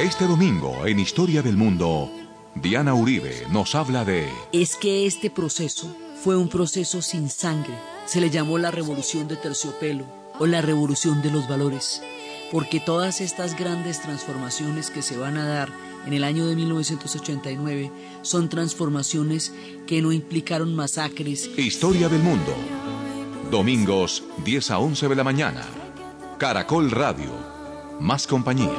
Este 0.00 0.26
domingo 0.26 0.86
en 0.86 0.98
Historia 0.98 1.42
del 1.42 1.58
Mundo, 1.58 2.10
Diana 2.54 2.94
Uribe 2.94 3.46
nos 3.50 3.74
habla 3.74 4.02
de... 4.02 4.30
Es 4.50 4.76
que 4.76 5.04
este 5.04 5.28
proceso 5.28 5.94
fue 6.24 6.38
un 6.38 6.48
proceso 6.48 7.02
sin 7.02 7.28
sangre. 7.28 7.74
Se 8.06 8.18
le 8.18 8.30
llamó 8.30 8.56
la 8.56 8.70
revolución 8.70 9.28
de 9.28 9.36
terciopelo 9.36 10.06
o 10.38 10.46
la 10.46 10.62
revolución 10.62 11.20
de 11.20 11.30
los 11.30 11.46
valores, 11.46 12.02
porque 12.50 12.80
todas 12.80 13.20
estas 13.20 13.58
grandes 13.58 14.00
transformaciones 14.00 14.88
que 14.88 15.02
se 15.02 15.18
van 15.18 15.36
a 15.36 15.46
dar 15.46 15.70
en 16.06 16.14
el 16.14 16.24
año 16.24 16.46
de 16.46 16.56
1989 16.56 17.92
son 18.22 18.48
transformaciones 18.48 19.52
que 19.86 20.00
no 20.00 20.12
implicaron 20.12 20.74
masacres. 20.74 21.50
Historia 21.58 22.08
del 22.08 22.22
Mundo. 22.22 22.54
Domingos 23.50 24.22
10 24.46 24.70
a 24.70 24.78
11 24.78 25.08
de 25.08 25.14
la 25.14 25.24
mañana. 25.24 25.66
Caracol 26.38 26.90
Radio. 26.90 27.34
Más 28.00 28.26
compañía. 28.26 28.72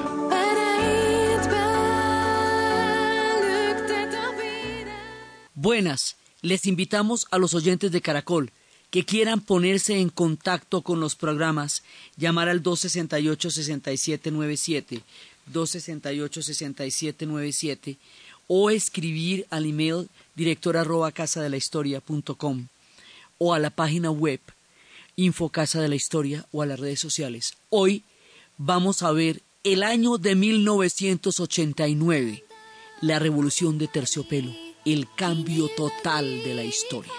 Buenas, 5.61 6.17
les 6.41 6.65
invitamos 6.65 7.27
a 7.29 7.37
los 7.37 7.53
oyentes 7.53 7.91
de 7.91 8.01
Caracol 8.01 8.49
que 8.89 9.05
quieran 9.05 9.41
ponerse 9.41 9.99
en 9.99 10.09
contacto 10.09 10.81
con 10.81 10.99
los 10.99 11.15
programas, 11.15 11.83
llamar 12.17 12.49
al 12.49 12.63
268-6797, 12.63 15.03
268-6797 15.53 17.97
o 18.47 18.71
escribir 18.71 19.45
al 19.51 19.67
email 19.67 20.09
director 20.33 20.77
arroba 20.77 21.11
casa 21.11 21.43
de 21.43 21.51
la 21.51 21.57
historia 21.57 22.01
o 23.37 23.53
a 23.53 23.59
la 23.59 23.69
página 23.69 24.09
web 24.09 24.39
info 25.15 25.49
casa 25.49 25.79
de 25.79 25.89
la 25.89 25.95
historia 25.95 26.43
o 26.51 26.63
a 26.63 26.65
las 26.65 26.79
redes 26.79 26.99
sociales. 26.99 27.53
Hoy 27.69 28.01
vamos 28.57 29.03
a 29.03 29.11
ver 29.11 29.43
el 29.63 29.83
año 29.83 30.17
de 30.17 30.33
1989, 30.33 32.43
la 33.01 33.19
revolución 33.19 33.77
de 33.77 33.87
terciopelo, 33.87 34.70
el 34.85 35.07
cambio 35.15 35.67
total 35.75 36.43
de 36.43 36.53
la 36.55 36.63
historia. 36.63 37.13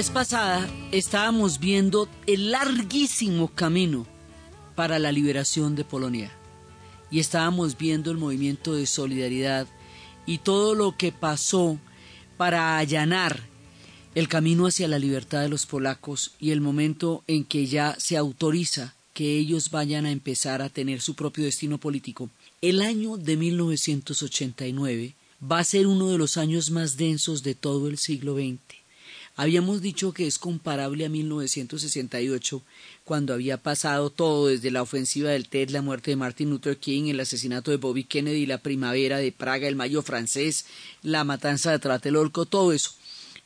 Vez 0.00 0.08
pasada 0.08 0.66
estábamos 0.92 1.60
viendo 1.60 2.08
el 2.26 2.52
larguísimo 2.52 3.48
camino 3.48 4.06
para 4.74 4.98
la 4.98 5.12
liberación 5.12 5.76
de 5.76 5.84
Polonia 5.84 6.32
y 7.10 7.20
estábamos 7.20 7.76
viendo 7.76 8.10
el 8.10 8.16
movimiento 8.16 8.72
de 8.72 8.86
solidaridad 8.86 9.66
y 10.24 10.38
todo 10.38 10.74
lo 10.74 10.96
que 10.96 11.12
pasó 11.12 11.78
para 12.38 12.78
allanar 12.78 13.42
el 14.14 14.26
camino 14.26 14.66
hacia 14.66 14.88
la 14.88 14.98
libertad 14.98 15.42
de 15.42 15.50
los 15.50 15.66
polacos 15.66 16.30
y 16.40 16.52
el 16.52 16.62
momento 16.62 17.22
en 17.26 17.44
que 17.44 17.66
ya 17.66 17.94
se 17.98 18.16
autoriza 18.16 18.94
que 19.12 19.36
ellos 19.36 19.70
vayan 19.70 20.06
a 20.06 20.12
empezar 20.12 20.62
a 20.62 20.70
tener 20.70 21.02
su 21.02 21.14
propio 21.14 21.44
destino 21.44 21.76
político. 21.76 22.30
El 22.62 22.80
año 22.80 23.18
de 23.18 23.36
1989 23.36 25.14
va 25.44 25.58
a 25.58 25.64
ser 25.64 25.86
uno 25.86 26.08
de 26.08 26.16
los 26.16 26.38
años 26.38 26.70
más 26.70 26.96
densos 26.96 27.42
de 27.42 27.54
todo 27.54 27.86
el 27.86 27.98
siglo 27.98 28.36
XX 28.36 28.79
Habíamos 29.40 29.80
dicho 29.80 30.12
que 30.12 30.26
es 30.26 30.38
comparable 30.38 31.06
a 31.06 31.08
1968, 31.08 32.60
cuando 33.06 33.32
había 33.32 33.56
pasado 33.56 34.10
todo 34.10 34.48
desde 34.48 34.70
la 34.70 34.82
ofensiva 34.82 35.30
del 35.30 35.48
TED, 35.48 35.70
la 35.70 35.80
muerte 35.80 36.10
de 36.10 36.16
Martin 36.16 36.50
Luther 36.50 36.76
King, 36.76 37.04
el 37.06 37.20
asesinato 37.20 37.70
de 37.70 37.78
Bobby 37.78 38.04
Kennedy, 38.04 38.44
la 38.44 38.58
primavera 38.58 39.16
de 39.16 39.32
Praga, 39.32 39.66
el 39.66 39.76
mayo 39.76 40.02
francés, 40.02 40.66
la 41.02 41.24
matanza 41.24 41.70
de 41.70 41.78
Tlatelolco, 41.78 42.44
todo 42.44 42.74
eso. 42.74 42.90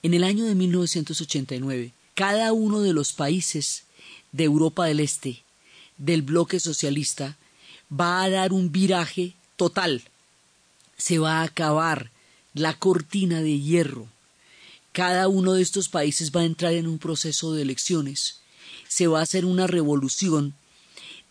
En 0.03 0.15
el 0.15 0.25
año 0.25 0.47
de 0.47 0.57
1989, 0.57 1.93
cada 2.15 2.53
uno 2.53 2.81
de 2.81 2.93
los 2.93 3.13
países 3.13 3.85
de 4.33 4.43
Europa 4.43 4.87
del 4.87 4.99
Este, 4.99 5.45
del 5.97 6.23
bloque 6.23 6.59
socialista, 6.59 7.37
va 7.89 8.25
a 8.25 8.31
dar 8.31 8.53
un 8.53 8.73
viraje 8.73 9.35
total. 9.55 10.03
Se 10.97 11.21
va 11.21 11.43
a 11.43 11.45
acabar 11.45 12.11
la 12.53 12.75
cortina 12.77 13.41
de 13.43 13.61
hierro 13.61 14.09
cada 14.95 15.27
uno 15.27 15.55
de 15.55 15.63
estos 15.63 15.89
países 15.89 16.31
va 16.31 16.43
a 16.43 16.45
entrar 16.45 16.73
en 16.73 16.87
un 16.87 16.99
proceso 16.99 17.53
de 17.53 17.63
elecciones. 17.63 18.43
Se 18.87 19.09
va 19.09 19.19
a 19.19 19.25
hacer 19.25 19.45
una 19.45 19.67
revolución 19.67 20.55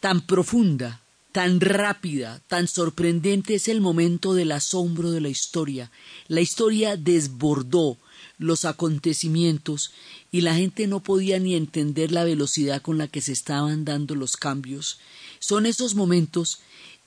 tan 0.02 0.20
profunda, 0.20 1.02
tan 1.32 1.62
rápida, 1.62 2.42
tan 2.50 2.68
sorprendente 2.68 3.56
es 3.56 3.70
el 3.70 3.80
momento 3.80 4.34
del 4.34 4.52
asombro 4.52 5.12
de 5.12 5.22
la 5.22 5.30
historia. 5.30 5.92
La 6.28 6.42
historia 6.42 6.98
desbordó 6.98 7.98
los 8.38 8.66
acontecimientos 8.66 9.92
y 10.30 10.42
la 10.42 10.56
gente 10.56 10.86
no 10.86 11.00
podía 11.00 11.40
ni 11.40 11.56
entender 11.56 12.12
la 12.12 12.26
velocidad 12.26 12.82
con 12.82 12.98
la 12.98 13.08
que 13.08 13.22
se 13.22 13.32
estaban 13.32 13.86
dando 13.86 14.14
los 14.14 14.36
cambios. 14.36 15.00
Son 15.40 15.66
esos 15.66 15.96
momentos 15.96 16.60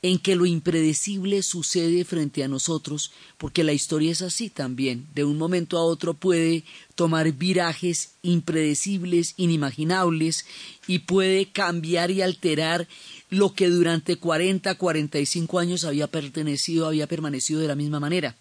en 0.03 0.19
que 0.19 0.37
lo 0.37 0.47
impredecible 0.47 1.43
sucede 1.43 2.05
frente 2.05 2.45
a 2.45 2.49
nosotros, 2.49 3.13
porque 3.39 3.65
la 3.65 3.73
historia 3.73 4.13
es 4.13 4.23
así 4.23 4.51
también, 4.51 5.07
de 5.15 5.25
un 5.25 5.39
momento 5.39 5.79
a 5.79 5.83
otro 5.83 6.15
puede 6.15 6.65
tomar 6.95 7.33
virajes 7.33 8.11
impredecibles, 8.23 9.35
inimaginables, 9.37 10.45
y 10.87 11.01
puede 11.01 11.47
cambiar 11.47 12.11
y 12.11 12.23
alterar 12.23 12.87
lo 13.31 13.55
que 13.55 13.69
durante 13.69 14.17
40, 14.17 14.75
45 14.77 15.59
años 15.59 15.85
había 15.85 16.07
pertenecido, 16.07 16.87
había 16.87 17.07
permanecido 17.07 17.61
de 17.61 17.69
la 17.69 17.75
misma 17.75 17.99
manera. 17.99 18.37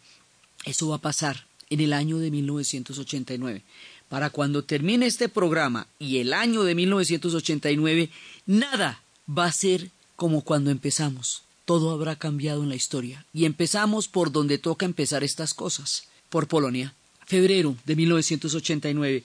Eso 0.65 0.89
va 0.89 0.97
a 0.97 1.01
pasar 1.01 1.47
en 1.69 1.79
el 1.79 1.93
año 1.93 2.17
de 2.19 2.31
1989. 2.31 3.63
Para 4.09 4.29
cuando 4.29 4.63
termine 4.63 5.07
este 5.07 5.29
programa 5.29 5.87
y 5.97 6.17
el 6.19 6.33
año 6.33 6.63
de 6.63 6.75
1989, 6.75 8.09
nada 8.45 9.01
va 9.27 9.45
a 9.45 9.51
ser 9.51 9.89
como 10.15 10.41
cuando 10.41 10.69
empezamos 10.69 11.45
todo 11.65 11.91
habrá 11.91 12.15
cambiado 12.15 12.63
en 12.63 12.69
la 12.69 12.75
historia. 12.75 13.25
Y 13.33 13.45
empezamos 13.45 14.07
por 14.07 14.31
donde 14.31 14.57
toca 14.57 14.85
empezar 14.85 15.23
estas 15.23 15.53
cosas, 15.53 16.07
por 16.29 16.47
Polonia. 16.47 16.93
Febrero 17.25 17.75
de 17.85 17.95
1989. 17.95 19.23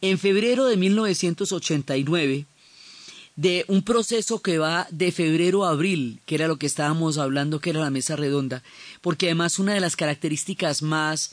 En 0.00 0.18
febrero 0.18 0.64
de 0.64 0.76
1989, 0.76 2.46
de 3.36 3.64
un 3.68 3.82
proceso 3.82 4.40
que 4.40 4.58
va 4.58 4.86
de 4.90 5.12
febrero 5.12 5.64
a 5.64 5.70
abril, 5.70 6.20
que 6.26 6.34
era 6.34 6.48
lo 6.48 6.56
que 6.56 6.66
estábamos 6.66 7.18
hablando, 7.18 7.60
que 7.60 7.70
era 7.70 7.80
la 7.80 7.90
mesa 7.90 8.16
redonda, 8.16 8.62
porque 9.00 9.26
además 9.26 9.58
una 9.58 9.74
de 9.74 9.80
las 9.80 9.96
características 9.96 10.82
más 10.82 11.32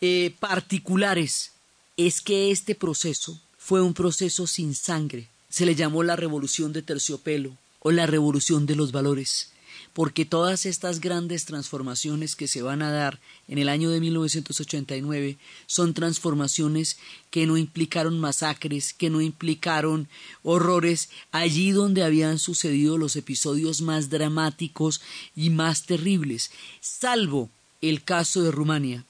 eh, 0.00 0.34
particulares 0.38 1.52
es 1.96 2.20
que 2.20 2.50
este 2.50 2.74
proceso 2.74 3.40
fue 3.58 3.80
un 3.80 3.94
proceso 3.94 4.46
sin 4.46 4.74
sangre. 4.74 5.28
Se 5.48 5.66
le 5.66 5.74
llamó 5.74 6.02
la 6.02 6.16
revolución 6.16 6.72
de 6.72 6.82
terciopelo 6.82 7.56
o 7.80 7.90
la 7.90 8.06
revolución 8.06 8.66
de 8.66 8.76
los 8.76 8.92
valores 8.92 9.50
porque 9.92 10.24
todas 10.24 10.66
estas 10.66 11.00
grandes 11.00 11.44
transformaciones 11.44 12.36
que 12.36 12.46
se 12.46 12.62
van 12.62 12.82
a 12.82 12.90
dar 12.90 13.18
en 13.48 13.58
el 13.58 13.68
año 13.68 13.90
de 13.90 14.00
1989 14.00 15.36
son 15.66 15.94
transformaciones 15.94 16.98
que 17.30 17.46
no 17.46 17.56
implicaron 17.56 18.20
masacres, 18.20 18.92
que 18.92 19.10
no 19.10 19.20
implicaron 19.20 20.08
horrores, 20.42 21.10
allí 21.32 21.72
donde 21.72 22.04
habían 22.04 22.38
sucedido 22.38 22.98
los 22.98 23.16
episodios 23.16 23.80
más 23.80 24.10
dramáticos 24.10 25.00
y 25.34 25.50
más 25.50 25.84
terribles, 25.84 26.50
salvo 26.80 27.50
el 27.80 28.04
caso 28.04 28.42
de 28.42 28.52
Rumania, 28.52 29.04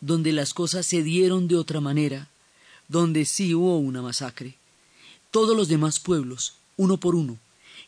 donde 0.00 0.32
las 0.32 0.54
cosas 0.54 0.86
se 0.86 1.02
dieron 1.02 1.46
de 1.46 1.56
otra 1.56 1.80
manera, 1.80 2.28
donde 2.88 3.24
sí 3.24 3.54
hubo 3.54 3.78
una 3.78 4.02
masacre. 4.02 4.56
Todos 5.30 5.56
los 5.56 5.68
demás 5.68 6.00
pueblos, 6.00 6.54
uno 6.76 6.96
por 6.96 7.14
uno, 7.14 7.38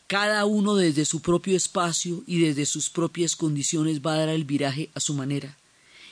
cada 0.07 0.45
uno 0.45 0.75
desde 0.75 1.05
su 1.05 1.21
propio 1.21 1.55
espacio 1.55 2.23
y 2.27 2.39
desde 2.39 2.65
sus 2.65 2.89
propias 2.89 3.35
condiciones 3.35 4.01
va 4.01 4.13
a 4.13 4.17
dar 4.19 4.29
el 4.29 4.43
viraje 4.43 4.89
a 4.93 4.99
su 4.99 5.13
manera. 5.13 5.57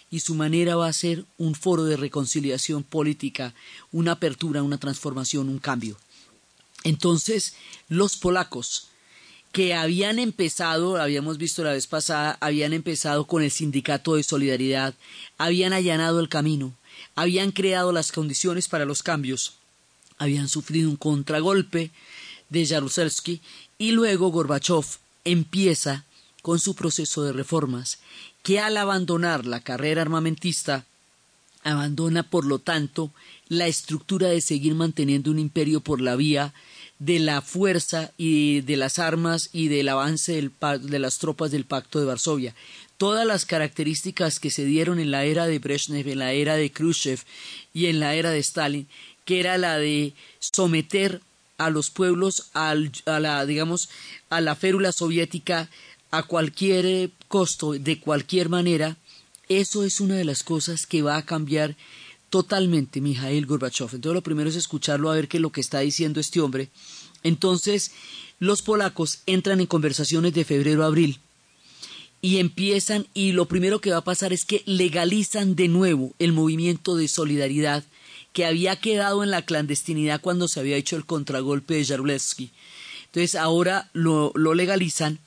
Y 0.10 0.20
su 0.20 0.36
manera 0.36 0.76
va 0.76 0.88
a 0.88 0.94
ser 0.94 1.26
un 1.38 1.56
foro 1.56 1.86
de 1.86 1.98
reconciliación 1.98 2.84
política, 2.84 3.54
una 3.92 4.14
apertura, 4.14 4.64
una 4.64 4.78
transformación, 4.78 5.48
un 5.50 5.60
cambio. 5.60 5.98
Entonces, 6.84 7.56
los 7.88 8.18
polacos, 8.18 8.88
que 9.52 9.74
habían 9.74 10.20
empezado, 10.20 10.98
habíamos 10.98 11.38
visto 11.38 11.64
la 11.64 11.74
vez 11.74 11.88
pasada, 11.88 12.38
habían 12.42 12.74
empezado 12.74 13.26
con 13.26 13.44
el 13.44 13.52
sindicato 13.52 14.16
de 14.16 14.24
solidaridad, 14.24 14.94
habían 15.38 15.74
allanado 15.74 16.20
el 16.20 16.30
camino, 16.30 16.74
habían 17.16 17.52
creado 17.52 17.92
las 17.92 18.12
condiciones 18.12 18.68
para 18.68 18.86
los 18.86 19.04
cambios, 19.04 19.54
habían 20.18 20.48
sufrido 20.48 20.90
un 20.90 20.96
contragolpe 20.96 21.92
de 22.50 22.66
Jaruzelski 22.66 23.42
y 23.82 23.94
luego 23.94 24.30
Gorbachev 24.30 24.86
empieza 25.26 26.06
con 26.44 26.60
su 26.60 26.76
proceso 26.76 27.24
de 27.24 27.34
reformas, 27.34 27.98
que 28.44 28.60
al 28.60 28.78
abandonar 28.78 29.48
la 29.48 29.60
carrera 29.60 30.04
armamentista, 30.04 30.86
abandona 31.64 32.22
por 32.22 32.46
lo 32.46 32.60
tanto 32.60 33.12
la 33.48 33.66
estructura 33.66 34.28
de 34.28 34.40
seguir 34.42 34.76
manteniendo 34.76 35.32
un 35.32 35.40
imperio 35.40 35.82
por 35.82 36.00
la 36.00 36.16
vía 36.16 36.54
de 37.00 37.18
la 37.18 37.42
fuerza 37.42 38.12
y 38.20 38.62
de 38.62 38.78
las 38.78 39.00
armas 39.00 39.50
y 39.52 39.68
del 39.70 39.90
avance 39.90 40.52
de 40.82 41.00
las 41.00 41.18
tropas 41.18 41.50
del 41.50 41.66
Pacto 41.66 42.00
de 42.00 42.06
Varsovia. 42.06 42.54
Todas 42.98 43.26
las 43.26 43.46
características 43.46 44.40
que 44.40 44.52
se 44.52 44.64
dieron 44.64 45.00
en 45.00 45.10
la 45.10 45.24
era 45.24 45.48
de 45.48 45.58
Brezhnev, 45.58 46.08
en 46.08 46.20
la 46.20 46.34
era 46.34 46.56
de 46.56 46.72
Khrushchev 46.72 47.22
y 47.74 47.88
en 47.88 48.00
la 48.00 48.14
era 48.14 48.30
de 48.30 48.38
Stalin, 48.38 48.88
que 49.26 49.40
era 49.40 49.58
la 49.58 49.80
de 49.80 50.14
someter 50.40 51.20
a 51.66 51.70
los 51.70 51.90
pueblos 51.90 52.50
a 52.54 52.76
la 53.20 53.46
digamos 53.46 53.90
a 54.30 54.42
la 54.42 54.56
férula 54.56 54.92
soviética 54.92 55.70
a 56.12 56.24
cualquier 56.24 56.86
eh, 56.86 57.10
costo 57.28 57.74
de 57.74 58.00
cualquier 58.00 58.50
manera 58.50 58.98
eso 59.48 59.84
es 59.84 60.00
una 60.00 60.16
de 60.16 60.26
las 60.26 60.44
cosas 60.44 60.86
que 60.86 61.02
va 61.02 61.18
a 61.18 61.26
cambiar 61.26 61.76
totalmente 62.30 63.02
Mijail 63.02 63.46
Gorbachev. 63.46 63.90
Entonces 63.94 64.16
lo 64.16 64.24
primero 64.24 64.50
es 64.50 64.56
escucharlo 64.56 65.12
a 65.12 65.16
ver 65.16 65.28
qué 65.28 65.38
es 65.38 65.42
lo 65.42 65.52
que 65.52 65.60
está 65.60 65.80
diciendo 65.82 66.20
este 66.20 66.40
hombre. 66.40 66.70
Entonces 67.24 67.92
los 68.40 68.62
polacos 68.62 69.20
entran 69.26 69.60
en 69.60 69.68
conversaciones 69.68 70.34
de 70.34 70.46
febrero 70.46 70.84
a 70.84 70.88
abril 70.88 71.20
y 72.22 72.38
empiezan 72.38 73.08
y 73.14 73.34
lo 73.34 73.48
primero 73.48 73.82
que 73.82 73.92
va 73.92 73.98
a 73.98 74.04
pasar 74.04 74.32
es 74.32 74.46
que 74.46 74.64
legalizan 74.66 75.56
de 75.56 75.68
nuevo 75.68 76.14
el 76.18 76.32
movimiento 76.32 76.96
de 76.96 77.08
solidaridad 77.08 77.84
que 78.34 78.46
había 78.46 78.76
quedado 78.76 79.24
en 79.24 79.32
la 79.32 79.44
clandestinidad 79.44 80.22
cuando 80.22 80.48
se 80.48 80.60
había 80.60 80.78
hecho 80.78 80.96
el 80.96 81.06
contragolpe 81.06 81.76
de 81.76 81.86
Jarulewski. 81.86 82.52
Entonces 83.06 83.36
ahora 83.36 83.90
lo, 83.94 84.32
legalizan 84.36 85.20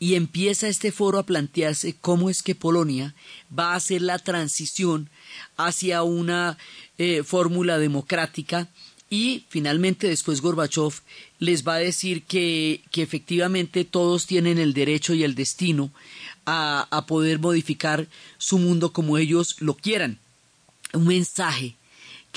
y 0.00 0.14
empieza 0.14 0.68
este 0.68 0.92
foro 0.92 1.18
a 1.18 1.26
plantearse 1.26 1.94
cómo 2.00 2.30
es 2.30 2.42
que 2.42 2.54
Polonia 2.54 3.14
va 3.56 3.72
a 3.72 3.76
hacer 3.76 4.02
la 4.02 4.18
transición 4.18 5.08
hacia 5.56 6.02
una 6.02 6.58
eh, 6.98 7.22
fórmula 7.22 7.78
democrática 7.78 8.68
y 9.10 9.44
finalmente 9.48 10.08
después 10.08 10.40
Gorbachev 10.40 10.94
les 11.38 11.66
va 11.66 11.74
a 11.74 11.78
decir 11.78 12.24
que, 12.24 12.82
que, 12.90 13.02
efectivamente 13.02 13.84
todos 13.84 14.26
tienen 14.26 14.58
el 14.58 14.74
derecho 14.74 15.14
y 15.14 15.22
el 15.22 15.34
destino 15.34 15.90
a, 16.44 16.86
a 16.90 17.06
poder 17.06 17.38
modificar 17.38 18.08
su 18.36 18.58
mundo 18.58 18.92
como 18.92 19.16
ellos 19.16 19.56
lo 19.60 19.74
quieran. 19.74 20.18
Un 20.92 21.06
mensaje 21.06 21.77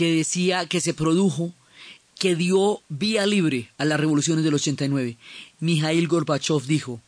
que 0.02 0.16
decía 0.16 0.66
que 0.66 0.82
se 0.82 0.96
produjo, 0.96 1.54
que 2.18 2.36
dio 2.36 2.82
vía 2.90 3.28
libre 3.28 3.70
a 3.78 3.86
las 3.86 4.00
revoluciones 4.00 4.44
del 4.44 4.56
89. 4.56 5.16
Mijail 5.60 6.08
Gorbachev 6.08 6.64
dijo, 6.66 7.00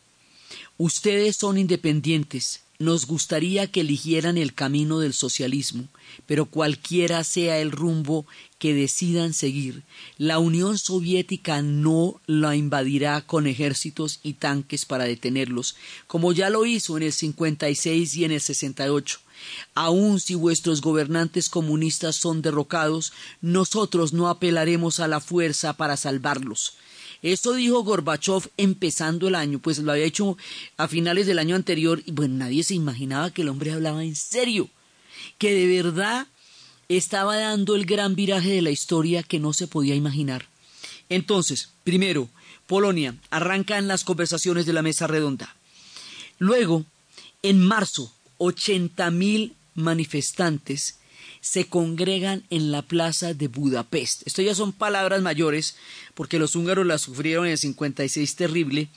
Ustedes 0.78 1.34
son 1.34 1.58
independientes, 1.58 2.60
nos 2.78 3.06
gustaría 3.06 3.70
que 3.70 3.80
eligieran 3.80 4.36
el 4.36 4.54
camino 4.54 4.98
del 4.98 5.12
socialismo, 5.12 5.88
pero 6.26 6.46
cualquiera 6.46 7.22
sea 7.24 7.58
el 7.58 7.70
rumbo 7.70 8.26
que 8.58 8.74
decidan 8.74 9.34
seguir, 9.34 9.82
la 10.18 10.38
Unión 10.38 10.78
Soviética 10.78 11.62
no 11.62 12.20
la 12.26 12.56
invadirá 12.56 13.20
con 13.20 13.46
ejércitos 13.46 14.20
y 14.22 14.34
tanques 14.34 14.84
para 14.86 15.04
detenerlos, 15.04 15.76
como 16.06 16.32
ya 16.32 16.50
lo 16.50 16.66
hizo 16.66 16.96
en 16.96 17.04
el 17.04 17.12
56 17.12 18.14
y 18.16 18.24
en 18.24 18.32
el 18.32 18.40
68. 18.40 19.20
Aun 19.74 20.20
si 20.20 20.34
vuestros 20.34 20.80
gobernantes 20.80 21.48
comunistas 21.48 22.16
son 22.16 22.40
derrocados, 22.42 23.12
nosotros 23.40 24.12
no 24.12 24.28
apelaremos 24.28 25.00
a 25.00 25.08
la 25.08 25.20
fuerza 25.20 25.74
para 25.74 25.96
salvarlos. 25.96 26.76
Eso 27.24 27.54
dijo 27.54 27.82
Gorbachev 27.82 28.50
empezando 28.58 29.28
el 29.28 29.34
año, 29.34 29.58
pues 29.58 29.78
lo 29.78 29.92
había 29.92 30.04
hecho 30.04 30.36
a 30.76 30.88
finales 30.88 31.26
del 31.26 31.38
año 31.38 31.56
anterior 31.56 32.02
y 32.04 32.12
bueno, 32.12 32.34
nadie 32.34 32.62
se 32.62 32.74
imaginaba 32.74 33.30
que 33.30 33.40
el 33.40 33.48
hombre 33.48 33.72
hablaba 33.72 34.04
en 34.04 34.14
serio, 34.14 34.68
que 35.38 35.54
de 35.54 35.66
verdad 35.66 36.26
estaba 36.90 37.38
dando 37.38 37.76
el 37.76 37.86
gran 37.86 38.14
viraje 38.14 38.50
de 38.50 38.60
la 38.60 38.70
historia 38.70 39.22
que 39.22 39.40
no 39.40 39.54
se 39.54 39.66
podía 39.66 39.94
imaginar. 39.94 40.48
Entonces, 41.08 41.70
primero, 41.82 42.28
Polonia 42.66 43.16
arranca 43.30 43.78
en 43.78 43.88
las 43.88 44.04
conversaciones 44.04 44.66
de 44.66 44.74
la 44.74 44.82
mesa 44.82 45.06
redonda. 45.06 45.56
Luego, 46.38 46.84
en 47.42 47.64
marzo, 47.64 48.12
80 48.36 49.10
mil 49.12 49.54
manifestantes 49.74 50.98
se 51.44 51.66
congregan 51.66 52.42
en 52.48 52.72
la 52.72 52.80
plaza 52.80 53.34
de 53.34 53.48
Budapest. 53.48 54.26
Esto 54.26 54.40
ya 54.40 54.54
son 54.54 54.72
palabras 54.72 55.20
mayores, 55.20 55.76
porque 56.14 56.38
los 56.38 56.56
húngaros 56.56 56.86
las 56.86 57.02
sufrieron 57.02 57.44
en 57.44 57.52
el 57.52 57.58
56 57.58 58.34
terrible, 58.34 58.88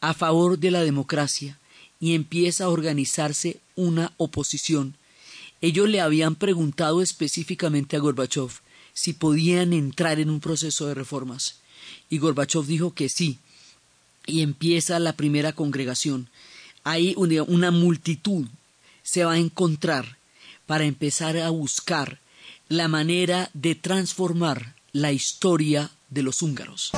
a 0.00 0.12
favor 0.12 0.58
de 0.58 0.72
la 0.72 0.82
democracia, 0.82 1.56
y 2.00 2.16
empieza 2.16 2.64
a 2.64 2.70
organizarse 2.70 3.58
una 3.76 4.12
oposición. 4.16 4.96
Ellos 5.60 5.88
le 5.88 6.00
habían 6.00 6.34
preguntado 6.34 7.00
específicamente 7.00 7.94
a 7.94 8.00
Gorbachev 8.00 8.50
si 8.92 9.12
podían 9.12 9.72
entrar 9.72 10.18
en 10.18 10.30
un 10.30 10.40
proceso 10.40 10.88
de 10.88 10.94
reformas, 10.94 11.60
y 12.10 12.18
Gorbachev 12.18 12.66
dijo 12.66 12.92
que 12.92 13.08
sí, 13.08 13.38
y 14.26 14.42
empieza 14.42 14.98
la 14.98 15.12
primera 15.12 15.52
congregación. 15.52 16.28
Hay 16.82 17.14
una 17.16 17.70
multitud 17.70 18.48
se 19.04 19.24
va 19.24 19.34
a 19.34 19.38
encontrar 19.38 20.16
para 20.66 20.84
empezar 20.84 21.36
a 21.36 21.50
buscar 21.50 22.20
la 22.68 22.88
manera 22.88 23.50
de 23.52 23.74
transformar 23.74 24.74
la 24.92 25.12
historia 25.12 25.90
de 26.08 26.22
los 26.22 26.42
húngaros. 26.42 26.92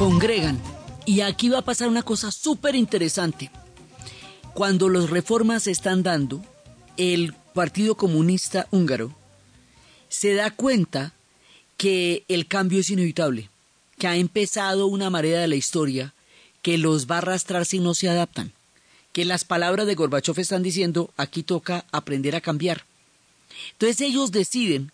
Congregan. 0.00 0.58
Y 1.04 1.20
aquí 1.20 1.50
va 1.50 1.58
a 1.58 1.64
pasar 1.64 1.86
una 1.86 2.02
cosa 2.02 2.30
súper 2.30 2.74
interesante. 2.74 3.50
Cuando 4.54 4.88
las 4.88 5.10
reformas 5.10 5.64
se 5.64 5.72
están 5.72 6.02
dando, 6.02 6.42
el 6.96 7.34
Partido 7.52 7.94
Comunista 7.96 8.66
Húngaro 8.70 9.14
se 10.08 10.32
da 10.32 10.52
cuenta 10.52 11.12
que 11.76 12.24
el 12.28 12.46
cambio 12.46 12.80
es 12.80 12.88
inevitable, 12.88 13.50
que 13.98 14.06
ha 14.06 14.16
empezado 14.16 14.86
una 14.86 15.10
marea 15.10 15.38
de 15.38 15.48
la 15.48 15.56
historia 15.56 16.14
que 16.62 16.78
los 16.78 17.06
va 17.06 17.16
a 17.16 17.18
arrastrar 17.18 17.66
si 17.66 17.78
no 17.78 17.92
se 17.92 18.08
adaptan. 18.08 18.54
Que 19.12 19.26
las 19.26 19.44
palabras 19.44 19.86
de 19.86 19.96
Gorbachev 19.96 20.40
están 20.40 20.62
diciendo, 20.62 21.12
aquí 21.18 21.42
toca 21.42 21.84
aprender 21.92 22.34
a 22.34 22.40
cambiar. 22.40 22.86
Entonces 23.72 24.00
ellos 24.00 24.32
deciden 24.32 24.92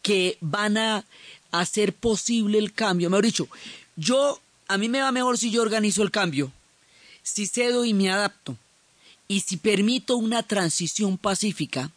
que 0.00 0.38
van 0.40 0.78
a 0.78 1.04
hacer 1.50 1.92
posible 1.92 2.58
el 2.58 2.72
cambio. 2.72 3.10
Mejor 3.10 3.24
dicho, 3.24 3.48
yo, 3.98 4.40
a 4.68 4.78
mí 4.78 4.88
me 4.88 5.00
va 5.00 5.10
mejor 5.10 5.38
si 5.38 5.50
yo 5.50 5.60
organizo 5.60 6.02
el 6.02 6.12
cambio, 6.12 6.52
si 7.22 7.46
cedo 7.46 7.84
y 7.84 7.92
me 7.94 8.10
adapto, 8.10 8.56
y 9.26 9.40
si 9.40 9.56
permito 9.56 10.16
una 10.16 10.44
transición 10.44 11.18
pacífica, 11.18 11.90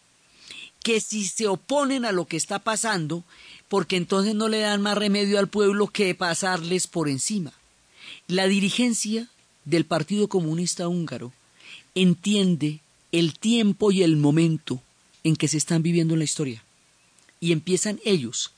que 0.84 1.00
si 1.00 1.28
se 1.28 1.48
oponen 1.48 2.04
a 2.06 2.12
lo 2.12 2.26
que 2.26 2.38
está 2.38 2.58
pasando, 2.58 3.24
porque 3.70 3.98
entonces 3.98 4.34
no 4.34 4.48
le 4.48 4.60
dan 4.60 4.82
más 4.82 4.98
remedio 4.98 5.38
al 5.38 5.48
pueblo 5.48 5.88
que 5.88 6.16
pasarles 6.16 6.88
por 6.88 7.08
encima. 7.08 7.54
La 8.28 8.48
dirigencia 8.48 9.30
del 9.66 9.86
Partido 9.86 10.28
Comunista 10.28 10.88
Húngaro 10.88 11.32
entiende 11.94 12.80
el 13.12 13.38
tiempo 13.38 13.92
y 13.92 14.02
el 14.02 14.18
momento 14.18 14.82
en 15.24 15.36
que 15.36 15.48
se 15.48 15.58
están 15.58 15.84
viviendo 15.84 16.16
en 16.16 16.20
la 16.20 16.26
historia. 16.26 16.64
Y 17.40 17.52
empiezan 17.52 18.00
ellos 18.04 18.54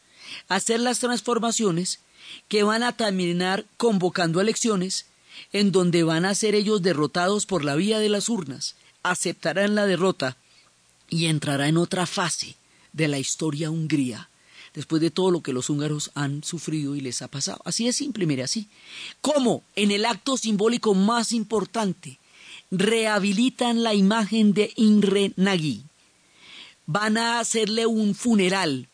a 0.48 0.56
hacer 0.56 0.80
las 0.80 1.00
transformaciones 1.00 2.00
que 2.48 2.64
van 2.64 2.84
a 2.84 2.94
terminar 2.94 3.66
convocando 3.78 4.42
elecciones 4.42 5.06
en 5.52 5.72
donde 5.72 6.04
van 6.04 6.26
a 6.26 6.36
ser 6.36 6.56
ellos 6.56 6.82
derrotados 6.82 7.46
por 7.46 7.64
la 7.64 7.76
vía 7.76 8.00
de 8.00 8.10
las 8.10 8.30
urnas, 8.30 8.76
aceptarán 9.04 9.76
la 9.76 9.86
derrota 9.86 10.38
y 11.10 11.26
entrará 11.26 11.68
en 11.68 11.78
otra 11.78 12.06
fase 12.06 12.56
de 12.92 13.08
la 13.08 13.20
historia 13.20 13.70
hungría, 13.70 14.30
después 14.74 15.02
de 15.02 15.12
todo 15.12 15.32
lo 15.32 15.42
que 15.42 15.54
los 15.54 15.70
húngaros 15.70 16.12
han 16.16 16.44
sufrido 16.44 16.96
y 16.96 17.02
les 17.02 17.22
ha 17.22 17.28
pasado. 17.28 17.62
Así 17.66 17.88
es 17.88 17.96
simple, 17.96 18.26
mire 18.26 18.44
así. 18.44 18.68
¿Cómo? 19.22 19.64
En 19.76 19.92
el 19.92 20.06
acto 20.06 20.38
simbólico 20.38 20.94
más 20.96 21.32
importante, 21.32 22.20
rehabilitan 22.72 23.84
la 23.84 23.94
imagen 23.94 24.54
de 24.54 24.72
Imre 24.76 25.34
Nagy. 25.36 25.84
Van 26.86 27.18
a 27.18 27.40
hacerle 27.40 27.86
un 27.86 28.16
funeral, 28.16 28.88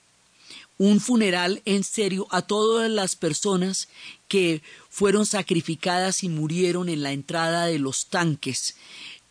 un 0.79 1.01
funeral 1.01 1.61
en 1.65 1.83
serio 1.83 2.25
a 2.31 2.41
todas 2.41 2.89
las 2.89 3.17
personas 3.17 3.89
que 4.29 4.63
fueron 4.89 5.25
sacrificadas 5.25 6.23
y 6.23 6.29
murieron 6.29 6.87
en 6.87 7.03
la 7.03 7.11
entrada 7.11 7.65
de 7.65 7.79
los 7.79 8.07
tanques 8.07 8.75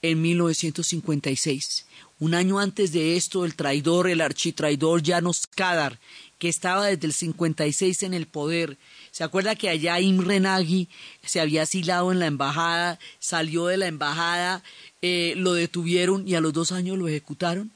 en 0.02 0.21
1956. 0.21 1.87
Un 2.21 2.35
año 2.35 2.59
antes 2.59 2.93
de 2.93 3.17
esto, 3.17 3.47
el 3.47 3.55
traidor, 3.55 4.09
el 4.11 4.21
architraidor 4.21 5.02
Janos 5.05 5.47
Kadar, 5.47 5.99
que 6.38 6.50
estaba 6.50 6.87
desde 6.87 7.07
el 7.07 7.14
56 7.14 8.02
en 8.02 8.12
el 8.12 8.26
poder, 8.26 8.76
¿se 9.11 9.25
acuerda 9.25 9.57
que 9.57 9.71
allá 9.71 10.00
Imre 10.00 10.40
Nagy 10.40 10.88
se 11.25 11.40
había 11.40 11.62
asilado 11.62 12.12
en 12.12 12.19
la 12.19 12.26
embajada, 12.26 12.99
salió 13.21 13.67
de 13.67 13.78
la 13.78 13.87
embajada, 13.87 14.62
eh, 15.00 15.33
lo 15.37 15.55
detuvieron 15.55 16.28
y 16.28 16.35
a 16.35 16.43
los 16.43 16.52
dos 16.52 16.73
años 16.73 16.99
lo 16.99 17.09
ejecutaron? 17.09 17.71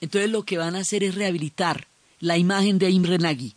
Entonces 0.00 0.30
lo 0.30 0.44
que 0.44 0.56
van 0.56 0.74
a 0.74 0.80
hacer 0.80 1.04
es 1.04 1.14
rehabilitar 1.14 1.89
la 2.20 2.38
imagen 2.38 2.78
de 2.78 2.90
Imre 2.90 3.18
Nagy 3.18 3.54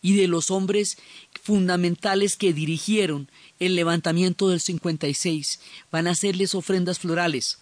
y 0.00 0.16
de 0.16 0.28
los 0.28 0.50
hombres 0.50 0.98
fundamentales 1.42 2.36
que 2.36 2.52
dirigieron 2.52 3.28
el 3.58 3.74
levantamiento 3.74 4.48
del 4.48 4.60
56. 4.60 5.60
Van 5.90 6.06
a 6.06 6.12
hacerles 6.12 6.54
ofrendas 6.54 6.98
florales 6.98 7.58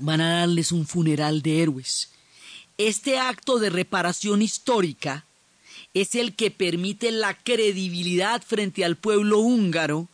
van 0.00 0.20
a 0.20 0.40
darles 0.40 0.72
un 0.72 0.86
funeral 0.86 1.42
de 1.42 1.62
héroes. 1.62 2.10
Este 2.76 3.18
acto 3.18 3.58
de 3.58 3.70
reparación 3.70 4.42
histórica 4.42 5.24
es 5.94 6.14
el 6.14 6.34
que 6.34 6.50
permite 6.50 7.10
la 7.10 7.34
credibilidad 7.34 8.42
frente 8.42 8.84
al 8.84 8.96
pueblo 8.96 9.38
húngaro 9.38 10.08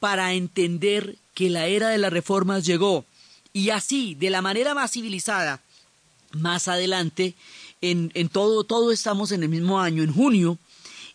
para 0.00 0.32
entender 0.32 1.16
que 1.34 1.50
la 1.50 1.66
era 1.66 1.88
de 1.90 1.98
las 1.98 2.12
reformas 2.12 2.64
llegó 2.64 3.04
y 3.52 3.70
así, 3.70 4.14
de 4.14 4.30
la 4.30 4.42
manera 4.42 4.74
más 4.74 4.92
civilizada, 4.92 5.60
más 6.32 6.68
adelante, 6.68 7.34
en, 7.80 8.10
en 8.14 8.28
todo, 8.28 8.64
todo 8.64 8.92
estamos 8.92 9.32
en 9.32 9.42
el 9.42 9.48
mismo 9.48 9.80
año, 9.80 10.02
en 10.02 10.12
junio, 10.12 10.58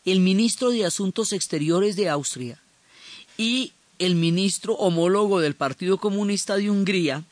el 0.05 0.19
ministro 0.19 0.69
de 0.69 0.85
Asuntos 0.85 1.33
Exteriores 1.33 1.95
de 1.95 2.09
Austria 2.09 2.61
y 3.37 3.73
el 3.99 4.15
ministro 4.15 4.73
homólogo 4.75 5.39
del 5.39 5.55
Partido 5.55 5.97
Comunista 5.97 6.57
de 6.57 6.69
Hungría 6.69 7.23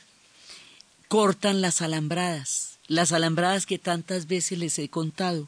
cortan 1.07 1.61
las 1.61 1.81
alambradas, 1.81 2.79
las 2.87 3.11
alambradas 3.11 3.65
que 3.65 3.77
tantas 3.77 4.27
veces 4.27 4.57
les 4.57 4.79
he 4.79 4.89
contado, 4.89 5.47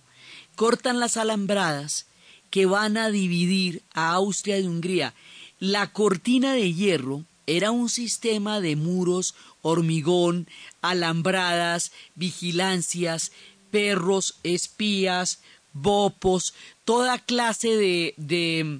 cortan 0.55 0.99
las 0.99 1.17
alambradas 1.17 2.05
que 2.49 2.65
van 2.65 2.97
a 2.97 3.09
dividir 3.09 3.81
a 3.93 4.11
Austria 4.11 4.55
de 4.57 4.67
Hungría. 4.67 5.13
La 5.59 5.91
cortina 5.91 6.53
de 6.53 6.73
hierro 6.73 7.23
era 7.47 7.71
un 7.71 7.89
sistema 7.89 8.61
de 8.61 8.75
muros, 8.75 9.35
hormigón, 9.61 10.47
alambradas, 10.81 11.91
vigilancias, 12.15 13.31
perros, 13.75 14.35
espías, 14.43 15.39
bopos, 15.73 16.53
toda 16.85 17.19
clase 17.19 17.75
de, 17.75 18.13
de, 18.15 18.79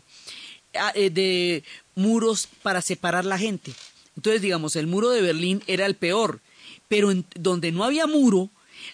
ah, 0.80 0.94
eh, 0.96 1.10
de 1.10 1.66
muros 1.96 2.48
para 2.64 2.82
separar 2.82 3.25
la 3.25 3.38
gente. 3.38 3.74
Entonces, 4.16 4.42
digamos, 4.42 4.78
el 4.78 4.88
muro 4.88 5.10
de 5.10 5.22
Berlín 5.22 5.62
era 5.68 5.86
el 5.86 5.96
peor, 5.96 6.40
pero 6.88 7.12
en, 7.12 7.25
donde 7.36 7.74
no 7.74 7.84
había 7.84 8.08
muro, 8.08 8.50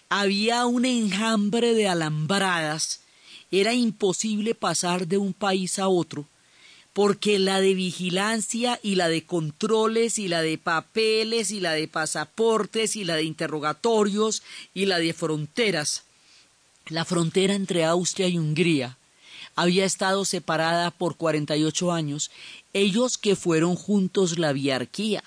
había 0.08 0.66
un 0.66 0.86
enjambre 0.86 1.72
de 1.72 1.86
alambradas, 1.86 3.02
era 3.52 3.72
imposible 3.72 4.56
pasar 4.56 5.06
de 5.06 5.18
un 5.18 5.32
país 5.32 5.78
a 5.78 5.86
otro, 5.86 6.26
porque 6.92 7.38
la 7.38 7.60
de 7.60 7.74
vigilancia 7.74 8.78
y 8.82 8.96
la 8.96 9.08
de 9.08 9.24
controles 9.24 10.18
y 10.18 10.28
la 10.28 10.42
de 10.42 10.58
papeles 10.58 11.50
y 11.50 11.60
la 11.60 11.72
de 11.72 11.88
pasaportes 11.88 12.96
y 12.96 13.04
la 13.04 13.16
de 13.16 13.24
interrogatorios 13.24 14.42
y 14.74 14.86
la 14.86 14.98
de 14.98 15.12
fronteras, 15.12 16.02
la 16.88 17.04
frontera 17.04 17.54
entre 17.54 17.84
Austria 17.84 18.28
y 18.28 18.38
Hungría 18.38 18.96
había 19.54 19.84
estado 19.84 20.24
separada 20.24 20.90
por 20.90 21.16
48 21.16 21.92
años, 21.92 22.30
ellos 22.72 23.18
que 23.18 23.36
fueron 23.36 23.76
juntos 23.76 24.38
la 24.38 24.52
viarquía 24.52 25.22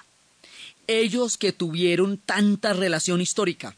ellos 0.88 1.38
que 1.38 1.51
tuvieron 1.51 2.17
tanta 2.17 2.74
relación 2.74 3.22
histórica, 3.22 3.75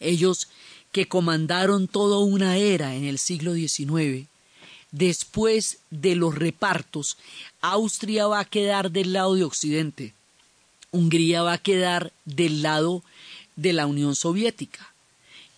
ellos 0.00 0.48
que 0.90 1.08
comandaron 1.08 1.88
toda 1.88 2.18
una 2.18 2.56
era 2.56 2.94
en 2.94 3.04
el 3.04 3.18
siglo 3.18 3.54
XIX, 3.54 4.26
después 4.92 5.78
de 5.90 6.14
los 6.14 6.34
repartos, 6.34 7.18
Austria 7.60 8.26
va 8.26 8.40
a 8.40 8.44
quedar 8.44 8.92
del 8.92 9.12
lado 9.12 9.34
de 9.34 9.44
Occidente, 9.44 10.14
Hungría 10.92 11.42
va 11.42 11.54
a 11.54 11.58
quedar 11.58 12.12
del 12.24 12.62
lado 12.62 13.02
de 13.56 13.72
la 13.72 13.86
Unión 13.86 14.14
Soviética. 14.14 14.92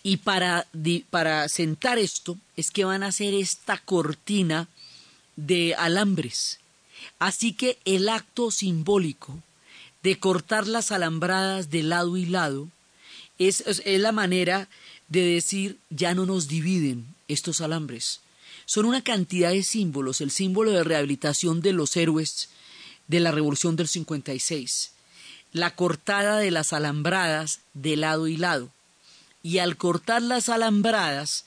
Y 0.03 0.19
para, 0.19 0.67
para 1.11 1.49
sentar 1.49 1.99
esto 1.99 2.39
es 2.57 2.71
que 2.71 2.85
van 2.85 3.03
a 3.03 3.09
hacer 3.09 3.35
esta 3.35 3.79
cortina 3.79 4.69
de 5.37 5.75
alambres. 5.75 6.61
Así 7.19 7.53
que 7.53 7.79
el 7.85 8.09
acto 8.09 8.51
simbólico 8.51 9.43
de 10.05 10.19
cortar 10.19 10.69
las 10.69 10.93
alambradas 10.93 11.71
de 11.71 11.83
lado 11.83 12.19
y 12.19 12.27
lado, 12.27 12.69
es, 13.39 13.63
es, 13.63 13.83
la 13.87 14.13
manera 14.13 14.69
de 15.09 15.23
decir 15.23 15.79
ya 15.89 16.15
no 16.15 16.27
nos 16.27 16.47
dividen 16.47 17.07
estos 17.27 17.63
alambres. 17.63 18.21
Son 18.67 18.87
una 18.87 19.03
cantidad 19.03 19.51
de 19.51 19.63
símbolos, 19.63 20.21
el 20.21 20.31
símbolo 20.31 20.71
de 20.71 20.85
rehabilitación 20.85 21.61
de 21.61 21.73
los 21.73 21.97
héroes 21.97 22.49
de 23.09 23.21
la 23.21 23.31
Revolución 23.31 23.77
del 23.77 23.89
56, 23.89 24.93
la 25.53 25.75
cortada 25.75 26.39
de 26.39 26.51
las 26.51 26.73
alambradas 26.73 27.61
de 27.75 27.97
lado 27.97 28.27
y 28.27 28.37
lado. 28.37 28.71
Y 29.43 29.59
al 29.59 29.77
cortar 29.77 30.23
las 30.23 30.49
alambradas 30.49 31.45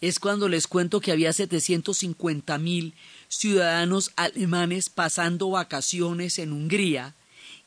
es 0.00 0.18
cuando 0.18 0.48
les 0.48 0.66
cuento 0.66 1.00
que 1.00 1.12
había 1.12 1.32
750 1.32 2.56
mil 2.58 2.94
ciudadanos 3.28 4.12
alemanes 4.16 4.88
pasando 4.88 5.50
vacaciones 5.50 6.38
en 6.38 6.52
Hungría 6.52 7.14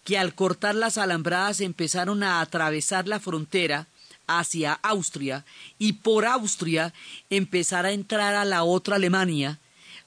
que 0.03 0.17
al 0.17 0.35
cortar 0.35 0.75
las 0.75 0.97
alambradas 0.97 1.61
empezaron 1.61 2.23
a 2.23 2.41
atravesar 2.41 3.07
la 3.07 3.19
frontera 3.19 3.87
hacia 4.27 4.73
Austria 4.73 5.45
y 5.79 5.93
por 5.93 6.25
Austria 6.25 6.93
empezar 7.29 7.85
a 7.85 7.91
entrar 7.91 8.35
a 8.35 8.45
la 8.45 8.63
otra 8.63 8.95
Alemania, 8.95 9.59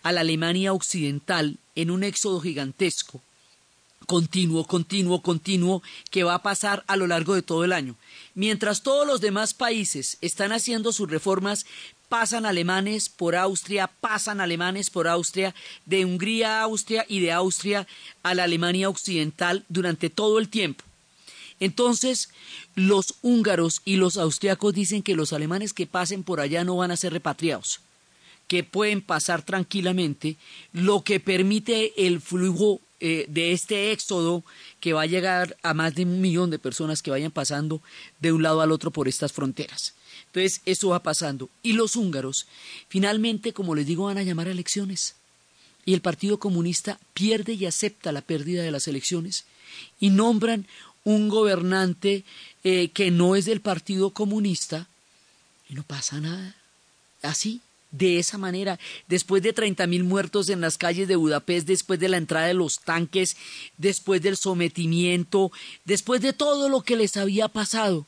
a 0.02 0.12
la 0.12 0.20
Alemania 0.20 0.72
occidental, 0.72 1.58
en 1.74 1.90
un 1.90 2.04
éxodo 2.04 2.40
gigantesco, 2.40 3.20
continuo, 4.06 4.64
continuo, 4.64 5.20
continuo, 5.20 5.82
que 6.10 6.24
va 6.24 6.34
a 6.34 6.42
pasar 6.42 6.84
a 6.86 6.96
lo 6.96 7.06
largo 7.06 7.34
de 7.34 7.42
todo 7.42 7.64
el 7.64 7.72
año. 7.72 7.96
Mientras 8.34 8.82
todos 8.82 9.06
los 9.06 9.20
demás 9.20 9.52
países 9.52 10.16
están 10.20 10.52
haciendo 10.52 10.92
sus 10.92 11.10
reformas 11.10 11.66
pasan 12.08 12.46
alemanes 12.46 13.08
por 13.08 13.34
Austria, 13.34 13.88
pasan 13.88 14.40
alemanes 14.40 14.90
por 14.90 15.08
Austria, 15.08 15.54
de 15.84 16.04
Hungría 16.04 16.60
a 16.60 16.62
Austria 16.62 17.04
y 17.08 17.20
de 17.20 17.32
Austria 17.32 17.86
a 18.22 18.34
la 18.34 18.44
Alemania 18.44 18.88
occidental 18.88 19.64
durante 19.68 20.10
todo 20.10 20.38
el 20.38 20.48
tiempo. 20.48 20.84
Entonces, 21.60 22.28
los 22.74 23.14
húngaros 23.22 23.80
y 23.84 23.96
los 23.96 24.16
austriacos 24.16 24.74
dicen 24.74 25.02
que 25.02 25.16
los 25.16 25.32
alemanes 25.32 25.72
que 25.72 25.86
pasen 25.86 26.22
por 26.22 26.40
allá 26.40 26.64
no 26.64 26.76
van 26.76 26.90
a 26.90 26.96
ser 26.96 27.12
repatriados, 27.12 27.80
que 28.46 28.62
pueden 28.62 29.00
pasar 29.00 29.42
tranquilamente, 29.42 30.36
lo 30.72 31.02
que 31.02 31.20
permite 31.20 32.06
el 32.06 32.20
flujo 32.20 32.80
eh, 33.00 33.26
de 33.28 33.52
este 33.52 33.92
éxodo 33.92 34.42
que 34.80 34.92
va 34.92 35.02
a 35.02 35.06
llegar 35.06 35.56
a 35.62 35.74
más 35.74 35.94
de 35.94 36.04
un 36.04 36.20
millón 36.20 36.50
de 36.50 36.58
personas 36.58 37.02
que 37.02 37.10
vayan 37.10 37.30
pasando 37.30 37.82
de 38.20 38.32
un 38.32 38.42
lado 38.42 38.60
al 38.60 38.72
otro 38.72 38.90
por 38.90 39.08
estas 39.08 39.32
fronteras. 39.32 39.94
Entonces, 40.26 40.60
eso 40.64 40.88
va 40.88 41.02
pasando. 41.02 41.48
Y 41.62 41.72
los 41.72 41.96
húngaros, 41.96 42.46
finalmente, 42.88 43.52
como 43.52 43.74
les 43.74 43.86
digo, 43.86 44.04
van 44.04 44.18
a 44.18 44.22
llamar 44.22 44.48
a 44.48 44.52
elecciones. 44.52 45.14
Y 45.84 45.94
el 45.94 46.00
Partido 46.00 46.38
Comunista 46.38 46.98
pierde 47.14 47.52
y 47.52 47.64
acepta 47.64 48.12
la 48.12 48.20
pérdida 48.20 48.62
de 48.62 48.70
las 48.70 48.88
elecciones 48.88 49.44
y 50.00 50.10
nombran 50.10 50.66
un 51.06 51.28
gobernante 51.28 52.24
eh, 52.64 52.88
que 52.88 53.12
no 53.12 53.36
es 53.36 53.44
del 53.44 53.60
Partido 53.60 54.10
Comunista 54.10 54.88
y 55.70 55.74
no 55.74 55.84
pasa 55.84 56.20
nada. 56.20 56.56
Así, 57.22 57.60
de 57.92 58.18
esa 58.18 58.38
manera, 58.38 58.80
después 59.06 59.40
de 59.40 59.52
treinta 59.52 59.86
mil 59.86 60.02
muertos 60.02 60.48
en 60.48 60.60
las 60.60 60.76
calles 60.76 61.06
de 61.06 61.14
Budapest, 61.14 61.68
después 61.68 62.00
de 62.00 62.08
la 62.08 62.16
entrada 62.16 62.48
de 62.48 62.54
los 62.54 62.80
tanques, 62.80 63.36
después 63.78 64.20
del 64.20 64.36
sometimiento, 64.36 65.52
después 65.84 66.20
de 66.22 66.32
todo 66.32 66.68
lo 66.68 66.82
que 66.82 66.96
les 66.96 67.16
había 67.16 67.46
pasado, 67.46 68.04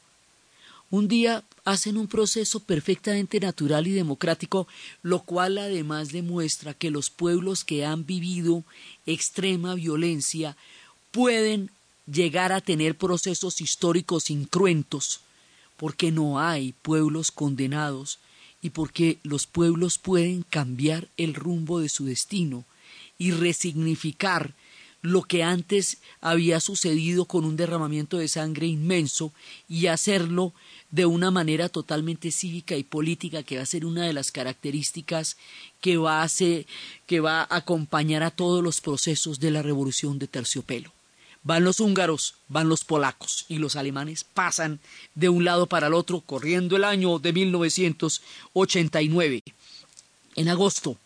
un 0.90 1.06
día 1.06 1.44
hacen 1.64 1.98
un 1.98 2.08
proceso 2.08 2.58
perfectamente 2.58 3.38
natural 3.38 3.86
y 3.86 3.92
democrático, 3.92 4.66
lo 5.02 5.20
cual 5.20 5.58
además 5.58 6.10
demuestra 6.10 6.74
que 6.74 6.90
los 6.90 7.10
pueblos 7.10 7.62
que 7.62 7.86
han 7.86 8.06
vivido 8.06 8.64
extrema 9.06 9.76
violencia 9.76 10.56
pueden 11.12 11.70
llegar 12.10 12.52
a 12.52 12.60
tener 12.60 12.96
procesos 12.96 13.60
históricos 13.60 14.30
incruentos, 14.30 15.20
porque 15.76 16.10
no 16.10 16.40
hay 16.40 16.72
pueblos 16.82 17.30
condenados 17.30 18.18
y 18.60 18.70
porque 18.70 19.18
los 19.22 19.46
pueblos 19.46 19.98
pueden 19.98 20.42
cambiar 20.42 21.08
el 21.16 21.34
rumbo 21.34 21.80
de 21.80 21.88
su 21.88 22.06
destino 22.06 22.64
y 23.18 23.30
resignificar 23.30 24.54
lo 25.00 25.22
que 25.22 25.44
antes 25.44 25.98
había 26.20 26.58
sucedido 26.58 27.24
con 27.24 27.44
un 27.44 27.56
derramamiento 27.56 28.18
de 28.18 28.26
sangre 28.26 28.66
inmenso 28.66 29.32
y 29.68 29.86
hacerlo 29.86 30.52
de 30.90 31.06
una 31.06 31.30
manera 31.30 31.68
totalmente 31.68 32.32
cívica 32.32 32.76
y 32.76 32.82
política 32.82 33.44
que 33.44 33.58
va 33.58 33.62
a 33.62 33.66
ser 33.66 33.84
una 33.84 34.06
de 34.06 34.12
las 34.12 34.32
características 34.32 35.36
que 35.80 35.98
va 35.98 36.24
a, 36.24 36.28
que 37.06 37.20
va 37.20 37.42
a 37.42 37.56
acompañar 37.56 38.24
a 38.24 38.32
todos 38.32 38.62
los 38.62 38.80
procesos 38.80 39.38
de 39.38 39.52
la 39.52 39.62
revolución 39.62 40.18
de 40.18 40.26
terciopelo. 40.26 40.97
Van 41.48 41.64
los 41.64 41.80
húngaros, 41.80 42.36
van 42.48 42.68
los 42.68 42.84
polacos 42.84 43.46
y 43.48 43.56
los 43.56 43.74
alemanes 43.74 44.22
pasan 44.22 44.80
de 45.14 45.30
un 45.30 45.44
lado 45.44 45.66
para 45.66 45.86
el 45.86 45.94
otro 45.94 46.20
corriendo 46.20 46.76
el 46.76 46.84
año 46.84 47.18
de 47.18 47.32
1989. 47.32 49.42
En 50.36 50.50
agosto 50.50 50.98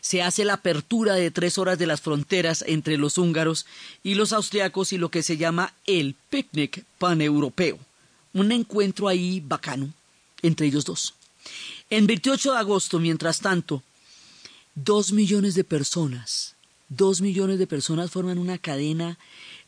se 0.00 0.22
hace 0.22 0.44
la 0.44 0.52
apertura 0.54 1.14
de 1.14 1.32
tres 1.32 1.58
horas 1.58 1.80
de 1.80 1.88
las 1.88 2.00
fronteras 2.00 2.62
entre 2.68 2.96
los 2.96 3.18
húngaros 3.18 3.66
y 4.04 4.14
los 4.14 4.32
austriacos 4.32 4.92
y 4.92 4.98
lo 4.98 5.10
que 5.10 5.24
se 5.24 5.36
llama 5.36 5.74
el 5.86 6.14
picnic 6.30 6.84
paneuropeo 6.98 7.80
un 8.34 8.52
encuentro 8.52 9.08
ahí 9.08 9.40
bacano 9.40 9.92
entre 10.42 10.68
ellos 10.68 10.84
dos. 10.84 11.14
En 11.90 12.06
28 12.06 12.52
de 12.52 12.58
agosto, 12.58 13.00
mientras 13.00 13.40
tanto, 13.40 13.82
dos 14.76 15.10
millones 15.10 15.56
de 15.56 15.64
personas, 15.64 16.54
dos 16.88 17.20
millones 17.20 17.58
de 17.58 17.66
personas 17.66 18.12
forman 18.12 18.38
una 18.38 18.58
cadena, 18.58 19.18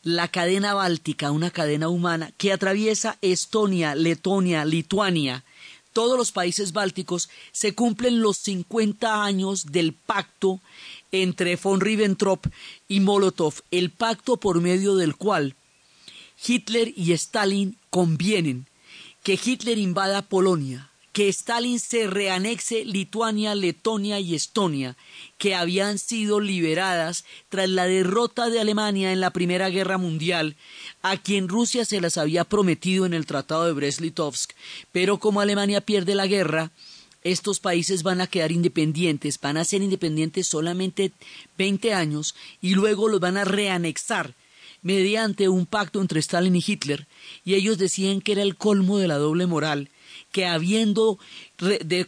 la 0.05 0.27
cadena 0.27 0.75
báltica, 0.75 1.31
una 1.31 1.49
cadena 1.49 1.89
humana 1.89 2.31
que 2.37 2.53
atraviesa 2.53 3.17
Estonia, 3.21 3.95
Letonia, 3.95 4.63
Lituania, 4.63 5.43
todos 5.93 6.15
los 6.15 6.31
países 6.31 6.73
bálticos, 6.73 7.27
se 7.51 7.73
cumplen 7.73 8.21
los 8.21 8.37
50 8.37 9.23
años 9.23 9.71
del 9.71 9.93
pacto 9.93 10.61
entre 11.11 11.55
von 11.55 11.81
Ribbentrop 11.81 12.45
y 12.87 12.99
Molotov, 12.99 13.55
el 13.71 13.89
pacto 13.89 14.37
por 14.37 14.61
medio 14.61 14.95
del 14.95 15.15
cual 15.15 15.55
Hitler 16.45 16.93
y 16.95 17.13
Stalin 17.13 17.75
convienen 17.89 18.67
que 19.23 19.39
Hitler 19.43 19.79
invada 19.79 20.21
Polonia, 20.21 20.91
que 21.15 21.29
Stalin 21.29 21.79
se 21.79 22.07
reanexe 22.07 22.83
Lituania, 22.83 23.55
Letonia 23.55 24.19
y 24.19 24.35
Estonia, 24.35 24.97
que 25.37 25.55
habían 25.55 25.97
sido 25.97 26.41
liberadas 26.41 27.23
tras 27.47 27.69
la 27.69 27.85
derrota 27.85 28.49
de 28.49 28.59
Alemania 28.59 29.13
en 29.13 29.21
la 29.21 29.29
Primera 29.29 29.69
Guerra 29.69 29.97
Mundial, 29.97 30.57
a 31.03 31.15
quien 31.15 31.47
Rusia 31.47 31.85
se 31.85 32.01
las 32.01 32.17
había 32.17 32.43
prometido 32.43 33.05
en 33.05 33.13
el 33.13 33.25
Tratado 33.25 33.65
de 33.65 33.71
Brest-Litovsk, 33.71 34.51
pero 34.91 35.17
como 35.17 35.39
Alemania 35.39 35.79
pierde 35.79 36.15
la 36.15 36.27
guerra, 36.27 36.71
estos 37.23 37.61
países 37.61 38.03
van 38.03 38.19
a 38.19 38.27
quedar 38.27 38.51
independientes, 38.51 39.39
van 39.39 39.55
a 39.55 39.63
ser 39.63 39.81
independientes 39.81 40.47
solamente 40.47 41.13
20 41.57 41.93
años 41.93 42.35
y 42.61 42.75
luego 42.75 43.07
los 43.07 43.21
van 43.21 43.37
a 43.37 43.45
reanexar 43.45 44.33
mediante 44.81 45.47
un 45.47 45.65
pacto 45.65 46.01
entre 46.01 46.19
Stalin 46.19 46.57
y 46.57 46.63
Hitler, 46.67 47.07
y 47.45 47.53
ellos 47.53 47.77
decían 47.77 48.19
que 48.19 48.33
era 48.33 48.41
el 48.41 48.57
colmo 48.57 48.97
de 48.97 49.07
la 49.07 49.17
doble 49.17 49.47
moral, 49.47 49.89
que 50.35 50.45
habiendo 50.45 51.17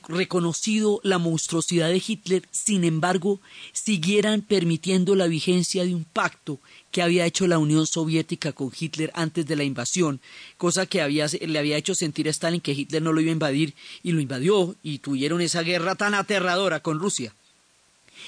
reconocido 0.10 1.00
la 1.02 1.18
monstruosidad 1.18 1.88
de 1.88 2.04
Hitler, 2.06 2.44
sin 2.52 2.84
embargo, 2.84 3.40
siguieran 3.72 4.42
permitiendo 4.42 5.16
la 5.16 5.28
vigencia 5.28 5.86
de 5.86 5.96
un 5.96 6.04
pacto 6.04 6.60
que 6.92 7.02
había 7.02 7.26
hecho 7.26 7.48
la 7.48 7.58
Unión 7.58 7.88
Soviética 7.88 8.52
con 8.52 8.70
Hitler 8.78 9.12
antes 9.16 9.46
de 9.46 9.56
la 9.56 9.64
invasión, 9.64 10.20
cosa 10.58 10.86
que 10.88 11.08
le 11.08 11.58
había 11.58 11.78
hecho 11.78 11.96
sentir 11.96 12.28
a 12.28 12.32
Stalin 12.32 12.60
que 12.60 12.74
Hitler 12.74 13.02
no 13.02 13.14
lo 13.14 13.22
iba 13.22 13.30
a 13.30 13.32
invadir 13.32 13.76
y 14.04 14.12
lo 14.12 14.20
invadió 14.20 14.76
y 14.84 14.98
tuvieron 15.00 15.40
esa 15.40 15.62
guerra 15.62 15.96
tan 15.96 16.14
aterradora 16.14 16.82
con 16.82 17.00
Rusia. 17.00 17.34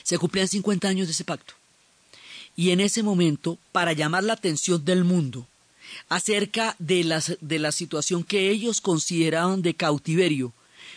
Se 0.04 0.18
cumplían 0.18 0.48
50 0.48 0.88
años 0.88 1.08
de 1.08 1.12
ese 1.12 1.26
pacto 1.26 1.56
y 2.56 2.70
en 2.70 2.80
ese 2.80 3.04
momento 3.04 3.58
para 3.74 3.92
llamar 3.92 4.24
la 4.24 4.32
atención 4.32 4.86
del 4.86 5.04
mundo 5.04 5.46
acerca 6.08 6.76
de 6.80 7.04
la, 7.04 7.24
de 7.42 7.60
la 7.60 7.72
situación 7.72 8.24
que 8.24 8.50
ellos 8.50 8.82
consideraban 8.82 9.62
de 9.62 9.74
cautiverio, 9.74 10.54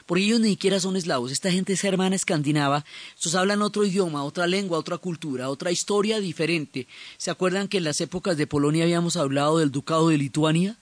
porque 0.07 0.25
ellos 0.25 0.41
ni 0.41 0.51
siquiera 0.51 0.81
son 0.81 0.97
eslavos, 0.97 1.33
esta 1.33 1.51
gente 1.51 1.73
es 1.73 1.85
hermana 1.85 2.17
escandinava, 2.17 2.85
estos 3.15 3.35
hablan 3.35 3.63
otro 3.63 3.85
idioma, 3.85 4.25
otra 4.25 4.47
lengua, 4.47 4.79
otra 4.79 4.99
cultura, 4.99 5.49
otra 5.49 5.71
historia 5.71 6.21
diferente. 6.21 6.87
¿Se 7.19 7.31
acuerdan 7.31 7.69
que 7.69 7.79
en 7.79 7.85
las 7.85 8.01
épocas 8.01 8.37
de 8.37 8.47
Polonia 8.47 8.85
habíamos 8.85 9.17
hablado 9.17 9.59
del 9.59 9.71
ducado 9.71 10.09
de 10.09 10.19
Lituania? 10.19 10.77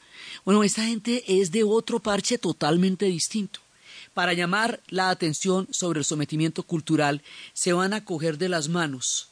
Bueno, 0.44 0.64
esta 0.64 0.84
gente 0.84 1.24
es 1.26 1.50
de 1.50 1.64
otro 1.64 2.00
parche 2.00 2.38
totalmente 2.38 3.06
distinto. 3.06 3.60
Para 4.14 4.32
llamar 4.32 4.80
la 4.88 5.10
atención 5.10 5.68
sobre 5.70 6.00
el 6.00 6.04
sometimiento 6.04 6.62
cultural, 6.62 7.22
se 7.52 7.72
van 7.72 7.92
a 7.92 8.04
coger 8.04 8.38
de 8.38 8.48
las 8.48 8.68
manos 8.68 9.28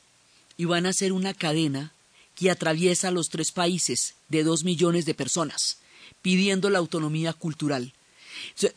y 0.56 0.66
van 0.66 0.86
a 0.86 0.92
ser 0.92 1.12
una 1.12 1.34
cadena 1.34 1.92
que 2.38 2.50
atraviesa 2.50 3.10
los 3.10 3.30
tres 3.30 3.50
países 3.50 4.14
de 4.28 4.44
dos 4.44 4.62
millones 4.62 5.04
de 5.06 5.14
personas, 5.14 5.78
pidiendo 6.22 6.70
la 6.70 6.78
autonomía 6.78 7.32
cultural. 7.32 7.92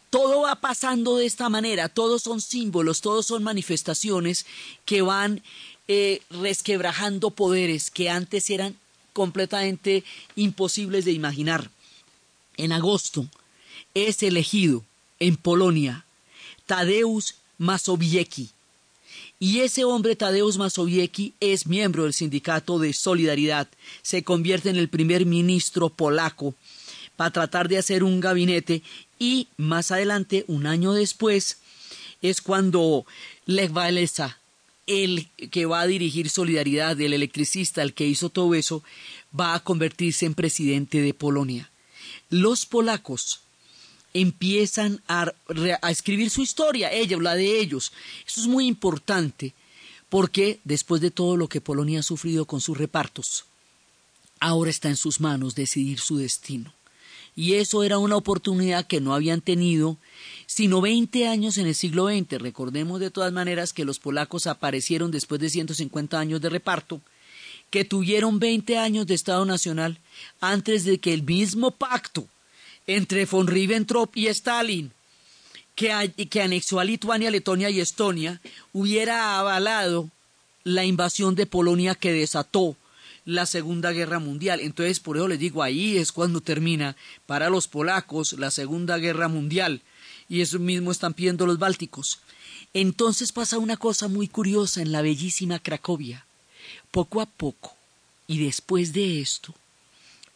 Todo 0.10 0.41
va 0.41 0.56
pasando 0.56 1.17
de 1.17 1.28
esta 1.28 1.47
manera, 1.47 1.88
todos 1.88 2.24
son 2.24 2.41
símbolos, 2.41 3.02
todos 3.02 3.28
son 3.28 3.43
manifestaciones 3.43 4.47
que 4.86 5.04
van 5.04 5.43
eh, 5.88 6.21
resquebrajando 6.32 7.30
poderes 7.30 7.91
que 7.91 8.10
antes 8.10 8.50
eran 8.50 8.76
completamente 9.13 10.04
imposibles 10.36 11.06
de 11.06 11.12
imaginar. 11.12 11.69
En 12.58 12.71
agosto 12.71 13.28
es 13.93 14.24
elegido 14.24 14.84
en 15.19 15.38
Polonia 15.38 16.06
Tadeusz 16.65 17.36
Mazowiecki, 17.60 18.50
y 19.43 19.62
ese 19.62 19.86
hombre, 19.86 20.15
Tadeusz 20.15 20.58
Mazowiecki, 20.58 21.34
es 21.39 21.65
miembro 21.65 22.04
del 22.04 22.13
sindicato 22.13 22.77
de 22.77 22.93
Solidaridad. 22.93 23.67
Se 24.04 24.23
convierte 24.23 24.69
en 24.69 24.75
el 24.75 24.88
primer 24.88 25.25
ministro 25.25 25.89
polaco 25.89 26.54
para 27.15 27.32
tratar 27.32 27.67
de 27.67 27.80
hacer 27.80 28.04
un 28.04 28.19
gabinete 28.19 28.84
y 29.17 29.47
más 29.58 29.89
adelante, 29.89 30.45
un 30.47 30.67
año 30.67 30.93
después, 30.93 31.58
es 32.21 32.39
cuando 32.39 33.08
Lech 33.47 33.75
Walesa, 33.75 34.38
el 34.86 35.27
que 35.49 35.65
va 35.65 35.82
a 35.82 35.88
dirigir 35.88 36.30
Solidaridad, 36.30 37.01
el 37.01 37.12
electricista, 37.12 37.82
el 37.82 37.95
que 37.95 38.06
hizo 38.06 38.30
todo 38.30 38.54
eso, 38.54 38.84
va 39.38 39.56
a 39.56 39.63
convertirse 39.63 40.27
en 40.27 40.36
presidente 40.36 41.01
de 41.01 41.15
Polonia. 41.15 41.71
Los 42.30 42.67
polacos 42.67 43.41
empiezan 44.13 45.02
a, 45.08 45.34
escribir 45.89 46.30
su 46.30 46.41
historia, 46.41 46.91
ella, 46.91 47.17
la 47.17 47.36
de 47.36 47.60
ellos. 47.60 47.91
Eso 48.26 48.41
es 48.41 48.47
muy 48.47 48.67
importante 48.67 49.54
porque 50.10 50.60
después 50.63 51.02
de 51.02 51.12
todo 51.12 51.38
lo 51.38 51.47
que 51.47 51.62
Polonia 51.62 52.00
ha 52.00 52.04
sufrido 52.04 52.45
con 52.45 52.62
sus 52.62 52.78
repartos, 52.78 53.45
ahora 54.39 54.69
está 54.69 54.89
en 54.89 54.97
sus 54.97 55.21
manos 55.21 55.56
decidir 55.56 56.00
su 56.00 56.17
destino. 56.17 56.74
Y 57.34 57.54
eso 57.54 57.84
era 57.84 57.97
una 57.97 58.17
oportunidad 58.17 58.86
que 58.86 59.00
no 59.00 59.15
habían 59.15 59.39
tenido 59.39 59.97
sino 60.47 60.82
20 60.82 61.30
años 61.30 61.58
en 61.58 61.65
el 61.65 61.76
siglo 61.76 62.10
XX. 62.10 62.41
Recordemos 62.41 63.00
de 63.00 63.10
todas 63.10 63.32
maneras 63.32 63.71
que 63.71 63.86
los 63.86 64.00
polacos 64.00 64.47
aparecieron 64.47 65.12
después 65.12 65.39
de 65.39 65.50
150 65.50 66.19
años 66.19 66.41
de 66.41 66.50
reparto, 66.50 67.00
que 67.69 67.86
tuvieron 67.86 68.39
20 68.39 68.78
años 68.78 69.08
de 69.08 69.13
Estado 69.13 69.45
Nacional 69.45 69.97
antes 70.41 70.84
de 70.84 70.97
que 70.97 71.13
el 71.13 71.24
mismo 71.24 71.71
pacto 71.71 72.28
entre 72.88 73.26
von 73.26 73.48
Ribbentrop 73.48 74.15
y 74.15 74.28
Stalin 74.28 74.91
que, 75.76 76.28
que 76.30 76.41
anexó 76.41 76.80
a 76.80 76.84
Lituania, 76.84 77.32
Letonia 77.32 77.70
y 77.70 77.80
Estonia, 77.80 78.41
hubiera 78.74 79.39
avalado 79.39 80.10
la 80.63 80.86
invasión 80.86 81.36
de 81.36 81.46
Polonia 81.46 81.96
que 81.96 82.13
desató 82.13 82.76
la 83.26 83.46
Segunda 83.46 83.91
Guerra 83.91 84.20
Mundial. 84.20 84.60
Entonces, 84.60 85.00
por 85.00 85.17
eso 85.17 85.28
les 85.28 85.39
digo, 85.39 85.63
ahí 85.63 85.98
es 85.98 86.12
cuando 86.12 86.41
termina 86.41 86.96
para 87.26 87.50
los 87.50 87.67
polacos 87.67 88.34
la 88.34 88.52
Segunda 88.52 88.98
Guerra 88.98 89.28
Mundial. 89.28 89.82
Y 90.30 90.41
eso 90.41 90.60
mismo 90.60 90.91
están 90.91 91.13
pidiendo 91.13 91.46
los 91.46 91.60
bálticos. 91.60 92.20
Entonces 92.74 93.32
pasa 93.32 93.58
una 93.58 93.78
cosa 93.78 94.08
muy 94.08 94.28
curiosa 94.28 94.82
en 94.82 94.91
la 94.91 95.02
bellísima 95.02 95.60
Cracovia. 95.60 96.26
Poco 96.91 97.22
a 97.22 97.26
poco, 97.26 97.76
y 98.28 98.44
después 98.44 98.94
de 98.94 99.20
esto, 99.20 99.54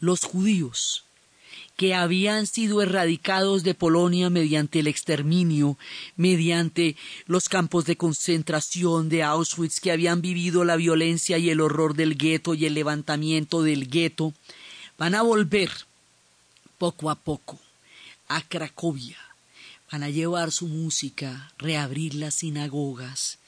los 0.00 0.20
judíos, 0.20 1.05
que 1.76 1.94
habían 1.94 2.46
sido 2.46 2.80
erradicados 2.82 3.62
de 3.62 3.74
Polonia 3.74 4.30
mediante 4.30 4.80
el 4.80 4.86
exterminio, 4.86 5.76
mediante 6.16 6.96
los 7.26 7.48
campos 7.48 7.84
de 7.84 7.96
concentración 7.96 9.10
de 9.10 9.22
Auschwitz, 9.22 9.80
que 9.80 9.92
habían 9.92 10.22
vivido 10.22 10.64
la 10.64 10.76
violencia 10.76 11.36
y 11.36 11.50
el 11.50 11.60
horror 11.60 11.94
del 11.94 12.16
gueto 12.16 12.54
y 12.54 12.64
el 12.64 12.74
levantamiento 12.74 13.62
del 13.62 13.88
gueto, 13.88 14.32
van 14.98 15.14
a 15.14 15.22
volver 15.22 15.70
poco 16.78 17.10
a 17.10 17.14
poco 17.14 17.58
a 18.28 18.40
Cracovia, 18.42 19.18
van 19.92 20.02
a 20.02 20.10
llevar 20.10 20.52
su 20.52 20.68
música, 20.68 21.52
reabrir 21.58 22.14
las 22.14 22.36
sinagogas, 22.36 23.38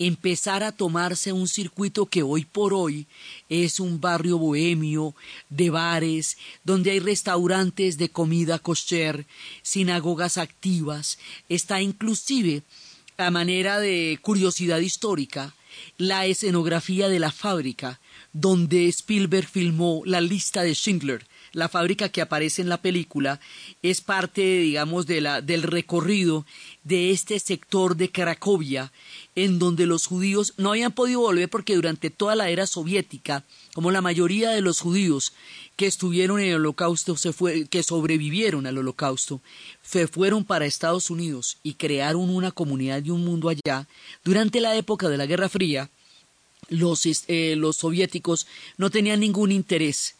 empezar 0.00 0.62
a 0.62 0.72
tomarse 0.72 1.32
un 1.32 1.46
circuito 1.46 2.06
que 2.06 2.22
hoy 2.22 2.46
por 2.46 2.72
hoy 2.72 3.06
es 3.50 3.78
un 3.78 4.00
barrio 4.00 4.38
bohemio 4.38 5.14
de 5.50 5.68
bares, 5.68 6.38
donde 6.64 6.90
hay 6.90 7.00
restaurantes 7.00 7.98
de 7.98 8.08
comida 8.08 8.58
kosher, 8.58 9.26
sinagogas 9.62 10.38
activas, 10.38 11.18
está 11.50 11.82
inclusive 11.82 12.62
a 13.18 13.30
manera 13.30 13.78
de 13.78 14.18
curiosidad 14.22 14.78
histórica 14.78 15.54
la 15.98 16.24
escenografía 16.24 17.10
de 17.10 17.18
la 17.18 17.30
fábrica 17.30 18.00
donde 18.32 18.88
Spielberg 18.88 19.46
filmó 19.46 20.02
la 20.06 20.22
lista 20.22 20.62
de 20.62 20.74
Schindler, 20.74 21.26
la 21.52 21.68
fábrica 21.68 22.08
que 22.08 22.20
aparece 22.20 22.62
en 22.62 22.68
la 22.68 22.80
película 22.80 23.40
es 23.82 24.00
parte, 24.00 24.40
digamos, 24.40 25.06
de 25.06 25.20
la, 25.20 25.40
del 25.40 25.62
recorrido 25.62 26.46
de 26.84 27.10
este 27.10 27.38
sector 27.38 27.96
de 27.96 28.10
Cracovia, 28.10 28.92
en 29.34 29.58
donde 29.58 29.86
los 29.86 30.06
judíos 30.06 30.54
no 30.56 30.70
habían 30.70 30.92
podido 30.92 31.20
volver 31.20 31.48
porque 31.48 31.74
durante 31.74 32.10
toda 32.10 32.34
la 32.36 32.50
era 32.50 32.66
soviética, 32.66 33.44
como 33.74 33.90
la 33.90 34.00
mayoría 34.00 34.50
de 34.50 34.60
los 34.60 34.80
judíos 34.80 35.32
que 35.76 35.86
estuvieron 35.86 36.40
en 36.40 36.48
el 36.48 36.56
holocausto, 36.56 37.16
se 37.16 37.32
fue, 37.32 37.66
que 37.66 37.82
sobrevivieron 37.82 38.66
al 38.66 38.78
holocausto, 38.78 39.40
se 39.82 40.06
fueron 40.06 40.44
para 40.44 40.66
Estados 40.66 41.10
Unidos 41.10 41.58
y 41.62 41.74
crearon 41.74 42.30
una 42.30 42.52
comunidad 42.52 43.04
y 43.04 43.10
un 43.10 43.24
mundo 43.24 43.48
allá, 43.48 43.88
durante 44.24 44.60
la 44.60 44.76
época 44.76 45.08
de 45.08 45.16
la 45.16 45.26
Guerra 45.26 45.48
Fría, 45.48 45.90
los, 46.68 47.04
eh, 47.26 47.54
los 47.56 47.76
soviéticos 47.76 48.46
no 48.76 48.90
tenían 48.90 49.20
ningún 49.20 49.50
interés 49.50 50.14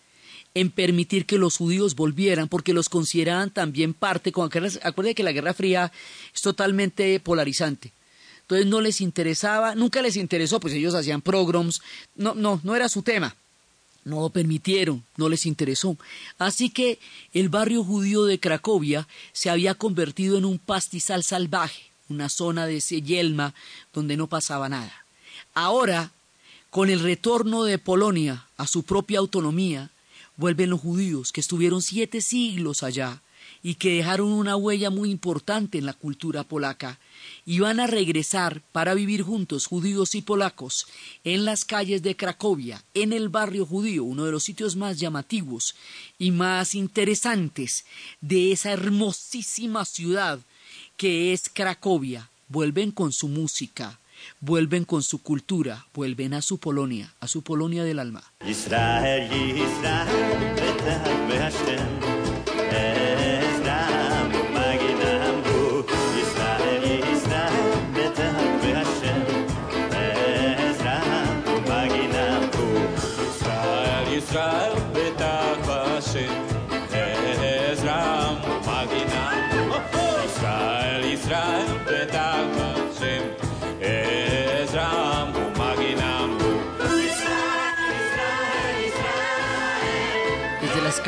en 0.54 0.70
permitir 0.70 1.26
que 1.26 1.38
los 1.38 1.56
judíos 1.56 1.94
volvieran, 1.94 2.48
porque 2.48 2.72
los 2.72 2.88
consideraban 2.88 3.50
también 3.50 3.94
parte, 3.94 4.30
acuérdense 4.30 5.14
que 5.14 5.22
la 5.22 5.32
Guerra 5.32 5.54
Fría 5.54 5.92
es 6.34 6.42
totalmente 6.42 7.18
polarizante. 7.20 7.92
Entonces 8.42 8.66
no 8.66 8.80
les 8.80 9.00
interesaba, 9.00 9.76
nunca 9.76 10.02
les 10.02 10.16
interesó, 10.16 10.58
pues 10.58 10.74
ellos 10.74 10.94
hacían 10.94 11.22
pogroms, 11.22 11.82
no, 12.16 12.34
no, 12.34 12.60
no 12.64 12.74
era 12.74 12.88
su 12.88 13.02
tema. 13.02 13.36
No 14.04 14.22
lo 14.22 14.30
permitieron, 14.30 15.04
no 15.16 15.28
les 15.28 15.46
interesó. 15.46 15.96
Así 16.38 16.70
que 16.70 16.98
el 17.32 17.48
barrio 17.48 17.84
judío 17.84 18.24
de 18.24 18.40
Cracovia 18.40 19.06
se 19.32 19.50
había 19.50 19.74
convertido 19.74 20.38
en 20.38 20.46
un 20.46 20.58
pastizal 20.58 21.22
salvaje, 21.22 21.82
una 22.08 22.28
zona 22.28 22.66
de 22.66 22.80
yelma 22.80 23.54
donde 23.92 24.16
no 24.16 24.26
pasaba 24.26 24.68
nada. 24.68 25.04
Ahora, 25.54 26.10
con 26.70 26.88
el 26.88 27.00
retorno 27.00 27.64
de 27.64 27.78
Polonia 27.78 28.46
a 28.56 28.66
su 28.66 28.84
propia 28.84 29.18
autonomía, 29.18 29.90
vuelven 30.40 30.70
los 30.70 30.80
judíos 30.80 31.32
que 31.32 31.40
estuvieron 31.42 31.82
siete 31.82 32.22
siglos 32.22 32.82
allá 32.82 33.20
y 33.62 33.74
que 33.74 33.96
dejaron 33.96 34.32
una 34.32 34.56
huella 34.56 34.88
muy 34.88 35.10
importante 35.10 35.76
en 35.76 35.84
la 35.84 35.92
cultura 35.92 36.44
polaca, 36.44 36.98
y 37.44 37.60
van 37.60 37.78
a 37.78 37.86
regresar 37.86 38.62
para 38.72 38.94
vivir 38.94 39.22
juntos 39.22 39.66
judíos 39.66 40.14
y 40.14 40.22
polacos 40.22 40.86
en 41.24 41.44
las 41.44 41.66
calles 41.66 42.02
de 42.02 42.16
Cracovia, 42.16 42.82
en 42.94 43.12
el 43.12 43.28
barrio 43.28 43.66
judío, 43.66 44.04
uno 44.04 44.24
de 44.24 44.32
los 44.32 44.44
sitios 44.44 44.76
más 44.76 44.98
llamativos 44.98 45.74
y 46.18 46.30
más 46.30 46.74
interesantes 46.74 47.84
de 48.22 48.52
esa 48.52 48.72
hermosísima 48.72 49.84
ciudad 49.84 50.40
que 50.96 51.34
es 51.34 51.50
Cracovia. 51.50 52.30
Vuelven 52.48 52.92
con 52.92 53.12
su 53.12 53.28
música, 53.28 54.00
vuelven 54.40 54.84
con 54.84 55.02
su 55.02 55.22
cultura, 55.22 55.86
vuelven 55.94 56.34
a 56.34 56.42
su 56.42 56.58
Polonia, 56.58 57.14
a 57.20 57.28
su 57.28 57.42
Polonia 57.42 57.84
del 57.84 57.98
alma. 57.98 58.22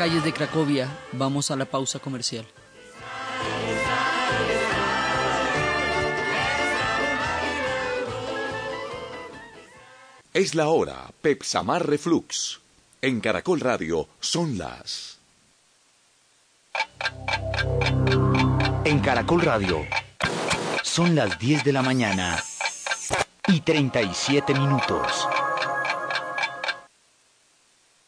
Calles 0.03 0.25
de 0.25 0.33
Cracovia, 0.33 0.89
vamos 1.13 1.49
a 1.49 1.55
la 1.55 1.63
pausa 1.63 1.97
comercial. 1.97 2.45
Es 10.33 10.55
la 10.55 10.67
hora, 10.67 11.09
Pepsamar 11.21 11.87
Reflux. 11.87 12.59
En 13.01 13.21
Caracol 13.21 13.61
Radio 13.61 14.09
son 14.19 14.57
las... 14.57 15.19
En 18.83 18.99
Caracol 18.99 19.41
Radio 19.41 19.87
son 20.83 21.15
las 21.15 21.39
10 21.39 21.63
de 21.63 21.71
la 21.71 21.81
mañana 21.81 22.43
y 23.47 23.61
37 23.61 24.53
minutos. 24.53 25.29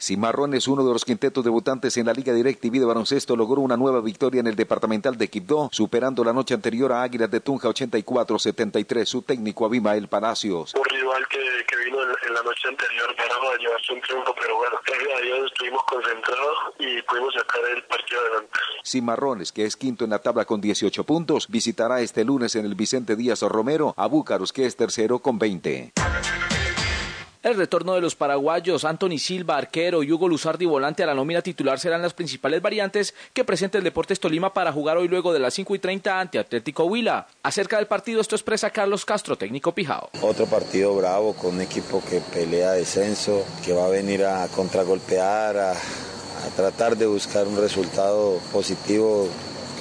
Cimarrón 0.00 0.54
es 0.54 0.68
uno 0.68 0.86
de 0.86 0.92
los 0.92 1.04
quintetos 1.04 1.42
debutantes 1.42 1.96
en 1.96 2.06
la 2.06 2.12
Liga 2.12 2.32
DirecTV 2.32 2.72
de 2.78 2.84
baloncesto. 2.84 3.36
Logró 3.36 3.60
una 3.62 3.76
nueva 3.76 4.00
victoria 4.00 4.40
en 4.40 4.46
el 4.46 4.54
departamental 4.54 5.18
de 5.18 5.28
Quibdó, 5.28 5.68
superando 5.72 6.22
la 6.22 6.32
noche 6.32 6.54
anterior 6.54 6.92
a 6.92 7.02
Águilas 7.02 7.30
de 7.30 7.40
Tunja 7.40 7.68
84-73. 7.68 9.04
Su 9.04 9.22
técnico 9.22 9.66
Abimael 9.66 10.06
Palacios. 10.06 10.74
Un 10.74 10.84
rival 10.84 11.26
que, 11.28 11.38
vino 11.84 11.98
en, 12.02 12.34
la 12.34 12.42
noche 12.42 12.68
anterior 12.68 13.16
para 13.16 13.56
llevarse 13.58 13.92
un 13.92 14.00
triunfo, 14.00 14.34
pero 14.40 14.56
bueno, 14.56 14.76
gracias 14.86 15.18
a 15.18 15.20
Dios 15.20 15.50
estuvimos 15.50 15.82
concentrados 15.84 16.58
y 16.78 17.02
pudimos 17.02 17.34
sacar 17.34 17.60
el 17.74 17.82
partido 17.84 18.20
adelante. 18.20 18.58
Cimarrones, 18.84 19.50
que 19.50 19.64
es 19.64 19.76
quinto 19.76 20.04
en 20.04 20.10
la 20.10 20.20
tabla 20.20 20.44
con 20.44 20.60
18 20.60 21.04
puntos, 21.04 21.48
visitará 21.48 22.00
este 22.00 22.24
lunes 22.24 22.54
en 22.54 22.66
el 22.66 22.76
Vicente 22.76 23.16
Díaz 23.16 23.42
Romero 23.42 23.94
a 23.96 24.06
Búcaros, 24.06 24.52
que 24.52 24.66
es 24.66 24.76
tercero 24.76 25.18
con 25.18 25.38
20. 25.38 25.92
El 27.48 27.56
retorno 27.56 27.94
de 27.94 28.02
los 28.02 28.14
paraguayos 28.14 28.84
Anthony 28.84 29.16
Silva, 29.16 29.56
arquero, 29.56 30.02
y 30.02 30.12
Hugo 30.12 30.28
Luzardi, 30.28 30.66
volante 30.66 31.02
a 31.02 31.06
la 31.06 31.14
nómina 31.14 31.40
titular 31.40 31.80
serán 31.80 32.02
las 32.02 32.12
principales 32.12 32.60
variantes 32.60 33.14
que 33.32 33.42
presenta 33.42 33.78
el 33.78 33.84
Deportes 33.84 34.20
Tolima 34.20 34.52
para 34.52 34.70
jugar 34.70 34.98
hoy 34.98 35.08
luego 35.08 35.32
de 35.32 35.38
las 35.38 35.54
5 35.54 35.74
y 35.74 35.78
30 35.78 36.20
ante 36.20 36.38
Atlético 36.38 36.84
Huila. 36.84 37.26
Acerca 37.42 37.78
del 37.78 37.86
partido, 37.86 38.20
esto 38.20 38.36
expresa 38.36 38.68
Carlos 38.68 39.06
Castro, 39.06 39.36
técnico 39.36 39.72
Pijao. 39.72 40.10
Otro 40.20 40.44
partido 40.44 40.94
bravo 40.94 41.32
con 41.32 41.54
un 41.54 41.62
equipo 41.62 42.02
que 42.06 42.20
pelea 42.20 42.72
descenso, 42.72 43.42
que 43.64 43.72
va 43.72 43.86
a 43.86 43.88
venir 43.88 44.26
a 44.26 44.46
contragolpear, 44.48 45.56
a, 45.56 45.72
a 45.72 46.50
tratar 46.54 46.98
de 46.98 47.06
buscar 47.06 47.46
un 47.48 47.56
resultado 47.56 48.40
positivo, 48.52 49.26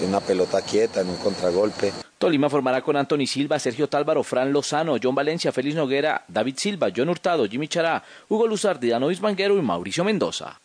una 0.07 0.21
pelota 0.21 0.61
quieta 0.61 1.01
en 1.01 1.09
un 1.09 1.17
contragolpe. 1.17 1.91
Tolima 2.17 2.49
formará 2.49 2.81
con 2.81 2.97
Anthony 2.97 3.27
Silva, 3.27 3.59
Sergio 3.59 3.87
Tálvaro, 3.87 4.23
Fran 4.23 4.51
Lozano, 4.51 4.95
John 5.01 5.13
Valencia, 5.13 5.51
Félix 5.51 5.75
Noguera, 5.75 6.25
David 6.27 6.55
Silva, 6.57 6.87
John 6.95 7.09
Hurtado, 7.09 7.47
Jimmy 7.47 7.67
Chará, 7.67 8.03
Hugo 8.27 8.47
Luzardi, 8.47 8.89
Danovis 8.89 9.21
Manguero 9.21 9.55
y 9.57 9.61
Mauricio 9.61 10.03
Mendoza. 10.03 10.59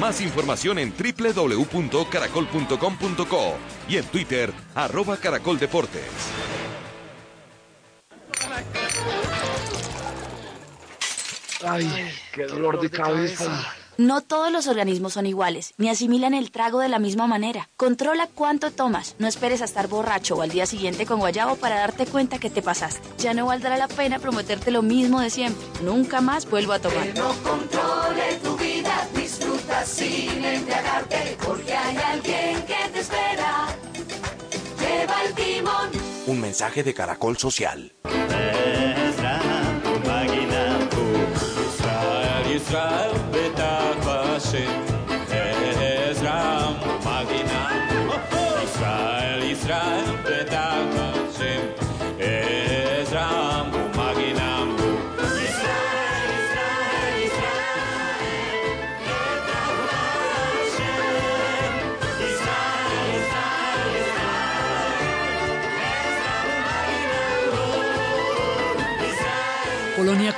Más 0.00 0.20
información 0.20 0.78
en 0.78 0.94
www.caracol.com.co 0.96 3.54
y 3.88 3.96
en 3.96 4.04
Twitter, 4.04 4.52
arroba 4.76 5.16
caracoldeportes. 5.16 6.04
Ay, 11.66 11.90
qué 12.32 12.46
dolor 12.46 12.80
de 12.80 12.88
cabeza. 12.88 13.74
No 14.00 14.20
todos 14.20 14.52
los 14.52 14.68
organismos 14.68 15.14
son 15.14 15.26
iguales, 15.26 15.74
ni 15.76 15.88
asimilan 15.88 16.32
el 16.32 16.52
trago 16.52 16.78
de 16.78 16.88
la 16.88 17.00
misma 17.00 17.26
manera. 17.26 17.68
Controla 17.76 18.28
cuánto 18.32 18.70
tomas. 18.70 19.16
No 19.18 19.26
esperes 19.26 19.60
a 19.60 19.64
estar 19.64 19.88
borracho 19.88 20.36
o 20.36 20.42
al 20.42 20.50
día 20.50 20.66
siguiente 20.66 21.04
con 21.04 21.18
guayabo 21.18 21.56
para 21.56 21.80
darte 21.80 22.06
cuenta 22.06 22.38
que 22.38 22.48
te 22.48 22.62
pasaste. 22.62 23.02
Ya 23.18 23.34
no 23.34 23.46
valdrá 23.46 23.76
la 23.76 23.88
pena 23.88 24.20
prometerte 24.20 24.70
lo 24.70 24.82
mismo 24.82 25.20
de 25.20 25.30
siempre. 25.30 25.66
Nunca 25.82 26.20
más 26.20 26.48
vuelvo 26.48 26.74
a 26.74 26.78
tomar. 26.78 27.12
Que 27.12 27.18
no 27.18 27.32
controle 27.42 28.36
tu 28.40 28.56
vida, 28.56 29.08
disfruta 29.16 29.84
sin 29.84 30.44
embriagarte, 30.44 31.36
porque 31.44 31.72
hay 31.72 31.96
alguien 31.96 32.62
que 32.66 32.92
te 32.92 33.00
espera. 33.00 33.66
Lleva 34.78 35.24
el 35.24 35.34
timón. 35.34 35.90
Un 36.28 36.40
mensaje 36.40 36.84
de 36.84 36.94
Caracol 36.94 37.36
Social. 37.36 37.92
Israel 42.58 43.07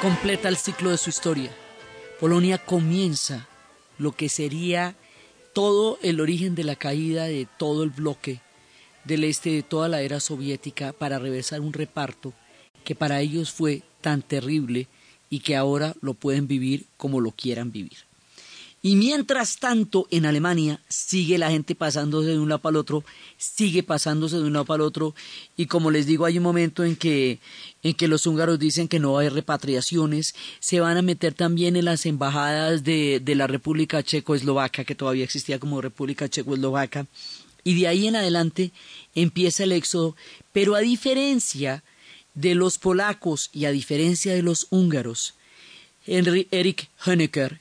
completa 0.01 0.49
el 0.49 0.57
ciclo 0.57 0.91
de 0.91 0.97
su 0.97 1.11
historia. 1.11 1.51
Polonia 2.19 2.57
comienza 2.57 3.47
lo 3.99 4.13
que 4.13 4.31
sería 4.31 4.95
todo 5.53 5.99
el 6.01 6.21
origen 6.21 6.55
de 6.55 6.65
la 6.65 6.75
caída 6.75 7.25
de 7.25 7.47
todo 7.59 7.83
el 7.83 7.91
bloque 7.91 8.41
del 9.05 9.25
este 9.25 9.51
de 9.51 9.63
toda 9.63 9.89
la 9.89 10.01
era 10.01 10.21
soviética 10.21 10.93
para 10.93 11.19
reversar 11.19 11.61
un 11.61 11.75
reparto 11.75 12.33
que 12.85 12.95
para 12.95 13.21
ellos 13.21 13.51
fue 13.51 13.83
tan 14.01 14.23
terrible 14.23 14.87
y 15.29 15.41
que 15.41 15.57
ahora 15.57 15.95
lo 16.01 16.15
pueden 16.15 16.47
vivir 16.47 16.87
como 16.97 17.21
lo 17.21 17.31
quieran 17.33 17.71
vivir. 17.71 18.10
Y 18.83 18.97
mientras 18.97 19.59
tanto, 19.59 20.07
en 20.11 20.25
Alemania 20.25 20.81
sigue 20.89 21.37
la 21.37 21.51
gente 21.51 21.75
pasándose 21.75 22.31
de 22.31 22.39
un 22.39 22.49
lado 22.49 22.63
para 22.63 22.71
el 22.71 22.77
otro, 22.79 23.05
sigue 23.37 23.83
pasándose 23.83 24.37
de 24.37 24.45
un 24.45 24.55
lado 24.55 24.65
para 24.65 24.77
el 24.83 24.87
otro, 24.89 25.15
y 25.55 25.67
como 25.67 25.91
les 25.91 26.07
digo, 26.07 26.25
hay 26.25 26.39
un 26.39 26.45
momento 26.45 26.83
en 26.83 26.97
que, 26.97 27.41
en 27.83 27.93
que 27.93 28.09
los 28.09 28.27
húngaros 28.27 28.59
dicen 28.59 28.89
que 28.89 28.99
no 28.99 29.19
hay 29.19 29.29
repatriaciones, 29.29 30.35
se 30.61 30.81
van 30.81 30.97
a 30.97 31.03
meter 31.03 31.35
también 31.35 31.77
en 31.77 31.85
las 31.85 32.07
embajadas 32.07 32.83
de, 32.83 33.21
de 33.23 33.35
la 33.35 33.47
República 33.47 34.03
Checoslovaca, 34.03 34.85
que 34.85 34.95
todavía 34.95 35.25
existía 35.25 35.59
como 35.59 35.83
República 35.83 36.31
Checoslovaca, 36.31 37.07
y 37.63 37.79
de 37.79 37.87
ahí 37.87 38.07
en 38.07 38.17
adelante 38.17 38.73
empieza 39.15 39.65
el 39.65 39.73
éxodo, 39.73 40.17
pero 40.53 40.75
a 40.75 40.81
diferencia 40.81 41.85
de 42.33 42.55
los 42.55 42.79
polacos 42.79 43.51
y 43.53 43.67
a 43.67 43.73
diferencia 43.73 44.33
de 44.33 44.43
los 44.43 44.69
húngaros, 44.71 45.35
Henry 46.07 46.49
Erich 46.51 46.89
Honecker, 47.05 47.61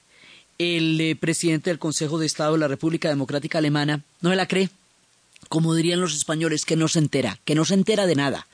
el 0.60 1.00
eh, 1.00 1.16
presidente 1.16 1.70
del 1.70 1.80
Consejo 1.80 2.20
de 2.20 2.26
Estado 2.26 2.54
de 2.54 2.60
la 2.60 2.68
República 2.68 3.10
Democrática 3.10 3.58
Alemana 3.58 4.02
no 4.22 4.30
se 4.30 4.36
la 4.36 4.48
cree, 4.48 4.70
como 5.48 5.74
dirían 5.74 6.02
los 6.02 6.16
españoles, 6.16 6.66
que 6.66 6.76
no 6.76 6.88
se 6.90 7.00
entera, 7.00 7.40
que 7.46 7.56
no 7.56 7.66
se 7.66 7.74
entera 7.74 8.06
de 8.06 8.16
nada. 8.16 8.46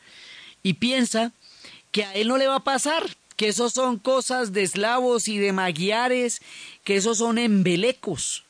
Y 0.61 0.75
piensa 0.75 1.33
que 1.91 2.05
a 2.05 2.13
él 2.13 2.27
no 2.27 2.37
le 2.37 2.47
va 2.47 2.57
a 2.57 2.63
pasar, 2.63 3.03
que 3.35 3.47
esos 3.47 3.73
son 3.73 3.97
cosas 3.97 4.53
de 4.53 4.61
eslavos 4.61 5.27
y 5.27 5.39
de 5.39 5.51
magiares, 5.51 6.41
que 6.83 6.95
esos 6.95 7.17
son 7.17 7.39
embelecos. 7.39 8.43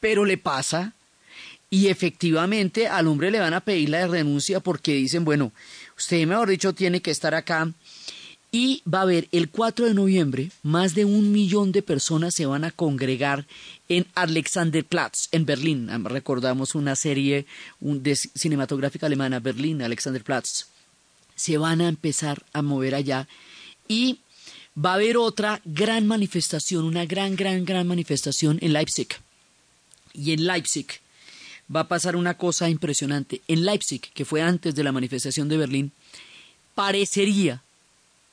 Pero 0.00 0.26
le 0.26 0.36
pasa, 0.36 0.92
y 1.70 1.88
efectivamente 1.88 2.88
al 2.88 3.06
hombre 3.06 3.30
le 3.30 3.40
van 3.40 3.54
a 3.54 3.60
pedir 3.60 3.88
la 3.88 4.06
renuncia 4.06 4.60
porque 4.60 4.92
dicen, 4.92 5.24
bueno, 5.24 5.52
usted 5.96 6.26
mejor 6.26 6.50
dicho 6.50 6.74
tiene 6.74 7.00
que 7.00 7.10
estar 7.10 7.34
acá 7.34 7.72
y 8.50 8.82
va 8.92 9.00
a 9.00 9.02
haber 9.02 9.28
el 9.32 9.50
4 9.50 9.86
de 9.86 9.94
noviembre, 9.94 10.50
más 10.62 10.94
de 10.94 11.04
un 11.04 11.32
millón 11.32 11.70
de 11.72 11.82
personas 11.82 12.34
se 12.34 12.46
van 12.46 12.64
a 12.64 12.70
congregar 12.70 13.46
en 13.88 14.06
Alexanderplatz, 14.14 15.28
en 15.32 15.44
Berlín. 15.44 15.88
Recordamos 16.04 16.74
una 16.74 16.96
serie 16.96 17.46
de 17.80 18.16
cinematográfica 18.16 19.06
alemana, 19.06 19.40
Berlín, 19.40 19.82
Alexanderplatz. 19.82 20.66
Se 21.36 21.58
van 21.58 21.80
a 21.80 21.88
empezar 21.88 22.42
a 22.52 22.62
mover 22.62 22.94
allá 22.94 23.28
y 23.86 24.18
va 24.74 24.92
a 24.92 24.94
haber 24.94 25.18
otra 25.18 25.60
gran 25.64 26.06
manifestación, 26.06 26.84
una 26.84 27.04
gran, 27.04 27.36
gran, 27.36 27.64
gran 27.64 27.86
manifestación 27.86 28.58
en 28.62 28.72
Leipzig. 28.72 29.08
Y 30.14 30.32
en 30.32 30.46
Leipzig 30.46 30.86
va 31.74 31.80
a 31.80 31.88
pasar 31.88 32.16
una 32.16 32.34
cosa 32.34 32.70
impresionante. 32.70 33.42
En 33.46 33.66
Leipzig, 33.66 34.00
que 34.14 34.24
fue 34.24 34.40
antes 34.40 34.74
de 34.74 34.84
la 34.84 34.92
manifestación 34.92 35.48
de 35.48 35.58
Berlín, 35.58 35.92
parecería 36.74 37.62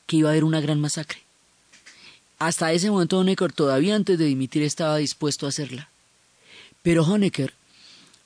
que 0.05 0.17
iba 0.17 0.29
a 0.29 0.31
haber 0.31 0.43
una 0.43 0.61
gran 0.61 0.79
masacre. 0.79 1.19
Hasta 2.37 2.73
ese 2.73 2.91
momento 2.91 3.19
Honecker, 3.19 3.51
todavía 3.51 3.95
antes 3.95 4.17
de 4.17 4.25
dimitir, 4.25 4.63
estaba 4.63 4.97
dispuesto 4.97 5.45
a 5.45 5.49
hacerla. 5.49 5.89
Pero 6.81 7.03
Honecker 7.03 7.53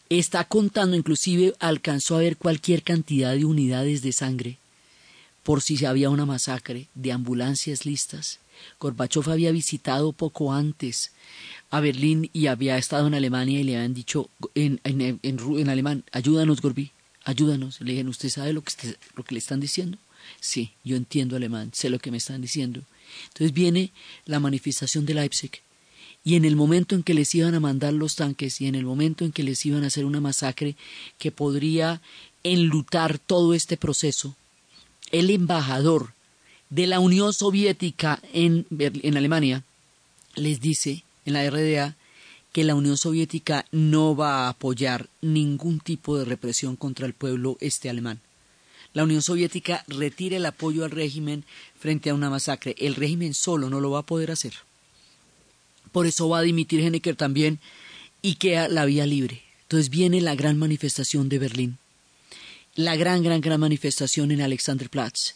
está 0.10 0.44
contando, 0.44 0.96
inclusive 0.96 1.54
alcanzó 1.60 2.16
a 2.16 2.20
ver 2.20 2.38
cualquier 2.38 2.84
cantidad 2.84 3.34
de 3.34 3.46
unidades 3.46 4.02
de 4.02 4.12
sangre 4.12 4.58
por 5.50 5.64
si 5.64 5.84
había 5.86 6.12
una 6.12 6.28
masacre, 6.28 6.88
de 6.94 7.12
ambulancias 7.12 7.86
listas. 7.86 8.40
Gorbachev 8.80 9.32
había 9.32 9.52
visitado 9.52 10.12
poco 10.12 10.54
antes 10.54 11.12
a 11.72 11.80
Berlín 11.80 12.30
y 12.34 12.46
había 12.46 12.78
estado 12.78 13.08
en 13.08 13.16
Alemania 13.16 13.60
y 13.60 13.64
le 13.64 13.76
habían 13.76 13.94
dicho 13.96 14.30
en, 14.54 14.80
en, 14.84 15.20
en, 15.24 15.70
alemán, 15.70 16.04
ayúdanos 16.12 16.62
Gorbi, 16.62 16.92
ayúdanos. 17.24 17.82
Le 17.82 17.94
dijeron, 17.94 18.10
¿usted 18.10 18.30
sabe 18.30 18.54
lo 18.54 18.62
que, 18.62 18.74
lo 19.16 19.24
que 19.24 19.34
le 19.34 19.40
están 19.40 19.60
diciendo? 19.60 19.98
Sí, 20.40 20.72
yo 20.84 20.96
entiendo 20.96 21.36
alemán, 21.36 21.72
sé 21.74 21.90
lo 21.90 22.00
que 22.00 22.12
me 22.12 22.18
están 22.18 22.42
diciendo. 22.42 22.82
Entonces 23.28 23.54
viene 23.54 23.92
la 24.26 24.40
manifestación 24.40 25.06
de 25.06 25.14
Leipzig. 25.16 25.52
Y 26.24 26.36
en 26.36 26.46
el 26.46 26.56
momento 26.56 26.96
en 26.96 27.04
que 27.04 27.14
les 27.14 27.34
iban 27.36 27.56
a 27.56 27.60
mandar 27.60 27.94
los 27.94 28.16
tanques 28.16 28.60
y 28.62 28.68
en 28.68 28.76
el 28.76 28.86
momento 28.86 29.26
en 29.26 29.32
que 29.32 29.44
les 29.44 29.66
iban 29.66 29.84
a 29.84 29.88
hacer 29.88 30.06
una 30.06 30.22
masacre 30.22 30.76
que 31.18 31.32
podría 31.32 32.02
enlutar 32.44 33.20
todo 33.20 33.54
este 33.54 33.78
proceso, 33.78 34.36
el 35.12 35.30
embajador 35.30 36.14
de 36.70 36.88
la 36.88 37.00
Unión 37.00 37.34
Soviética 37.34 38.22
en, 38.34 38.66
en 38.70 39.18
Alemania 39.18 39.64
les 40.36 40.62
dice 40.62 41.04
en 41.26 41.34
la 41.34 41.50
RDA 41.50 41.96
que 42.52 42.64
la 42.64 42.76
Unión 42.76 42.98
Soviética 42.98 43.66
no 43.72 44.16
va 44.16 44.46
a 44.46 44.50
apoyar 44.50 45.10
ningún 45.22 45.80
tipo 45.80 46.18
de 46.18 46.26
represión 46.26 46.76
contra 46.76 47.08
el 47.08 47.14
pueblo 47.14 47.58
este 47.60 47.90
alemán 47.90 48.22
la 49.00 49.06
Unión 49.06 49.22
Soviética 49.22 49.86
retire 49.88 50.36
el 50.36 50.46
apoyo 50.46 50.84
al 50.84 50.92
régimen 50.92 51.46
frente 51.80 52.10
a 52.10 52.14
una 52.14 52.30
masacre. 52.30 52.76
El 52.78 52.96
régimen 52.96 53.34
solo 53.34 53.70
no 53.70 53.80
lo 53.80 53.92
va 53.92 54.00
a 54.00 54.06
poder 54.06 54.30
hacer. 54.30 54.56
Por 55.94 56.06
eso 56.06 56.28
va 56.28 56.40
a 56.40 56.42
dimitir 56.42 56.82
Hennecker 56.82 57.16
también 57.16 57.60
y 58.22 58.36
queda 58.36 58.68
la 58.68 58.84
vía 58.84 59.06
libre. 59.06 59.42
Entonces 59.62 59.90
viene 59.90 60.20
la 60.20 60.36
gran 60.36 60.58
manifestación 60.58 61.30
de 61.30 61.40
Berlín. 61.40 61.78
La 62.76 62.98
gran, 62.98 63.24
gran, 63.24 63.40
gran 63.40 63.62
manifestación 63.62 64.32
en 64.32 64.42
Alexanderplatz. 64.42 65.36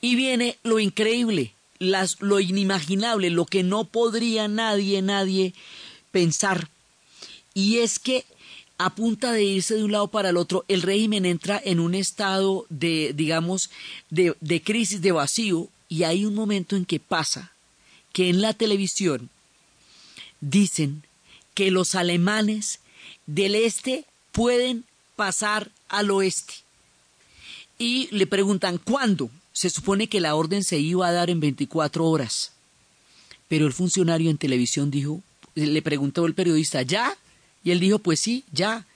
Y 0.00 0.14
viene 0.14 0.56
lo 0.62 0.78
increíble, 0.78 1.54
las, 1.80 2.20
lo 2.20 2.38
inimaginable, 2.38 3.30
lo 3.30 3.46
que 3.46 3.64
no 3.64 3.82
podría 3.82 4.46
nadie, 4.46 5.02
nadie 5.02 5.54
pensar. 6.12 6.68
Y 7.52 7.78
es 7.78 7.98
que 7.98 8.24
a 8.78 8.94
punta 8.94 9.32
de 9.32 9.42
irse 9.44 9.74
de 9.74 9.84
un 9.84 9.92
lado 9.92 10.08
para 10.08 10.30
el 10.30 10.36
otro, 10.36 10.64
el 10.68 10.82
régimen 10.82 11.24
entra 11.24 11.60
en 11.64 11.80
un 11.80 11.94
estado 11.94 12.66
de, 12.68 13.12
digamos, 13.14 13.70
de, 14.10 14.34
de 14.40 14.62
crisis, 14.62 15.00
de 15.00 15.12
vacío, 15.12 15.68
y 15.88 16.02
hay 16.02 16.24
un 16.24 16.34
momento 16.34 16.76
en 16.76 16.84
que 16.84 17.00
pasa 17.00 17.52
que 18.12 18.28
en 18.28 18.40
la 18.40 18.54
televisión 18.54 19.30
dicen 20.40 21.02
que 21.54 21.70
los 21.70 21.94
alemanes 21.94 22.80
del 23.26 23.54
este 23.54 24.04
pueden 24.32 24.84
pasar 25.16 25.70
al 25.88 26.10
oeste. 26.10 26.54
Y 27.78 28.08
le 28.10 28.26
preguntan 28.26 28.78
cuándo. 28.78 29.30
Se 29.52 29.70
supone 29.70 30.08
que 30.08 30.20
la 30.20 30.34
orden 30.34 30.64
se 30.64 30.78
iba 30.78 31.06
a 31.06 31.12
dar 31.12 31.30
en 31.30 31.40
24 31.40 32.04
horas. 32.04 32.52
Pero 33.48 33.66
el 33.66 33.72
funcionario 33.72 34.30
en 34.30 34.38
televisión 34.38 34.90
dijo, 34.90 35.22
le 35.54 35.82
preguntó 35.82 36.26
el 36.26 36.34
periodista, 36.34 36.82
¿ya? 36.82 37.16
Y 37.66 37.72
él 37.72 37.80
dijo, 37.80 37.98
pues 37.98 38.20
sí, 38.20 38.44
ya. 38.52 38.86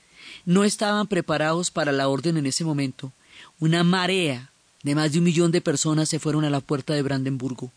No 0.46 0.62
estaban 0.62 1.08
preparados 1.08 1.72
para 1.72 1.90
la 1.90 2.06
orden 2.06 2.36
en 2.36 2.46
ese 2.46 2.64
momento. 2.64 3.12
una 3.58 3.82
marea 3.82 4.52
de 4.84 4.94
más 4.94 5.10
de 5.10 5.18
un 5.18 5.24
millón 5.24 5.50
de 5.50 5.60
personas 5.60 6.08
se 6.08 6.20
fueron 6.20 6.44
a 6.44 6.50
la 6.50 6.60
puerta 6.60 6.94
de 6.94 7.02
Brandenburgo, 7.02 7.72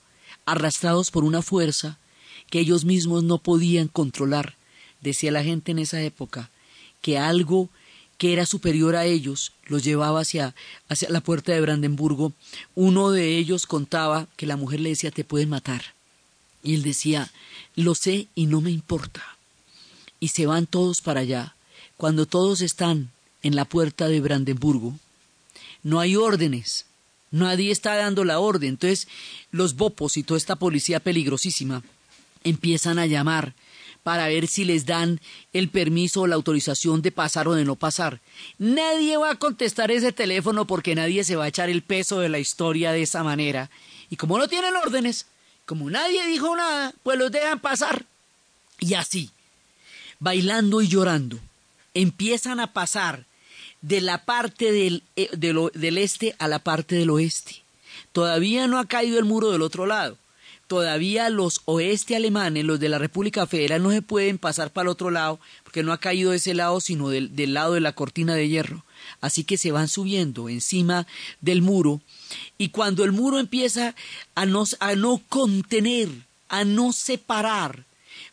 arrastrados 0.46 1.10
por 1.10 1.24
una 1.24 1.42
fuerza 1.42 1.98
que 2.52 2.60
ellos 2.60 2.86
mismos 2.86 3.24
no 3.24 3.40
podían 3.40 3.88
controlar. 3.88 4.54
Decía 5.02 5.32
la 5.32 5.44
gente 5.44 5.72
en 5.72 5.80
esa 5.80 6.00
época 6.00 6.52
que 7.02 7.18
algo 7.18 7.70
que 8.20 8.32
era 8.32 8.46
superior 8.46 8.96
a 8.96 9.06
ellos 9.06 9.52
los 9.66 9.84
llevaba 9.84 10.22
hacia, 10.22 10.54
hacia 10.90 11.10
la 11.10 11.22
puerta 11.22 11.54
de 11.54 11.62
Brandenburgo. 11.62 12.34
Uno 12.76 13.10
de 13.10 13.36
ellos 13.40 13.66
contaba 13.66 14.28
que 14.38 14.46
la 14.46 14.58
mujer 14.58 14.80
le 14.80 14.90
decía 14.90 15.10
te 15.10 15.24
pueden 15.24 15.50
matar. 15.50 15.96
Y 16.62 16.76
él 16.76 16.84
decía, 16.84 17.32
lo 17.76 17.96
sé 17.96 18.28
y 18.36 18.46
no 18.46 18.62
me 18.62 18.70
importa. 18.70 19.33
Y 20.24 20.30
se 20.30 20.46
van 20.46 20.68
todos 20.68 21.02
para 21.02 21.20
allá. 21.20 21.54
Cuando 21.98 22.26
todos 22.26 22.62
están 22.62 23.12
en 23.42 23.58
la 23.58 23.66
puerta 23.66 24.08
de 24.08 24.22
Brandenburgo, 24.22 24.98
no 25.84 26.00
hay 26.00 26.16
órdenes, 26.16 26.86
nadie 27.30 27.72
está 27.72 27.98
dando 27.98 28.24
la 28.24 28.40
orden. 28.40 28.70
Entonces, 28.70 29.10
los 29.52 29.76
bopos 29.76 30.16
y 30.16 30.24
toda 30.24 30.38
esta 30.38 30.56
policía 30.56 31.02
peligrosísima 31.02 31.84
empiezan 32.46 33.00
a 33.00 33.06
llamar 33.06 33.54
para 34.02 34.30
ver 34.30 34.48
si 34.48 34.64
les 34.64 34.86
dan 34.86 35.20
el 35.52 35.68
permiso 35.68 36.22
o 36.22 36.28
la 36.28 36.36
autorización 36.36 37.02
de 37.02 37.12
pasar 37.12 37.50
o 37.50 37.54
de 37.56 37.66
no 37.66 37.76
pasar. 37.76 38.22
Nadie 38.58 39.18
va 39.18 39.32
a 39.32 39.36
contestar 39.36 39.92
ese 39.92 40.14
teléfono 40.14 40.66
porque 40.66 40.96
nadie 40.96 41.26
se 41.26 41.36
va 41.36 41.44
a 41.44 41.50
echar 41.50 41.70
el 41.70 41.82
peso 41.82 42.22
de 42.22 42.30
la 42.30 42.40
historia 42.40 42.94
de 42.94 43.02
esa 43.02 43.26
manera. 43.26 43.70
Y 44.10 44.16
como 44.16 44.38
no 44.38 44.48
tienen 44.48 44.74
órdenes, 44.78 45.26
como 45.66 45.90
nadie 45.90 46.26
dijo 46.28 46.56
nada, 46.56 46.94
pues 47.04 47.20
los 47.20 47.30
dejan 47.30 47.60
pasar. 47.60 48.06
Y 48.80 48.94
así, 48.94 49.30
bailando 50.24 50.82
y 50.82 50.88
llorando, 50.88 51.38
empiezan 51.94 52.62
a 52.62 52.72
pasar 52.72 53.26
de 53.82 54.00
la 54.00 54.24
parte 54.24 54.72
del, 54.72 55.04
eh, 55.18 55.30
del 55.34 55.98
este 55.98 56.34
a 56.40 56.48
la 56.48 56.60
parte 56.60 56.96
del 56.96 57.10
oeste. 57.10 57.62
Todavía 58.14 58.68
no 58.68 58.80
ha 58.80 58.86
caído 58.86 59.20
el 59.20 59.26
muro 59.26 59.52
del 59.52 59.62
otro 59.62 59.86
lado 59.86 60.18
todavía 60.68 61.30
los 61.30 61.62
oeste 61.66 62.16
alemanes, 62.16 62.64
los 62.64 62.80
de 62.80 62.90
la 62.90 62.98
República 62.98 63.46
Federal, 63.46 63.84
no 63.84 63.92
se 63.92 64.02
pueden 64.02 64.40
pasar 64.40 64.72
para 64.72 64.86
el 64.86 64.90
otro 64.90 65.12
lado, 65.12 65.40
porque 65.64 65.84
no 65.84 65.94
ha 65.94 66.00
caído 66.00 66.32
de 66.32 66.38
ese 66.38 66.56
lado, 66.56 66.80
sino 66.82 67.10
del, 67.10 67.36
del, 67.36 67.54
lado 67.54 67.74
de 67.74 67.82
la 67.82 67.92
cortina 67.92 68.34
de 68.34 68.50
hierro. 68.50 68.84
Así 69.22 69.44
que 69.44 69.58
se 69.58 69.72
van 69.72 69.88
subiendo 69.88 70.50
encima 70.50 71.06
del 71.42 71.62
muro, 71.62 72.02
y 72.58 72.70
cuando 72.70 73.04
el 73.04 73.12
muro 73.12 73.38
empieza 73.38 73.94
a 74.34 74.48
no, 74.48 74.64
a 74.80 74.96
no 74.96 75.22
contener, 75.30 76.10
a 76.50 76.64
no 76.64 76.92
separar 76.92 77.84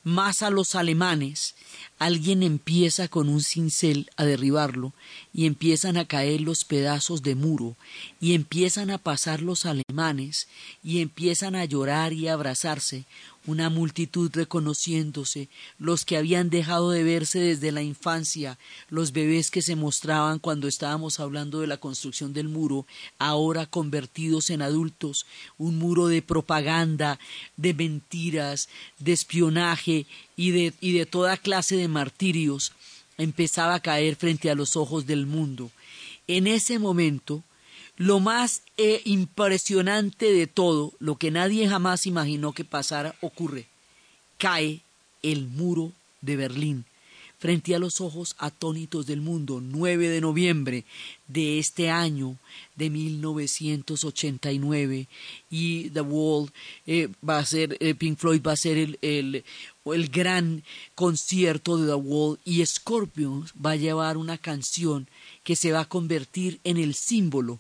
más 0.03 0.42
a 0.42 0.48
los 0.48 0.74
alemanes, 0.74 1.55
alguien 2.00 2.42
empieza 2.42 3.08
con 3.08 3.28
un 3.28 3.42
cincel 3.42 4.10
a 4.16 4.24
derribarlo 4.24 4.94
y 5.33 5.47
empiezan 5.47 5.97
a 5.97 6.07
caer 6.07 6.40
los 6.40 6.64
pedazos 6.64 7.23
de 7.23 7.35
muro 7.35 7.77
y 8.21 8.35
empiezan 8.35 8.90
a 8.90 8.99
pasar 8.99 9.43
los 9.43 9.64
alemanes 9.66 10.49
y 10.83 11.01
empiezan 11.01 11.55
a 11.55 11.64
llorar 11.64 12.12
y 12.12 12.29
a 12.29 12.35
abrazarse 12.35 13.05
una 13.47 13.71
multitud 13.71 14.31
reconociéndose, 14.35 15.49
los 15.79 16.05
que 16.05 16.16
habían 16.16 16.51
dejado 16.51 16.90
de 16.90 17.03
verse 17.03 17.38
desde 17.38 17.73
la 17.73 17.83
infancia, 17.83 18.59
los 18.90 19.12
bebés 19.12 19.51
que 19.51 19.62
se 19.62 19.77
mostraban 19.77 20.38
cuando 20.38 20.69
estábamos 20.69 21.21
hablando 21.21 21.61
de 21.61 21.66
la 21.66 21.79
construcción 21.79 22.35
del 22.35 22.49
muro, 22.49 22.87
ahora 23.19 23.66
convertidos 23.66 24.51
en 24.51 24.61
adultos, 24.61 25.27
un 25.57 25.79
muro 25.79 26.07
de 26.09 26.23
propaganda, 26.23 27.19
de 27.57 27.73
mentiras, 27.73 28.69
de 28.99 29.12
espionaje 29.12 30.07
y 30.37 30.51
de, 30.51 30.75
y 30.81 30.93
de 30.93 31.07
toda 31.07 31.37
clase 31.38 31.77
de 31.77 31.88
martirios, 31.88 32.73
empezaba 33.22 33.74
a 33.74 33.80
caer 33.80 34.16
frente 34.16 34.50
a 34.50 34.54
los 34.54 34.76
ojos 34.76 35.06
del 35.06 35.26
mundo. 35.26 35.70
En 36.26 36.46
ese 36.46 36.78
momento, 36.78 37.42
lo 37.96 38.20
más 38.20 38.62
eh, 38.76 39.02
impresionante 39.04 40.33
de 40.33 40.46
todo, 40.46 40.92
lo 40.98 41.16
que 41.16 41.30
nadie 41.30 41.68
jamás 41.68 42.06
imaginó 42.06 42.52
que 42.52 42.64
pasara, 42.64 43.14
ocurre. 43.20 43.66
Cae 44.38 44.80
el 45.22 45.46
muro 45.46 45.92
de 46.22 46.37
Berlín 46.37 46.85
frente 47.40 47.74
a 47.74 47.79
los 47.79 48.03
ojos 48.03 48.37
atónitos 48.38 49.07
del 49.07 49.22
mundo, 49.22 49.62
9 49.62 50.11
de 50.11 50.20
noviembre 50.20 50.85
de 51.26 51.59
este 51.59 51.88
año 51.88 52.37
de 52.76 52.90
1989 52.90 55.09
y 55.48 55.88
The 55.88 56.03
Wall 56.03 56.50
eh, 56.87 57.09
va 57.26 57.38
a 57.38 57.46
ser, 57.46 57.79
eh, 57.81 57.94
Pink 57.94 58.18
Floyd 58.18 58.42
va 58.46 58.53
a 58.53 58.57
ser 58.57 58.76
el, 58.76 58.98
el, 59.00 59.42
el 59.87 60.09
gran 60.11 60.62
concierto 60.94 61.79
de 61.79 61.87
The 61.87 61.94
Wall 61.94 62.38
y 62.44 62.62
Scorpions 62.66 63.55
va 63.55 63.70
a 63.70 63.76
llevar 63.76 64.18
una 64.18 64.37
canción 64.37 65.09
que 65.42 65.57
se 65.57 65.72
va 65.72 65.81
a 65.81 65.88
convertir 65.88 66.61
en 66.62 66.76
el 66.76 66.94
símbolo 66.94 67.59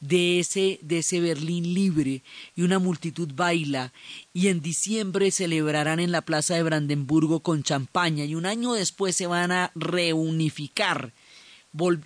de 0.00 0.40
ese, 0.40 0.78
de 0.82 0.98
ese 0.98 1.20
Berlín 1.20 1.74
libre 1.74 2.22
y 2.56 2.62
una 2.62 2.78
multitud 2.78 3.30
baila 3.34 3.92
y 4.32 4.48
en 4.48 4.60
diciembre 4.60 5.30
celebrarán 5.30 6.00
en 6.00 6.12
la 6.12 6.22
plaza 6.22 6.54
de 6.54 6.62
Brandenburgo 6.62 7.40
con 7.40 7.62
champaña 7.62 8.24
y 8.24 8.34
un 8.34 8.46
año 8.46 8.72
después 8.72 9.16
se 9.16 9.26
van 9.26 9.52
a 9.52 9.70
reunificar 9.74 11.12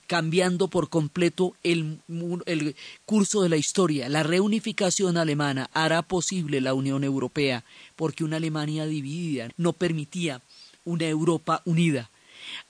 cambiando 0.06 0.68
por 0.68 0.88
completo 0.88 1.54
el, 1.62 1.98
el, 2.46 2.76
curso 3.06 3.42
de 3.42 3.48
la 3.48 3.56
historia. 3.56 4.08
La 4.08 4.22
reunificación 4.22 5.16
alemana 5.16 5.70
hará 5.72 6.02
posible 6.02 6.60
la 6.60 6.74
Unión 6.74 7.02
Europea, 7.02 7.64
porque 7.96 8.24
una 8.24 8.37
Alemania 8.37 8.87
dividida 8.87 9.48
no 9.56 9.72
permitía 9.72 10.42
una 10.84 11.06
Europa 11.06 11.62
unida. 11.64 12.10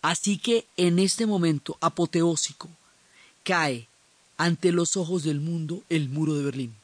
Así 0.03 0.38
que 0.38 0.67
en 0.77 0.99
este 0.99 1.27
momento 1.27 1.77
apoteósico 1.81 2.69
cae 3.43 3.88
ante 4.37 4.73
los 4.73 4.97
ojos 4.97 5.25
del 5.25 5.40
mundo 5.40 5.83
el 5.88 6.09
muro 6.09 6.35
de 6.35 6.44
Berlín. 6.44 6.75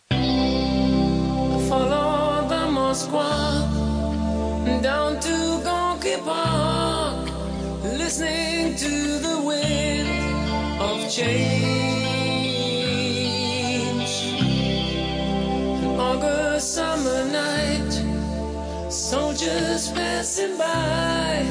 Soldiers 19.11 19.91
passing 19.91 20.57
by, 20.57 21.43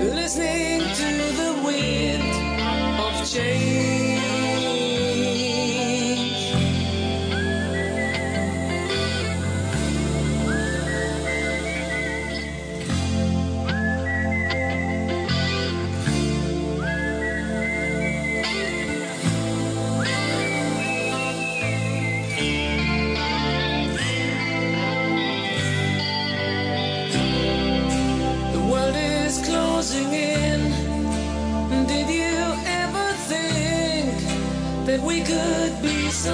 listening 0.00 0.80
to 0.80 1.08
the 1.36 1.62
wind 1.64 2.22
of 2.98 3.28
change. 3.28 3.77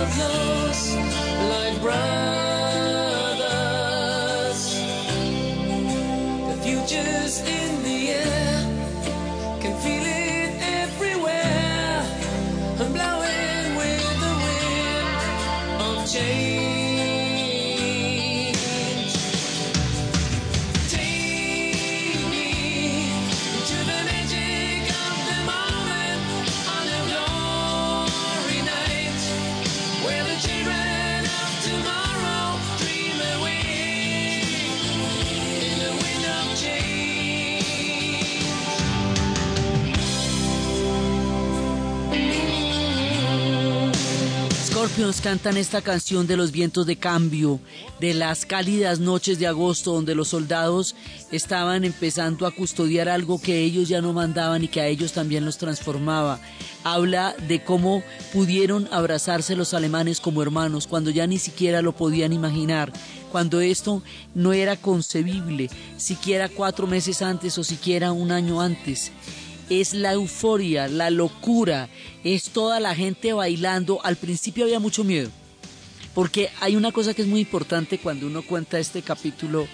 of 0.04 0.18
love. 0.18 0.63
Scorpions 44.94 45.20
cantan 45.20 45.56
esta 45.56 45.82
canción 45.82 46.28
de 46.28 46.36
los 46.36 46.52
vientos 46.52 46.86
de 46.86 46.94
cambio, 46.94 47.58
de 47.98 48.14
las 48.14 48.46
cálidas 48.46 49.00
noches 49.00 49.40
de 49.40 49.48
agosto 49.48 49.92
donde 49.92 50.14
los 50.14 50.28
soldados 50.28 50.94
estaban 51.32 51.82
empezando 51.82 52.46
a 52.46 52.52
custodiar 52.52 53.08
algo 53.08 53.40
que 53.40 53.58
ellos 53.58 53.88
ya 53.88 54.00
no 54.00 54.12
mandaban 54.12 54.62
y 54.62 54.68
que 54.68 54.80
a 54.80 54.86
ellos 54.86 55.12
también 55.12 55.44
los 55.44 55.58
transformaba. 55.58 56.38
Habla 56.84 57.34
de 57.48 57.64
cómo 57.64 58.04
pudieron 58.32 58.88
abrazarse 58.92 59.56
los 59.56 59.74
alemanes 59.74 60.20
como 60.20 60.42
hermanos 60.42 60.86
cuando 60.86 61.10
ya 61.10 61.26
ni 61.26 61.40
siquiera 61.40 61.82
lo 61.82 61.90
podían 61.96 62.32
imaginar, 62.32 62.92
cuando 63.32 63.60
esto 63.60 64.00
no 64.32 64.52
era 64.52 64.76
concebible, 64.76 65.70
siquiera 65.96 66.48
cuatro 66.48 66.86
meses 66.86 67.20
antes 67.20 67.58
o 67.58 67.64
siquiera 67.64 68.12
un 68.12 68.30
año 68.30 68.60
antes 68.60 69.10
es 69.70 69.94
la 69.94 70.12
euforia, 70.12 70.88
la 70.88 71.10
locura, 71.10 71.88
es 72.22 72.50
toda 72.50 72.80
la 72.80 72.94
gente 72.94 73.32
bailando. 73.32 74.00
Al 74.04 74.16
principio 74.16 74.64
había 74.64 74.80
mucho 74.80 75.04
miedo, 75.04 75.30
porque 76.14 76.50
hay 76.60 76.76
una 76.76 76.92
cosa 76.92 77.14
que 77.14 77.22
es 77.22 77.28
muy 77.28 77.40
importante 77.40 77.98
cuando 77.98 78.26
uno 78.26 78.42
cuenta 78.42 78.78
este 78.78 79.02
capítulo 79.02 79.66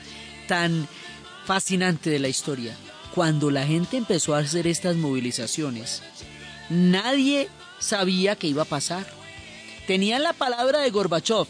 tan 0.46 0.88
fascinante 1.46 2.10
de 2.10 2.18
la 2.18 2.28
historia. 2.28 2.76
Cuando 3.14 3.50
la 3.50 3.66
gente 3.66 3.96
empezó 3.96 4.34
a 4.34 4.38
hacer 4.38 4.66
estas 4.66 4.96
movilizaciones, 4.96 6.02
nadie 6.68 7.48
sabía 7.80 8.36
qué 8.36 8.46
iba 8.46 8.62
a 8.62 8.66
pasar. 8.66 9.06
Tenían 9.86 10.22
la 10.22 10.32
palabra 10.32 10.80
de 10.80 10.90
Gorbachev, 10.90 11.46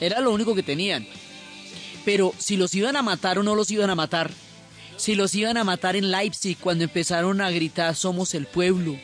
era 0.00 0.20
lo 0.20 0.32
único 0.32 0.54
que 0.54 0.62
tenían. 0.62 1.06
Pero 2.04 2.34
si 2.38 2.56
los 2.56 2.74
iban 2.74 2.96
a 2.96 3.02
matar 3.02 3.38
o 3.38 3.42
no 3.42 3.54
los 3.54 3.70
iban 3.70 3.90
a 3.90 3.94
matar, 3.94 4.30
si 5.00 5.14
los 5.14 5.34
iban 5.34 5.56
a 5.56 5.64
matar 5.64 5.96
en 5.96 6.10
Leipzig 6.10 6.58
cuando 6.60 6.84
empezaron 6.84 7.40
a 7.40 7.50
gritar 7.50 7.96
somos 7.96 8.34
el 8.34 8.44
pueblo, 8.44 8.98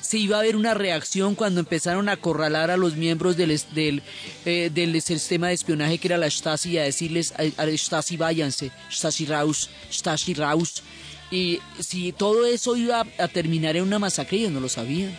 si 0.00 0.22
iba 0.22 0.36
a 0.36 0.40
haber 0.40 0.56
una 0.56 0.72
reacción 0.72 1.34
cuando 1.34 1.60
empezaron 1.60 2.08
a 2.08 2.12
acorralar 2.12 2.70
a 2.70 2.78
los 2.78 2.96
miembros 2.96 3.36
del, 3.36 3.60
del, 3.74 4.02
eh, 4.46 4.70
del 4.72 5.02
sistema 5.02 5.48
de 5.48 5.54
espionaje 5.54 5.98
que 5.98 6.08
era 6.08 6.16
la 6.16 6.30
Stasi 6.30 6.70
y 6.70 6.78
a 6.78 6.84
decirles 6.84 7.34
Stasi 7.76 8.16
váyanse, 8.16 8.70
Stasi 8.90 9.26
raus, 9.26 9.68
Stasi 9.92 10.32
raus. 10.32 10.82
Y 11.30 11.60
si 11.78 12.12
todo 12.12 12.46
eso 12.46 12.74
iba 12.74 13.06
a 13.18 13.28
terminar 13.28 13.76
en 13.76 13.82
una 13.82 13.98
masacre, 13.98 14.38
ellos 14.38 14.52
no 14.52 14.60
lo 14.60 14.70
sabían. 14.70 15.14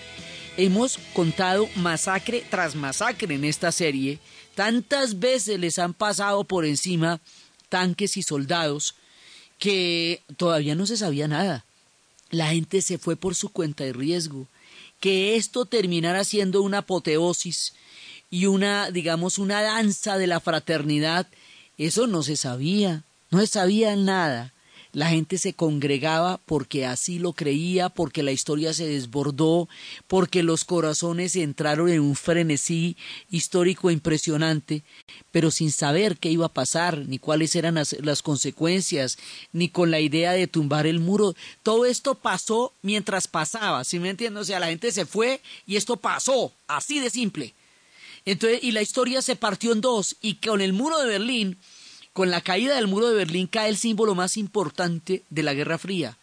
Hemos 0.58 0.98
contado 1.14 1.70
masacre 1.76 2.44
tras 2.50 2.74
masacre 2.74 3.36
en 3.36 3.46
esta 3.46 3.72
serie. 3.72 4.18
Tantas 4.56 5.20
veces 5.20 5.60
les 5.60 5.78
han 5.78 5.94
pasado 5.94 6.44
por 6.46 6.66
encima 6.66 7.22
tanques 7.70 8.18
y 8.18 8.24
soldados 8.24 8.96
que 9.58 10.22
todavía 10.38 10.76
no 10.76 10.86
se 10.86 10.98
sabía 10.98 11.28
nada. 11.28 11.66
La 12.32 12.48
gente 12.48 12.82
se 12.82 12.98
fue 12.98 13.16
por 13.16 13.36
su 13.36 13.50
cuenta 13.50 13.84
de 13.84 13.94
riesgo. 13.94 14.48
Que 15.00 15.36
esto 15.36 15.66
terminara 15.66 16.24
siendo 16.24 16.62
una 16.62 16.80
apoteosis 16.80 17.74
y 18.30 18.48
una, 18.48 18.92
digamos, 18.92 19.38
una 19.38 19.62
danza 19.62 20.18
de 20.18 20.28
la 20.28 20.40
fraternidad, 20.40 21.28
eso 21.78 22.08
no 22.08 22.24
se 22.24 22.38
sabía, 22.38 23.04
no 23.30 23.40
se 23.40 23.48
sabía 23.48 23.96
nada. 23.96 24.52
La 24.96 25.10
gente 25.10 25.38
se 25.38 25.54
congregaba 25.54 26.38
porque 26.46 26.86
así 26.86 27.20
lo 27.20 27.34
creía, 27.34 27.90
porque 27.90 28.24
la 28.24 28.32
historia 28.32 28.74
se 28.74 28.88
desbordó, 28.88 29.68
porque 30.08 30.42
los 30.42 30.64
corazones 30.64 31.36
entraron 31.36 31.90
en 31.90 32.00
un 32.00 32.16
frenesí 32.16 32.96
histórico 33.30 33.92
impresionante, 33.92 34.84
pero 35.34 35.52
sin 35.52 35.74
saber 35.74 36.16
qué 36.16 36.30
iba 36.30 36.46
a 36.46 36.54
pasar, 36.54 37.00
ni 37.10 37.20
cuáles 37.20 37.58
eran 37.58 37.76
las, 37.76 38.22
consecuencias, 38.22 39.18
ni 39.52 39.68
con 39.68 39.92
la 39.92 40.00
idea 40.00 40.32
de 40.32 40.48
tumbar 40.48 40.88
el 40.88 41.02
muro. 41.02 41.36
Todo 41.62 41.86
esto 41.86 42.16
pasó 42.16 42.72
mientras 42.82 43.28
pasaba, 43.28 43.84
¿sí 43.84 44.00
me 44.00 44.12
entiendes? 44.12 44.44
O 44.44 44.46
sea, 44.46 44.62
la 44.62 44.68
gente 44.68 44.94
se 44.94 45.06
fue 45.06 45.42
y 45.68 45.76
esto 45.76 45.98
pasó, 45.98 46.54
así 46.68 47.02
de 47.02 47.10
simple. 47.10 47.54
Entonces, 48.24 48.64
y 48.64 48.72
la 48.72 48.82
historia 48.82 49.22
se 49.22 49.36
partió 49.36 49.74
en 49.74 49.82
dos, 49.82 50.16
y 50.22 50.36
con 50.36 50.62
el 50.62 50.72
muro 50.72 50.98
de 51.00 51.08
Berlín, 51.08 51.60
con 52.16 52.32
la 52.32 52.40
caída 52.40 52.78
del 52.78 52.88
muro 52.88 53.10
de 53.10 53.14
Berlín 53.14 53.46
cae 53.46 53.68
el 53.68 53.76
símbolo 53.76 54.16
más 54.16 54.38
importante 54.38 55.26
de 55.30 55.44
la 55.44 55.54
Guerra 55.54 55.78
Fría. 55.78 56.18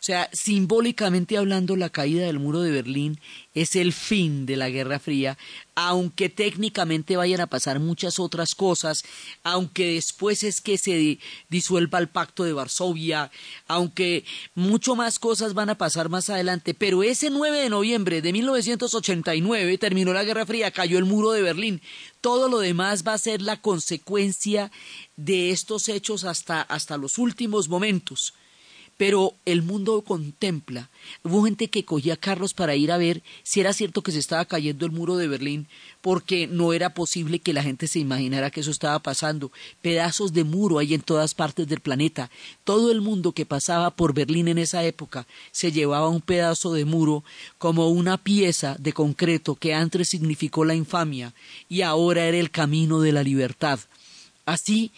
O 0.00 0.02
sea, 0.06 0.28
simbólicamente 0.32 1.36
hablando, 1.36 1.76
la 1.76 1.90
caída 1.90 2.26
del 2.26 2.38
muro 2.38 2.60
de 2.60 2.70
Berlín 2.70 3.18
es 3.54 3.74
el 3.76 3.92
fin 3.92 4.46
de 4.46 4.56
la 4.56 4.68
Guerra 4.68 4.98
Fría, 4.98 5.38
aunque 5.74 6.28
técnicamente 6.28 7.16
vayan 7.16 7.40
a 7.40 7.46
pasar 7.46 7.80
muchas 7.80 8.18
otras 8.18 8.54
cosas, 8.54 9.04
aunque 9.42 9.94
después 9.94 10.42
es 10.42 10.60
que 10.60 10.78
se 10.78 11.18
disuelva 11.48 11.98
el 11.98 12.08
pacto 12.08 12.44
de 12.44 12.52
Varsovia, 12.52 13.30
aunque 13.66 14.24
mucho 14.54 14.94
más 14.94 15.18
cosas 15.18 15.54
van 15.54 15.70
a 15.70 15.78
pasar 15.78 16.08
más 16.08 16.30
adelante, 16.30 16.74
pero 16.74 17.02
ese 17.02 17.30
9 17.30 17.58
de 17.58 17.70
noviembre 17.70 18.22
de 18.22 18.32
1989 18.32 19.78
terminó 19.78 20.12
la 20.12 20.24
Guerra 20.24 20.46
Fría, 20.46 20.70
cayó 20.70 20.98
el 20.98 21.04
muro 21.04 21.32
de 21.32 21.42
Berlín. 21.42 21.82
Todo 22.20 22.48
lo 22.48 22.58
demás 22.58 23.04
va 23.06 23.14
a 23.14 23.18
ser 23.18 23.40
la 23.42 23.60
consecuencia 23.60 24.70
de 25.16 25.50
estos 25.50 25.88
hechos 25.88 26.24
hasta, 26.24 26.60
hasta 26.62 26.96
los 26.96 27.18
últimos 27.18 27.68
momentos 27.68 28.34
pero 28.96 29.34
el 29.44 29.62
mundo 29.62 30.00
contempla. 30.02 30.90
Hubo 31.22 31.44
gente 31.44 31.68
que 31.68 31.84
cogía 31.84 32.16
carros 32.16 32.54
para 32.54 32.76
ir 32.76 32.90
a 32.90 32.96
ver 32.96 33.22
si 33.42 33.60
era 33.60 33.72
cierto 33.72 34.02
que 34.02 34.12
se 34.12 34.18
estaba 34.18 34.44
cayendo 34.44 34.86
el 34.86 34.92
muro 34.92 35.16
de 35.16 35.28
Berlín, 35.28 35.66
porque 36.00 36.46
no 36.46 36.72
era 36.72 36.94
posible 36.94 37.38
que 37.38 37.52
la 37.52 37.62
gente 37.62 37.88
se 37.88 37.98
imaginara 37.98 38.50
que 38.50 38.60
eso 38.60 38.70
estaba 38.70 38.98
pasando. 38.98 39.52
Pedazos 39.82 40.32
de 40.32 40.44
muro 40.44 40.78
hay 40.78 40.94
en 40.94 41.02
todas 41.02 41.34
partes 41.34 41.68
del 41.68 41.80
planeta. 41.80 42.30
Todo 42.64 42.90
el 42.90 43.00
mundo 43.00 43.32
que 43.32 43.46
pasaba 43.46 43.90
por 43.90 44.14
Berlín 44.14 44.48
en 44.48 44.58
esa 44.58 44.84
época 44.84 45.26
se 45.52 45.72
llevaba 45.72 46.08
un 46.08 46.22
pedazo 46.22 46.72
de 46.72 46.84
muro 46.84 47.24
como 47.58 47.88
una 47.88 48.16
pieza 48.16 48.76
de 48.78 48.92
concreto 48.92 49.56
que 49.56 49.74
antes 49.74 50.08
significó 50.08 50.64
la 50.64 50.74
infamia 50.74 51.34
y 51.68 51.82
ahora 51.82 52.24
era 52.26 52.38
el 52.38 52.50
camino 52.50 53.00
de 53.00 53.12
la 53.12 53.22
libertad. 53.22 53.80
Así 54.46 54.92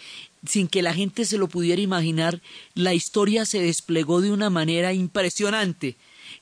sin 0.47 0.69
que 0.69 0.83
la 0.83 0.95
gente 0.95 1.25
se 1.25 1.39
lo 1.39 1.49
pudiera 1.49 1.81
imaginar, 1.81 2.41
la 2.75 2.95
historia 2.95 3.45
se 3.45 3.61
desplegó 3.61 4.21
de 4.21 4.33
una 4.33 4.51
manera 4.51 4.93
impresionante 4.93 5.97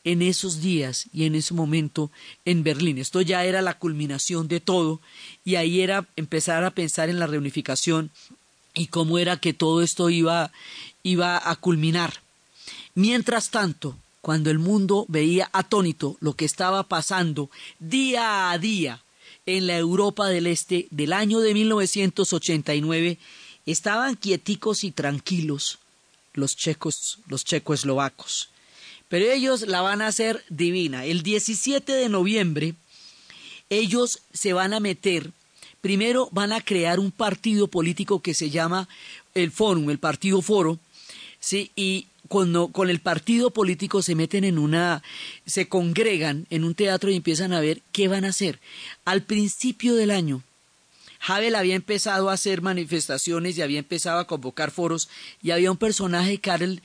en 0.04 0.22
esos 0.22 0.60
días 0.60 1.06
y 1.12 1.24
en 1.24 1.34
ese 1.34 1.54
momento 1.54 2.10
en 2.44 2.62
Berlín. 2.62 2.98
Esto 2.98 3.20
ya 3.20 3.44
era 3.44 3.62
la 3.62 3.78
culminación 3.78 4.48
de 4.48 4.60
todo 4.60 5.00
y 5.44 5.56
ahí 5.56 5.80
era 5.80 6.06
empezar 6.16 6.64
a 6.64 6.70
pensar 6.70 7.08
en 7.08 7.18
la 7.18 7.26
reunificación 7.26 8.10
y 8.74 8.86
cómo 8.88 9.18
era 9.18 9.38
que 9.38 9.52
todo 9.52 9.82
esto 9.82 10.10
iba, 10.10 10.52
iba 11.02 11.50
a 11.50 11.56
culminar. 11.56 12.20
Mientras 12.94 13.50
tanto, 13.50 13.96
cuando 14.20 14.50
el 14.50 14.58
mundo 14.58 15.06
veía 15.08 15.48
atónito 15.52 16.16
lo 16.20 16.34
que 16.34 16.44
estaba 16.44 16.82
pasando 16.84 17.50
día 17.78 18.50
a 18.50 18.58
día 18.58 19.02
en 19.46 19.66
la 19.66 19.76
Europa 19.76 20.26
del 20.26 20.46
Este 20.46 20.88
del 20.90 21.12
año 21.12 21.40
de 21.40 21.54
1989, 21.54 23.18
Estaban 23.66 24.14
quieticos 24.14 24.84
y 24.84 24.92
tranquilos 24.92 25.78
los 26.34 26.56
checos, 26.56 27.18
los 27.28 27.44
checoslovacos. 27.44 28.48
Pero 29.08 29.30
ellos 29.30 29.62
la 29.62 29.80
van 29.80 30.02
a 30.02 30.08
hacer 30.08 30.44
divina. 30.48 31.04
El 31.04 31.22
17 31.22 31.92
de 31.92 32.08
noviembre 32.08 32.74
ellos 33.70 34.20
se 34.32 34.52
van 34.52 34.74
a 34.74 34.80
meter, 34.80 35.32
primero 35.80 36.28
van 36.32 36.52
a 36.52 36.60
crear 36.60 37.00
un 37.00 37.10
partido 37.10 37.66
político 37.66 38.20
que 38.20 38.34
se 38.34 38.50
llama 38.50 38.88
el 39.34 39.50
Fórum, 39.50 39.90
el 39.90 39.98
Partido 39.98 40.40
Foro, 40.40 40.78
¿sí? 41.40 41.70
y 41.74 42.06
cuando 42.28 42.68
con 42.68 42.90
el 42.90 43.00
partido 43.00 43.50
político 43.50 44.02
se 44.02 44.14
meten 44.14 44.44
en 44.44 44.58
una, 44.58 45.02
se 45.46 45.68
congregan 45.68 46.46
en 46.50 46.64
un 46.64 46.74
teatro 46.74 47.10
y 47.10 47.16
empiezan 47.16 47.52
a 47.52 47.60
ver 47.60 47.82
qué 47.92 48.08
van 48.08 48.24
a 48.24 48.28
hacer. 48.28 48.58
Al 49.04 49.22
principio 49.22 49.94
del 49.94 50.10
año, 50.10 50.42
Havel 51.20 51.54
había 51.54 51.74
empezado 51.74 52.30
a 52.30 52.34
hacer 52.34 52.62
manifestaciones 52.62 53.56
y 53.56 53.62
había 53.62 53.78
empezado 53.78 54.18
a 54.18 54.26
convocar 54.26 54.70
foros 54.70 55.08
y 55.42 55.50
había 55.50 55.70
un 55.70 55.76
personaje, 55.76 56.38
Karel, 56.38 56.82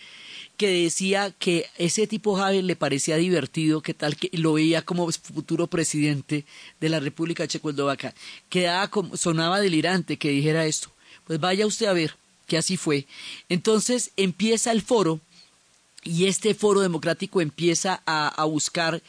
que 0.58 0.84
decía 0.84 1.34
que 1.38 1.66
ese 1.78 2.08
tipo 2.08 2.38
Havel 2.38 2.68
le 2.68 2.76
parecía 2.76 3.18
divertido, 3.18 3.82
que 3.82 3.94
tal 3.94 4.16
que 4.16 4.30
lo 4.34 4.54
veía 4.54 4.84
como 4.84 5.12
futuro 5.12 5.68
presidente 5.68 6.46
de 6.80 6.90
la 6.90 7.00
República 7.00 7.48
Checoslovaca. 7.48 8.14
Quedaba 8.50 8.88
como, 8.90 9.18
sonaba 9.18 9.60
delirante 9.60 10.18
que 10.18 10.30
dijera 10.30 10.66
esto. 10.66 10.92
Pues 11.26 11.40
vaya 11.40 11.66
usted 11.66 11.88
a 11.88 11.94
ver 11.94 12.16
que 12.48 12.58
así 12.58 12.78
fue. 12.78 13.08
Entonces 13.50 14.12
empieza 14.18 14.72
el 14.72 14.82
foro 14.82 15.20
y 16.04 16.26
este 16.26 16.54
foro 16.54 16.82
democrático 16.82 17.42
empieza 17.42 18.02
a 18.06 18.44
buscar 18.46 19.02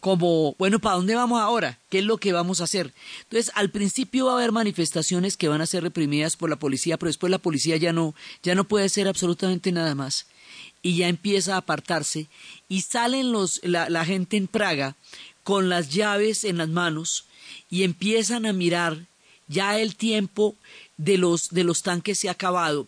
como, 0.00 0.54
bueno, 0.58 0.78
¿para 0.78 0.96
dónde 0.96 1.14
vamos 1.14 1.40
ahora? 1.40 1.78
¿Qué 1.90 1.98
es 1.98 2.04
lo 2.04 2.18
que 2.18 2.32
vamos 2.32 2.60
a 2.60 2.64
hacer? 2.64 2.92
Entonces, 3.22 3.52
al 3.54 3.70
principio 3.70 4.26
va 4.26 4.32
a 4.32 4.34
haber 4.36 4.52
manifestaciones 4.52 5.36
que 5.36 5.48
van 5.48 5.60
a 5.60 5.66
ser 5.66 5.82
reprimidas 5.82 6.36
por 6.36 6.48
la 6.48 6.56
policía, 6.56 6.96
pero 6.96 7.08
después 7.08 7.30
la 7.30 7.38
policía 7.38 7.76
ya 7.76 7.92
no, 7.92 8.14
ya 8.42 8.54
no 8.54 8.64
puede 8.64 8.86
hacer 8.86 9.08
absolutamente 9.08 9.72
nada 9.72 9.94
más. 9.94 10.26
Y 10.82 10.96
ya 10.96 11.08
empieza 11.08 11.54
a 11.54 11.58
apartarse 11.58 12.28
y 12.68 12.80
salen 12.80 13.32
los, 13.32 13.60
la, 13.62 13.90
la 13.90 14.04
gente 14.06 14.38
en 14.38 14.46
Praga 14.46 14.96
con 15.44 15.68
las 15.68 15.90
llaves 15.90 16.44
en 16.44 16.58
las 16.58 16.68
manos 16.68 17.26
y 17.68 17.82
empiezan 17.82 18.46
a 18.46 18.52
mirar 18.52 19.06
ya 19.48 19.78
el 19.78 19.96
tiempo 19.96 20.56
de 20.96 21.18
los, 21.18 21.50
de 21.50 21.64
los 21.64 21.82
tanques 21.82 22.18
se 22.18 22.28
ha 22.28 22.32
acabado 22.32 22.86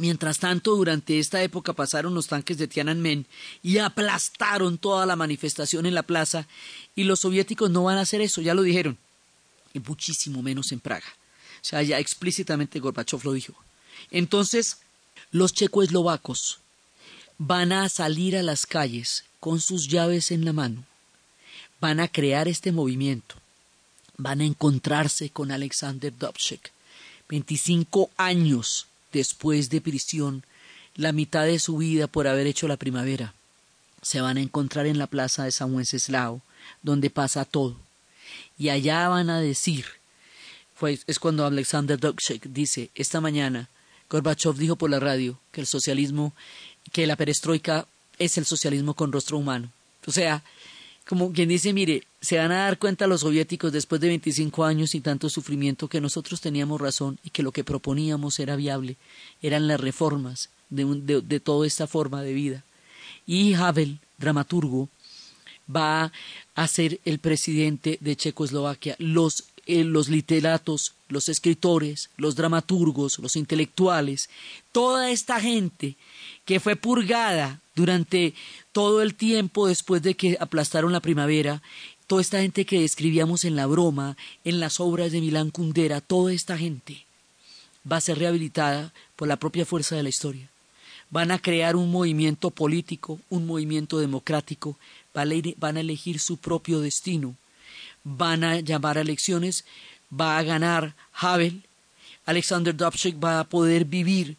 Mientras 0.00 0.38
tanto, 0.38 0.76
durante 0.76 1.18
esta 1.18 1.42
época 1.42 1.72
pasaron 1.72 2.14
los 2.14 2.28
tanques 2.28 2.56
de 2.56 2.68
Tiananmen 2.68 3.26
y 3.64 3.78
aplastaron 3.78 4.78
toda 4.78 5.04
la 5.06 5.16
manifestación 5.16 5.86
en 5.86 5.94
la 5.94 6.04
plaza 6.04 6.46
y 6.94 7.02
los 7.02 7.18
soviéticos 7.20 7.68
no 7.70 7.82
van 7.82 7.98
a 7.98 8.02
hacer 8.02 8.20
eso, 8.20 8.40
ya 8.40 8.54
lo 8.54 8.62
dijeron. 8.62 8.96
y 9.74 9.80
muchísimo 9.80 10.40
menos 10.40 10.72
en 10.72 10.80
Praga. 10.80 11.06
O 11.60 11.64
sea, 11.64 11.82
ya 11.82 11.98
explícitamente 11.98 12.78
Gorbachev 12.78 13.22
lo 13.24 13.32
dijo. 13.32 13.54
Entonces, 14.10 14.78
los 15.30 15.52
checoslovacos 15.52 16.60
van 17.36 17.72
a 17.72 17.88
salir 17.88 18.36
a 18.36 18.42
las 18.42 18.66
calles 18.66 19.24
con 19.40 19.60
sus 19.60 19.88
llaves 19.88 20.30
en 20.30 20.44
la 20.44 20.52
mano, 20.52 20.84
van 21.80 22.00
a 22.00 22.08
crear 22.08 22.48
este 22.48 22.72
movimiento, 22.72 23.34
van 24.16 24.40
a 24.40 24.44
encontrarse 24.44 25.30
con 25.30 25.50
Alexander 25.52 26.12
Dubček, 26.16 26.72
25 27.28 28.10
años 28.16 28.87
después 29.12 29.70
de 29.70 29.80
prisión, 29.80 30.44
la 30.94 31.12
mitad 31.12 31.44
de 31.44 31.58
su 31.58 31.78
vida 31.78 32.06
por 32.06 32.26
haber 32.26 32.46
hecho 32.46 32.68
la 32.68 32.76
primavera. 32.76 33.34
Se 34.02 34.20
van 34.20 34.36
a 34.36 34.40
encontrar 34.40 34.86
en 34.86 34.98
la 34.98 35.06
plaza 35.06 35.44
de 35.44 35.52
San 35.52 35.74
Wenceslao, 35.74 36.42
donde 36.82 37.10
pasa 37.10 37.44
todo. 37.44 37.76
Y 38.58 38.68
allá 38.68 39.08
van 39.08 39.30
a 39.30 39.40
decir, 39.40 39.86
fue, 40.74 40.98
es 41.06 41.18
cuando 41.18 41.46
Alexander 41.46 41.98
Dubček 41.98 42.44
dice, 42.44 42.90
esta 42.94 43.20
mañana 43.20 43.68
Gorbachev 44.10 44.56
dijo 44.56 44.76
por 44.76 44.90
la 44.90 45.00
radio 45.00 45.38
que 45.52 45.60
el 45.60 45.66
socialismo, 45.66 46.32
que 46.92 47.06
la 47.06 47.16
perestroika 47.16 47.86
es 48.18 48.38
el 48.38 48.46
socialismo 48.46 48.94
con 48.94 49.12
rostro 49.12 49.38
humano. 49.38 49.70
O 50.06 50.12
sea, 50.12 50.42
como 51.08 51.32
quien 51.32 51.48
dice, 51.48 51.72
mire, 51.72 52.02
se 52.20 52.36
van 52.36 52.52
a 52.52 52.64
dar 52.64 52.78
cuenta 52.78 53.06
los 53.06 53.22
soviéticos 53.22 53.72
después 53.72 53.98
de 53.98 54.08
25 54.08 54.62
años 54.66 54.94
y 54.94 55.00
tanto 55.00 55.30
sufrimiento 55.30 55.88
que 55.88 56.02
nosotros 56.02 56.42
teníamos 56.42 56.78
razón 56.82 57.18
y 57.24 57.30
que 57.30 57.42
lo 57.42 57.50
que 57.50 57.64
proponíamos 57.64 58.38
era 58.40 58.56
viable, 58.56 58.96
eran 59.40 59.68
las 59.68 59.80
reformas 59.80 60.50
de, 60.68 61.22
de, 61.22 61.40
toda 61.40 61.66
esta 61.66 61.86
forma 61.86 62.20
de 62.20 62.34
vida. 62.34 62.64
Y 63.26 63.54
Havel, 63.54 64.00
dramaturgo, 64.18 64.90
va 65.74 66.12
a 66.54 66.68
ser 66.68 67.00
el 67.06 67.20
presidente 67.20 67.96
de 68.02 68.14
Checoslovaquia. 68.14 68.94
Los, 68.98 69.44
eh, 69.64 69.84
los 69.84 70.10
literatos, 70.10 70.92
los 71.08 71.30
escritores, 71.30 72.10
los 72.18 72.36
dramaturgos, 72.36 73.18
los 73.18 73.34
intelectuales, 73.36 74.28
toda 74.72 75.10
esta 75.10 75.40
gente 75.40 75.96
que 76.44 76.60
fue 76.60 76.76
purgada 76.76 77.62
durante 77.78 78.34
todo 78.72 79.02
el 79.02 79.14
tiempo 79.14 79.68
después 79.68 80.02
de 80.02 80.14
que 80.14 80.36
aplastaron 80.40 80.92
la 80.92 81.00
primavera, 81.00 81.62
toda 82.08 82.20
esta 82.20 82.40
gente 82.40 82.66
que 82.66 82.80
describíamos 82.80 83.44
en 83.44 83.54
la 83.54 83.66
broma, 83.66 84.16
en 84.44 84.58
las 84.58 84.80
obras 84.80 85.12
de 85.12 85.20
Milán 85.20 85.50
Kundera, 85.50 86.00
toda 86.00 86.32
esta 86.32 86.58
gente 86.58 87.06
va 87.90 87.98
a 87.98 88.00
ser 88.00 88.18
rehabilitada 88.18 88.92
por 89.14 89.28
la 89.28 89.36
propia 89.36 89.64
fuerza 89.64 89.94
de 89.94 90.02
la 90.02 90.08
historia. 90.08 90.48
Van 91.10 91.30
a 91.30 91.38
crear 91.38 91.76
un 91.76 91.90
movimiento 91.90 92.50
político, 92.50 93.20
un 93.30 93.46
movimiento 93.46 93.98
democrático, 93.98 94.76
van 95.14 95.76
a 95.76 95.80
elegir 95.80 96.18
su 96.18 96.36
propio 96.36 96.80
destino, 96.80 97.36
van 98.02 98.42
a 98.42 98.60
llamar 98.60 98.98
a 98.98 99.02
elecciones, 99.02 99.64
va 100.10 100.36
a 100.38 100.42
ganar 100.42 100.94
Havel, 101.12 101.62
Alexander 102.26 102.76
Dubček 102.76 103.16
va 103.24 103.40
a 103.40 103.44
poder 103.44 103.84
vivir 103.86 104.36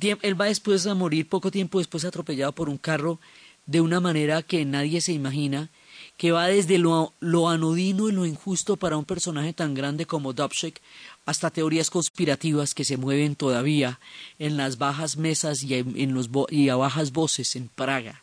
él 0.00 0.40
va 0.40 0.46
después 0.46 0.86
a 0.86 0.94
morir 0.94 1.28
poco 1.28 1.50
tiempo 1.50 1.78
después 1.78 2.04
atropellado 2.04 2.52
por 2.52 2.68
un 2.68 2.78
carro 2.78 3.18
de 3.66 3.80
una 3.80 4.00
manera 4.00 4.42
que 4.42 4.64
nadie 4.64 5.00
se 5.00 5.12
imagina, 5.12 5.70
que 6.16 6.32
va 6.32 6.46
desde 6.46 6.78
lo, 6.78 7.12
lo 7.20 7.48
anodino 7.48 8.08
y 8.08 8.12
lo 8.12 8.26
injusto 8.26 8.76
para 8.76 8.96
un 8.96 9.04
personaje 9.04 9.52
tan 9.52 9.74
grande 9.74 10.06
como 10.06 10.32
Dubček 10.32 10.80
hasta 11.26 11.50
teorías 11.50 11.90
conspirativas 11.90 12.74
que 12.74 12.84
se 12.84 12.96
mueven 12.96 13.36
todavía 13.36 14.00
en 14.38 14.56
las 14.56 14.78
bajas 14.78 15.16
mesas 15.16 15.62
y, 15.62 15.74
en 15.74 16.14
los 16.14 16.28
y 16.50 16.68
a 16.68 16.76
bajas 16.76 17.12
voces 17.12 17.54
en 17.56 17.68
Praga. 17.68 18.22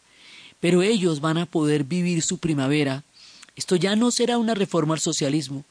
Pero 0.60 0.82
ellos 0.82 1.22
van 1.22 1.38
a 1.38 1.46
poder 1.46 1.86
vivir 1.86 2.22
su 2.22 2.38
primavera. 2.38 3.04
Esto 3.56 3.76
ya 3.76 3.96
no 3.96 4.12
será 4.12 4.38
una 4.38 4.56
reforma 4.56 4.94
al 4.94 5.00
socialismo, 5.00 5.64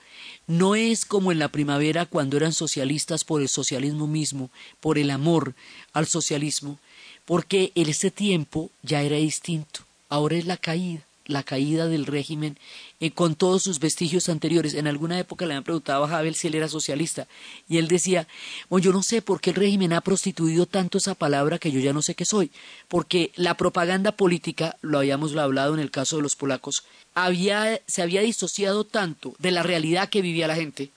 no 0.48 0.74
es 0.74 1.04
como 1.04 1.30
en 1.30 1.38
la 1.38 1.48
primavera 1.48 2.06
cuando 2.06 2.36
eran 2.36 2.52
socialistas 2.52 3.22
por 3.22 3.42
el 3.42 3.48
socialismo 3.48 4.06
mismo, 4.06 4.50
por 4.80 4.98
el 4.98 5.10
amor 5.10 5.54
al 5.92 6.06
socialismo, 6.06 6.78
porque 7.26 7.70
en 7.74 7.88
ese 7.88 8.10
tiempo 8.10 8.70
ya 8.82 9.02
era 9.02 9.16
distinto. 9.16 9.80
Ahora 10.08 10.36
es 10.36 10.46
la 10.46 10.56
caída, 10.56 11.02
la 11.28 11.44
caída 11.44 11.86
del 11.86 12.06
régimen 12.06 12.58
eh, 12.98 13.12
con 13.12 13.36
todos 13.36 13.62
sus 13.62 13.78
vestigios 13.78 14.28
anteriores. 14.28 14.74
En 14.74 14.88
alguna 14.88 15.18
época 15.18 15.46
le 15.46 15.54
han 15.54 15.62
preguntado 15.62 16.04
a 16.04 16.18
Havel 16.18 16.34
si 16.34 16.48
él 16.48 16.56
era 16.56 16.68
socialista 16.68 17.28
y 17.68 17.76
él 17.76 17.86
decía, 17.86 18.26
bueno, 18.68 18.84
yo 18.84 18.92
no 18.92 19.04
sé 19.04 19.22
por 19.22 19.40
qué 19.40 19.50
el 19.50 19.56
régimen 19.56 19.92
ha 19.92 20.00
prostituido 20.00 20.66
tanto 20.66 20.98
esa 20.98 21.14
palabra 21.14 21.58
que 21.58 21.70
yo 21.70 21.78
ya 21.78 21.92
no 21.92 22.02
sé 22.02 22.16
qué 22.16 22.24
soy, 22.24 22.50
porque 22.88 23.30
la 23.36 23.56
propaganda 23.56 24.12
política, 24.12 24.76
lo 24.80 24.98
habíamos 24.98 25.36
hablado 25.36 25.74
en 25.74 25.80
el 25.80 25.92
caso 25.92 26.16
de 26.16 26.22
los 26.22 26.34
polacos, 26.34 26.84
había, 27.14 27.80
se 27.86 28.02
había 28.02 28.22
disociado 28.22 28.84
tanto 28.84 29.34
de 29.38 29.50
la 29.50 29.62
realidad 29.62 30.08
que 30.08 30.22
vivía 30.22 30.48
la 30.48 30.56
gente 30.56 30.90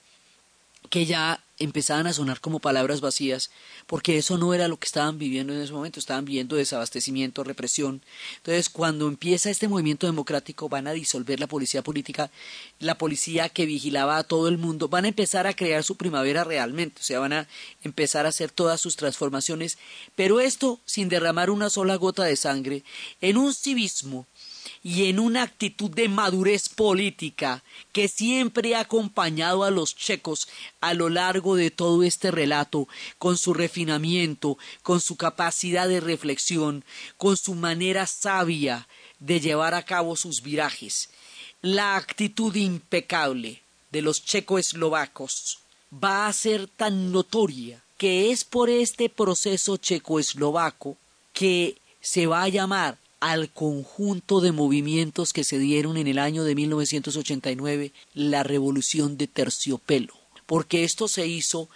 que 0.90 1.06
ya 1.06 1.40
empezaban 1.62 2.06
a 2.06 2.12
sonar 2.12 2.40
como 2.40 2.60
palabras 2.60 3.00
vacías, 3.00 3.50
porque 3.86 4.18
eso 4.18 4.38
no 4.38 4.54
era 4.54 4.68
lo 4.68 4.78
que 4.78 4.86
estaban 4.86 5.18
viviendo 5.18 5.52
en 5.52 5.60
ese 5.60 5.72
momento, 5.72 6.00
estaban 6.00 6.24
viviendo 6.24 6.56
desabastecimiento, 6.56 7.44
represión. 7.44 8.02
Entonces, 8.38 8.68
cuando 8.68 9.08
empieza 9.08 9.50
este 9.50 9.68
movimiento 9.68 10.06
democrático, 10.06 10.68
van 10.68 10.86
a 10.86 10.92
disolver 10.92 11.40
la 11.40 11.46
policía 11.46 11.82
política, 11.82 12.30
la 12.78 12.98
policía 12.98 13.48
que 13.48 13.66
vigilaba 13.66 14.16
a 14.18 14.24
todo 14.24 14.48
el 14.48 14.58
mundo, 14.58 14.88
van 14.88 15.04
a 15.04 15.08
empezar 15.08 15.46
a 15.46 15.54
crear 15.54 15.84
su 15.84 15.96
primavera 15.96 16.44
realmente, 16.44 17.00
o 17.00 17.04
sea, 17.04 17.20
van 17.20 17.32
a 17.32 17.48
empezar 17.82 18.26
a 18.26 18.30
hacer 18.30 18.50
todas 18.50 18.80
sus 18.80 18.96
transformaciones, 18.96 19.78
pero 20.16 20.40
esto 20.40 20.80
sin 20.84 21.08
derramar 21.08 21.50
una 21.50 21.70
sola 21.70 21.96
gota 21.96 22.24
de 22.24 22.36
sangre, 22.36 22.84
en 23.20 23.36
un 23.36 23.54
civismo 23.54 24.26
y 24.82 25.06
en 25.06 25.20
una 25.20 25.42
actitud 25.42 25.90
de 25.90 26.08
madurez 26.08 26.68
política 26.68 27.62
que 27.92 28.08
siempre 28.08 28.74
ha 28.74 28.80
acompañado 28.80 29.62
a 29.64 29.70
los 29.70 29.94
checos 29.94 30.48
a 30.80 30.94
lo 30.94 31.08
largo 31.08 31.54
de 31.54 31.70
todo 31.70 32.02
este 32.02 32.30
relato, 32.30 32.88
con 33.18 33.36
su 33.36 33.54
refinamiento, 33.54 34.58
con 34.82 35.00
su 35.00 35.16
capacidad 35.16 35.88
de 35.88 36.00
reflexión, 36.00 36.84
con 37.16 37.36
su 37.36 37.54
manera 37.54 38.06
sabia 38.06 38.88
de 39.20 39.40
llevar 39.40 39.74
a 39.74 39.84
cabo 39.84 40.16
sus 40.16 40.42
virajes. 40.42 41.10
La 41.60 41.96
actitud 41.96 42.54
impecable 42.56 43.62
de 43.92 44.02
los 44.02 44.24
checoslovacos 44.24 45.60
va 45.92 46.26
a 46.26 46.32
ser 46.32 46.66
tan 46.66 47.12
notoria 47.12 47.82
que 47.98 48.32
es 48.32 48.44
por 48.44 48.68
este 48.68 49.08
proceso 49.08 49.76
checoslovaco 49.76 50.96
que 51.32 51.78
se 52.00 52.26
va 52.26 52.42
a 52.42 52.48
llamar 52.48 52.98
al 53.22 53.50
conjunto 53.50 54.40
de 54.40 54.50
movimientos 54.50 55.32
que 55.32 55.44
se 55.44 55.56
dieron 55.60 55.96
en 55.96 56.08
el 56.08 56.18
año 56.18 56.42
de 56.42 56.56
1989, 56.56 57.92
la 58.14 58.42
revolución 58.42 59.16
de 59.16 59.28
terciopelo, 59.28 60.12
porque 60.44 60.82
esto 60.82 61.06
se 61.06 61.28
hizo 61.28 61.68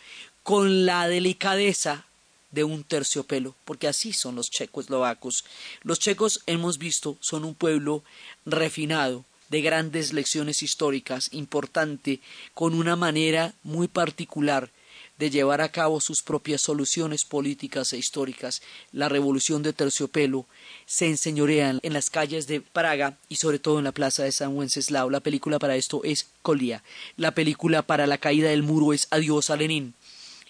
con 0.43 0.87
la 0.87 1.07
delicadeza 1.07 2.05
de 2.51 2.65
un 2.65 2.83
terciopelo, 2.83 3.55
porque 3.65 3.87
así 3.87 4.13
son 4.13 4.35
los 4.35 4.51
checoslovacos. 4.51 5.45
Los 5.85 6.01
checos, 6.01 6.43
hemos 6.47 6.79
visto, 6.79 7.17
son 7.21 7.45
un 7.45 7.55
pueblo 7.55 8.03
refinado, 8.45 9.25
de 9.49 9.63
grandes 9.63 10.13
lecciones 10.13 10.65
históricas, 10.65 11.29
importante, 11.31 12.19
con 12.55 12.75
una 12.75 12.97
manera 12.97 13.55
muy 13.63 13.87
particular 13.87 14.73
de 15.19 15.31
llevar 15.31 15.61
a 15.61 15.71
cabo 15.71 16.01
sus 16.01 16.23
propias 16.23 16.61
soluciones 16.61 17.25
políticas 17.25 17.93
e 17.93 17.99
históricas. 17.99 18.63
La 18.93 19.09
revolución 19.09 19.63
de 19.63 19.73
terciopelo 19.73 20.47
se 20.85 21.07
enseñorea 21.07 21.79
en 21.83 21.93
las 21.93 22.11
calles 22.11 22.47
de 22.47 22.61
Praga 22.61 23.17
y 23.29 23.37
sobre 23.37 23.59
todo 23.59 23.79
en 23.79 23.85
la 23.85 23.93
plaza 23.93 24.25
de 24.25 24.33
San 24.33 24.57
Wenceslao. 24.57 25.09
La 25.09 25.21
película 25.21 25.59
para 25.59 25.77
esto 25.77 26.03
es 26.05 26.27
Colia. 26.43 26.83
La 27.17 27.33
película 27.33 27.83
para 27.83 28.07
la 28.07 28.19
caída 28.19 28.51
del 28.51 28.63
muro 28.63 28.93
es 28.93 29.09
Adiós 29.11 29.51
a 29.51 29.57
Lenin. 29.57 29.95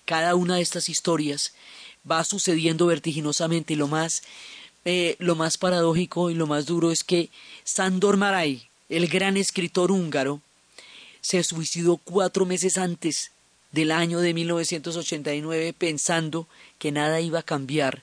Cada 0.04 0.34
una 0.34 0.56
de 0.56 0.62
estas 0.62 0.88
historias 0.88 1.52
va 2.08 2.24
sucediendo 2.24 2.86
vertiginosamente 2.86 3.74
y 3.74 3.76
lo 3.76 3.88
más, 3.88 4.22
eh, 4.84 5.16
lo 5.18 5.34
más 5.34 5.58
paradójico 5.58 6.30
y 6.30 6.34
lo 6.34 6.46
más 6.46 6.66
duro 6.66 6.90
es 6.90 7.04
que 7.04 7.30
Sandor 7.64 8.16
Maray, 8.16 8.68
el 8.88 9.08
gran 9.08 9.36
escritor 9.36 9.90
húngaro, 9.90 10.40
se 11.20 11.42
suicidó 11.42 11.96
cuatro 11.96 12.46
meses 12.46 12.78
antes 12.78 13.32
del 13.72 13.92
año 13.92 14.20
de 14.20 14.34
1989 14.34 15.74
pensando 15.76 16.46
que 16.78 16.92
nada 16.92 17.20
iba 17.20 17.40
a 17.40 17.44
cambiar, 17.44 18.02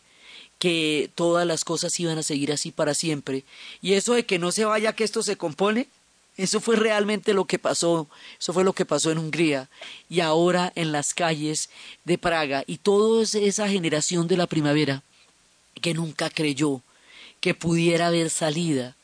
que 0.59 1.09
todas 1.16 1.45
las 1.45 1.66
cosas 1.66 1.99
iban 1.99 2.18
a 2.18 2.24
seguir 2.24 2.51
así 2.51 2.72
para 2.72 2.93
siempre. 2.93 3.43
Y 3.82 3.93
eso 3.93 4.14
de 4.14 4.26
que 4.26 4.39
no 4.39 4.51
se 4.51 4.66
vaya, 4.66 4.93
que 4.93 5.03
esto 5.03 5.24
se 5.24 5.36
compone, 5.36 5.88
eso 6.36 6.59
fue 6.59 6.76
realmente 6.76 7.34
lo 7.34 7.45
que 7.45 7.59
pasó, 7.59 8.07
eso 8.39 8.53
fue 8.53 8.64
lo 8.64 8.74
que 8.74 8.86
pasó 8.86 9.11
en 9.11 9.20
Hungría 9.20 9.70
y 10.09 10.22
ahora 10.22 10.72
en 10.76 10.91
las 10.91 11.14
calles 11.14 11.70
de 12.05 12.18
Praga 12.18 12.64
y 12.66 12.78
toda 12.78 13.24
esa 13.24 13.70
generación 13.70 14.28
de 14.28 14.38
la 14.38 14.47
primavera 14.47 15.03
que 15.80 15.93
nunca 15.93 16.32
creyó 16.32 16.82
que 17.39 17.53
pudiera 17.53 18.07
haber 18.07 18.30
salida 18.30 18.95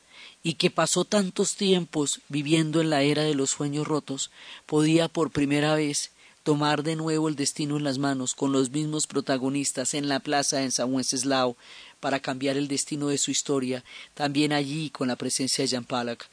y 0.42 0.54
que 0.54 0.72
pasó 0.72 1.06
tantos 1.06 1.56
tiempos 1.56 2.22
viviendo 2.30 2.82
en 2.82 2.90
la 2.90 3.04
era 3.04 3.24
de 3.24 3.36
los 3.36 3.52
sueños 3.52 3.88
rotos, 3.88 4.32
podía 4.66 5.08
por 5.08 5.30
primera 5.30 5.76
vez 5.76 6.12
tomar 6.44 6.84
de 6.84 6.96
nuevo 6.96 7.30
el 7.30 7.36
destino 7.36 7.78
en 7.78 7.84
las 7.84 7.98
manos 7.98 8.34
con 8.34 8.52
los 8.52 8.70
mismos 8.72 9.08
protagonistas 9.08 9.94
en 9.94 10.08
la 10.08 10.20
plaza 10.20 10.64
en 10.64 10.72
San 10.72 10.94
Wenceslao 10.94 11.58
para 12.00 12.20
cambiar 12.20 12.58
el 12.58 12.68
destino 12.68 13.08
de 13.08 13.18
su 13.18 13.32
historia, 13.32 13.84
también 14.14 14.54
allí 14.54 14.90
con 14.90 15.08
la 15.08 15.16
presencia 15.16 15.64
de 15.64 15.70
Jan 15.70 15.84
Palak, 15.84 16.28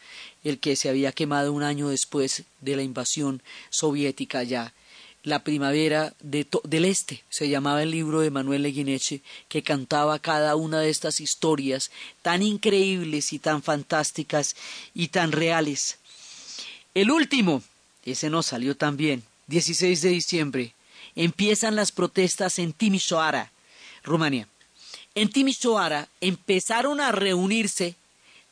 el 0.45 0.59
que 0.59 0.77
se 0.77 0.89
había 0.89 1.13
quemado 1.13 1.53
un 1.53 1.63
año 1.63 1.89
después 1.89 2.45
de 2.61 2.77
la 2.77 2.83
invasión 2.83 3.43
soviética 3.71 4.39
allá. 4.39 4.73
La 5.25 5.43
primavera 5.43 6.15
de 6.21 6.47
del 6.63 6.85
Este 6.85 7.25
se 7.31 7.49
llamaba 7.49 7.83
el 7.83 7.91
libro 7.91 8.21
de 8.21 8.31
Manuel 8.31 8.63
Leguineche, 8.63 9.23
que 9.49 9.65
cantaba 9.65 10.21
cada 10.21 10.55
una 10.55 10.79
de 10.79 10.89
estas 10.89 11.21
historias 11.21 11.91
tan 12.23 12.43
increíbles 12.43 13.33
y 13.33 13.41
tan 13.41 13.61
fantásticas 13.61 14.55
y 14.95 15.09
tan 15.09 15.33
reales. 15.33 15.99
El 16.95 17.11
último, 17.11 17.65
ese 18.05 18.31
no 18.31 18.45
salió 18.45 18.77
tan 18.77 18.97
bien, 18.97 19.25
16 19.47 20.03
de 20.03 20.09
diciembre, 20.09 20.75
empiezan 21.15 21.77
las 21.77 21.93
protestas 21.93 22.59
en 22.59 22.73
Timisoara, 22.73 23.53
Rumania. 24.03 24.49
En 25.15 25.31
Timisoara 25.31 26.09
empezaron 26.21 27.01
a 27.01 27.13
reunirse 27.13 27.95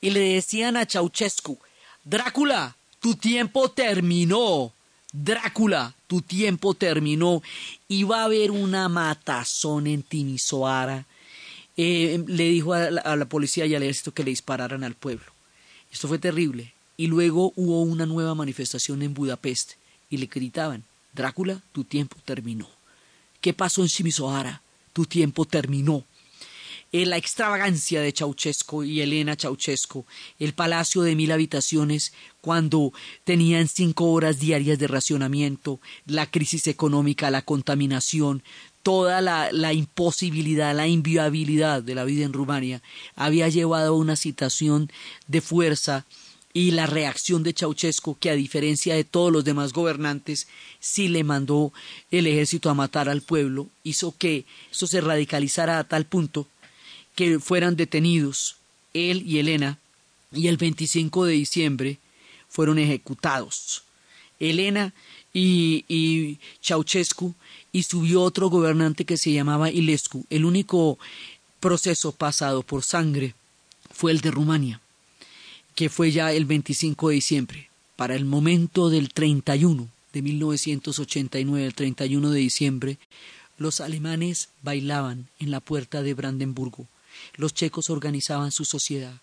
y 0.00 0.10
le 0.10 0.20
decían 0.20 0.76
a 0.76 0.86
Ceausescu, 0.86 1.58
Drácula, 2.04 2.76
tu 3.00 3.14
tiempo 3.14 3.70
terminó. 3.70 4.72
Drácula, 5.12 5.94
tu 6.06 6.20
tiempo 6.22 6.74
terminó. 6.74 7.42
Y 7.88 8.04
va 8.04 8.20
a 8.20 8.24
haber 8.24 8.50
una 8.50 8.88
matazón 8.88 9.86
en 9.86 10.02
Timisoara. 10.02 11.06
Eh, 11.76 12.22
le 12.26 12.44
dijo 12.44 12.72
a 12.72 12.90
la, 12.90 13.00
a 13.00 13.16
la 13.16 13.24
policía 13.24 13.66
y 13.66 13.74
al 13.74 13.82
ejército 13.82 14.12
que 14.12 14.22
le 14.22 14.30
dispararan 14.30 14.84
al 14.84 14.94
pueblo. 14.94 15.26
Esto 15.92 16.08
fue 16.08 16.18
terrible. 16.18 16.72
Y 16.96 17.08
luego 17.08 17.52
hubo 17.56 17.82
una 17.82 18.06
nueva 18.06 18.34
manifestación 18.34 19.02
en 19.02 19.14
Budapest 19.14 19.72
y 20.14 20.18
le 20.18 20.26
gritaban, 20.26 20.84
Drácula, 21.12 21.60
tu 21.72 21.84
tiempo 21.84 22.16
terminó. 22.24 22.68
¿Qué 23.40 23.52
pasó 23.52 23.82
en 23.82 23.88
Timisoara? 23.88 24.62
Tu 24.92 25.04
tiempo 25.06 25.44
terminó. 25.44 26.04
Eh, 26.92 27.06
la 27.06 27.16
extravagancia 27.16 28.00
de 28.00 28.12
Ceausescu 28.12 28.84
y 28.84 29.00
Elena 29.00 29.36
Ceausescu, 29.36 30.06
el 30.38 30.54
palacio 30.54 31.02
de 31.02 31.16
mil 31.16 31.32
habitaciones 31.32 32.12
cuando 32.40 32.92
tenían 33.24 33.66
cinco 33.66 34.12
horas 34.12 34.38
diarias 34.38 34.78
de 34.78 34.86
racionamiento, 34.86 35.80
la 36.06 36.30
crisis 36.30 36.68
económica, 36.68 37.32
la 37.32 37.42
contaminación, 37.42 38.44
toda 38.84 39.20
la, 39.20 39.50
la, 39.50 39.72
imposibilidad, 39.72 40.74
la 40.74 40.86
inviabilidad 40.86 41.82
de 41.82 41.94
la 41.96 42.04
vida 42.04 42.24
en 42.24 42.32
Rumania 42.32 42.82
había 43.16 43.48
llevado 43.48 43.94
a 43.94 43.98
una 43.98 44.14
situación 44.14 44.90
de 45.26 45.40
fuerza 45.40 46.04
y 46.56 46.70
la 46.70 46.86
reacción 46.86 47.42
de 47.42 47.52
Ceausescu, 47.52 48.16
que 48.16 48.30
a 48.30 48.36
diferencia 48.36 48.94
de 48.94 49.02
todos 49.02 49.32
los 49.32 49.44
demás 49.44 49.72
gobernantes, 49.72 50.46
sí 50.78 51.08
le 51.08 51.24
mandó 51.24 51.72
el 52.12 52.28
ejército 52.28 52.70
a 52.70 52.74
matar 52.74 53.08
al 53.08 53.22
pueblo, 53.22 53.68
hizo 53.82 54.14
que 54.16 54.46
eso 54.70 54.86
se 54.86 55.00
radicalizara 55.00 55.80
a 55.80 55.84
tal 55.84 56.06
punto 56.06 56.46
que 57.16 57.40
fueran 57.40 57.74
detenidos 57.74 58.56
él 58.94 59.24
y 59.26 59.40
Elena, 59.40 59.78
y 60.32 60.46
el 60.46 60.56
25 60.56 61.26
de 61.26 61.32
diciembre 61.32 61.98
fueron 62.48 62.78
ejecutados. 62.78 63.82
Elena 64.38 64.94
y, 65.32 65.84
y 65.88 66.38
Ceausescu, 66.62 67.34
y 67.72 67.82
subió 67.82 68.22
otro 68.22 68.48
gobernante 68.48 69.04
que 69.04 69.16
se 69.16 69.32
llamaba 69.32 69.70
Ilescu. 69.70 70.24
El 70.30 70.44
único 70.44 71.00
proceso 71.58 72.12
pasado 72.12 72.62
por 72.62 72.84
sangre 72.84 73.34
fue 73.92 74.12
el 74.12 74.20
de 74.20 74.30
Rumania, 74.30 74.80
que 75.74 75.88
fue 75.88 76.12
ya 76.12 76.32
el 76.32 76.44
25 76.44 77.08
de 77.08 77.14
diciembre. 77.14 77.70
Para 77.96 78.14
el 78.14 78.24
momento 78.24 78.90
del 78.90 79.12
31 79.12 79.88
de 80.12 80.22
1989, 80.22 81.66
el 81.66 81.74
31 81.74 82.30
de 82.30 82.38
diciembre, 82.38 82.98
los 83.58 83.80
alemanes 83.80 84.48
bailaban 84.62 85.28
en 85.38 85.50
la 85.50 85.60
puerta 85.60 86.02
de 86.02 86.14
Brandenburgo. 86.14 86.86
Los 87.36 87.54
checos 87.54 87.90
organizaban 87.90 88.52
su 88.52 88.64
sociedad, 88.64 89.20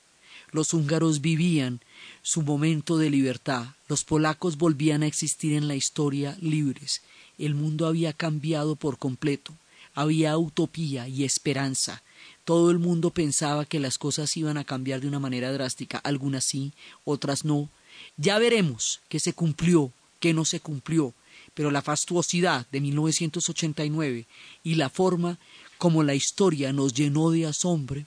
los 0.51 0.73
húngaros 0.73 1.21
vivían 1.21 1.81
su 2.21 2.41
momento 2.41 2.97
de 2.97 3.09
libertad, 3.09 3.67
los 3.87 4.03
polacos 4.03 4.57
volvían 4.57 5.03
a 5.03 5.07
existir 5.07 5.53
en 5.53 5.67
la 5.67 5.75
historia 5.75 6.37
libres, 6.41 7.01
el 7.37 7.55
mundo 7.55 7.87
había 7.87 8.13
cambiado 8.13 8.75
por 8.75 8.97
completo, 8.97 9.53
había 9.93 10.37
utopía 10.37 11.07
y 11.07 11.23
esperanza, 11.23 12.01
todo 12.45 12.71
el 12.71 12.79
mundo 12.79 13.11
pensaba 13.11 13.65
que 13.65 13.79
las 13.79 13.97
cosas 13.97 14.35
iban 14.37 14.57
a 14.57 14.63
cambiar 14.63 15.01
de 15.01 15.07
una 15.07 15.19
manera 15.19 15.51
drástica, 15.51 15.97
algunas 15.99 16.43
sí, 16.43 16.73
otras 17.05 17.45
no. 17.45 17.69
Ya 18.17 18.39
veremos 18.39 18.99
qué 19.09 19.19
se 19.19 19.33
cumplió, 19.33 19.91
qué 20.19 20.33
no 20.33 20.45
se 20.45 20.59
cumplió, 20.59 21.13
pero 21.53 21.71
la 21.71 21.81
fastuosidad 21.81 22.65
de 22.71 22.81
1989 22.81 24.25
y 24.63 24.75
la 24.75 24.89
forma 24.89 25.37
como 25.77 26.03
la 26.03 26.15
historia 26.15 26.73
nos 26.73 26.93
llenó 26.93 27.31
de 27.31 27.47
asombro, 27.47 28.03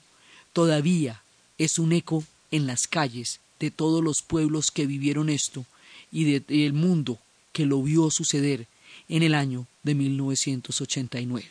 todavía 0.53 1.21
es 1.57 1.79
un 1.79 1.91
eco 1.91 2.23
en 2.51 2.67
las 2.67 2.87
calles 2.87 3.39
de 3.59 3.71
todos 3.71 4.03
los 4.03 4.21
pueblos 4.21 4.71
que 4.71 4.85
vivieron 4.85 5.29
esto 5.29 5.65
y 6.11 6.39
del 6.39 6.73
mundo 6.73 7.19
que 7.51 7.65
lo 7.65 7.81
vio 7.81 8.09
suceder 8.11 8.67
en 9.09 9.23
el 9.23 9.33
año 9.33 9.67
de 9.83 9.95
1989. 9.95 11.49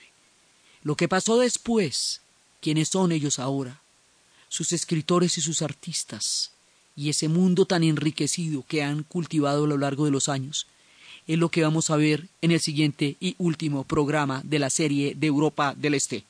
Lo 0.82 0.96
que 0.96 1.08
pasó 1.08 1.38
después, 1.38 2.20
quiénes 2.64 2.88
son 2.88 3.12
ellos 3.12 3.38
ahora, 3.38 3.82
sus 4.48 4.72
escritores 4.72 5.36
y 5.36 5.42
sus 5.42 5.60
artistas, 5.60 6.52
y 6.96 7.10
ese 7.10 7.28
mundo 7.28 7.66
tan 7.66 7.84
enriquecido 7.84 8.64
que 8.66 8.82
han 8.82 9.02
cultivado 9.02 9.64
a 9.64 9.66
lo 9.66 9.76
largo 9.76 10.06
de 10.06 10.10
los 10.10 10.30
años, 10.30 10.66
es 11.26 11.38
lo 11.38 11.50
que 11.50 11.62
vamos 11.62 11.90
a 11.90 11.96
ver 11.96 12.26
en 12.40 12.52
el 12.52 12.60
siguiente 12.60 13.18
y 13.20 13.34
último 13.36 13.84
programa 13.84 14.40
de 14.44 14.58
la 14.58 14.70
serie 14.70 15.14
de 15.14 15.26
Europa 15.26 15.74
del 15.76 15.92
Este. 15.92 16.24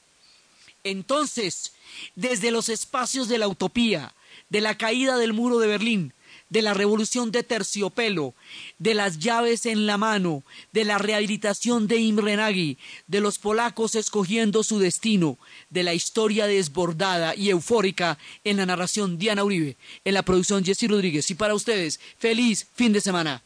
Entonces, 0.83 1.73
desde 2.17 2.51
los 2.51 2.69
espacios 2.69 3.29
de 3.29 3.39
la 3.39 3.47
utopía, 3.47 4.13
de 4.49 4.61
la 4.61 4.77
caída 4.77 5.19
del 5.19 5.35
muro 5.35 5.61
de 5.61 5.69
Berlín, 5.69 6.15
de 6.55 6.63
la 6.63 6.73
revolución 6.73 7.33
de 7.33 7.43
terciopelo, 7.43 8.33
de 8.79 8.95
las 8.95 9.19
llaves 9.19 9.67
en 9.67 9.87
la 9.87 9.99
mano, 9.99 10.45
de 10.73 10.85
la 10.85 10.99
rehabilitación 10.99 11.89
de 11.89 11.97
Imre 11.97 12.37
Nagy, 12.37 12.79
de 13.09 13.21
los 13.21 13.41
polacos 13.41 13.97
escogiendo 13.97 14.63
su 14.63 14.79
destino, 14.79 15.37
de 15.69 15.83
la 15.83 15.95
historia 15.95 16.47
desbordada 16.47 17.35
y 17.35 17.51
eufórica 17.51 18.19
en 18.45 18.59
la 18.59 18.67
narración 18.67 19.19
Diana 19.19 19.43
Uribe, 19.43 19.77
en 20.05 20.15
la 20.15 20.23
producción 20.23 20.65
Jesse 20.65 20.87
Rodríguez. 20.89 21.29
Y 21.29 21.35
para 21.35 21.57
ustedes, 21.57 21.99
feliz 22.19 22.69
fin 22.73 22.93
de 22.93 23.01
semana. 23.01 23.43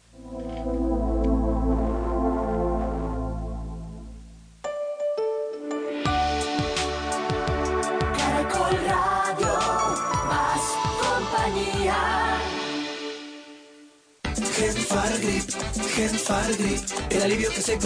Gen 14.88 14.96
Fargrip, 14.96 15.50
Gen 15.94 16.18
Fargrip, 16.18 16.80
el 17.10 17.22
alivio 17.22 17.50
que 17.50 17.60
se 17.60 17.76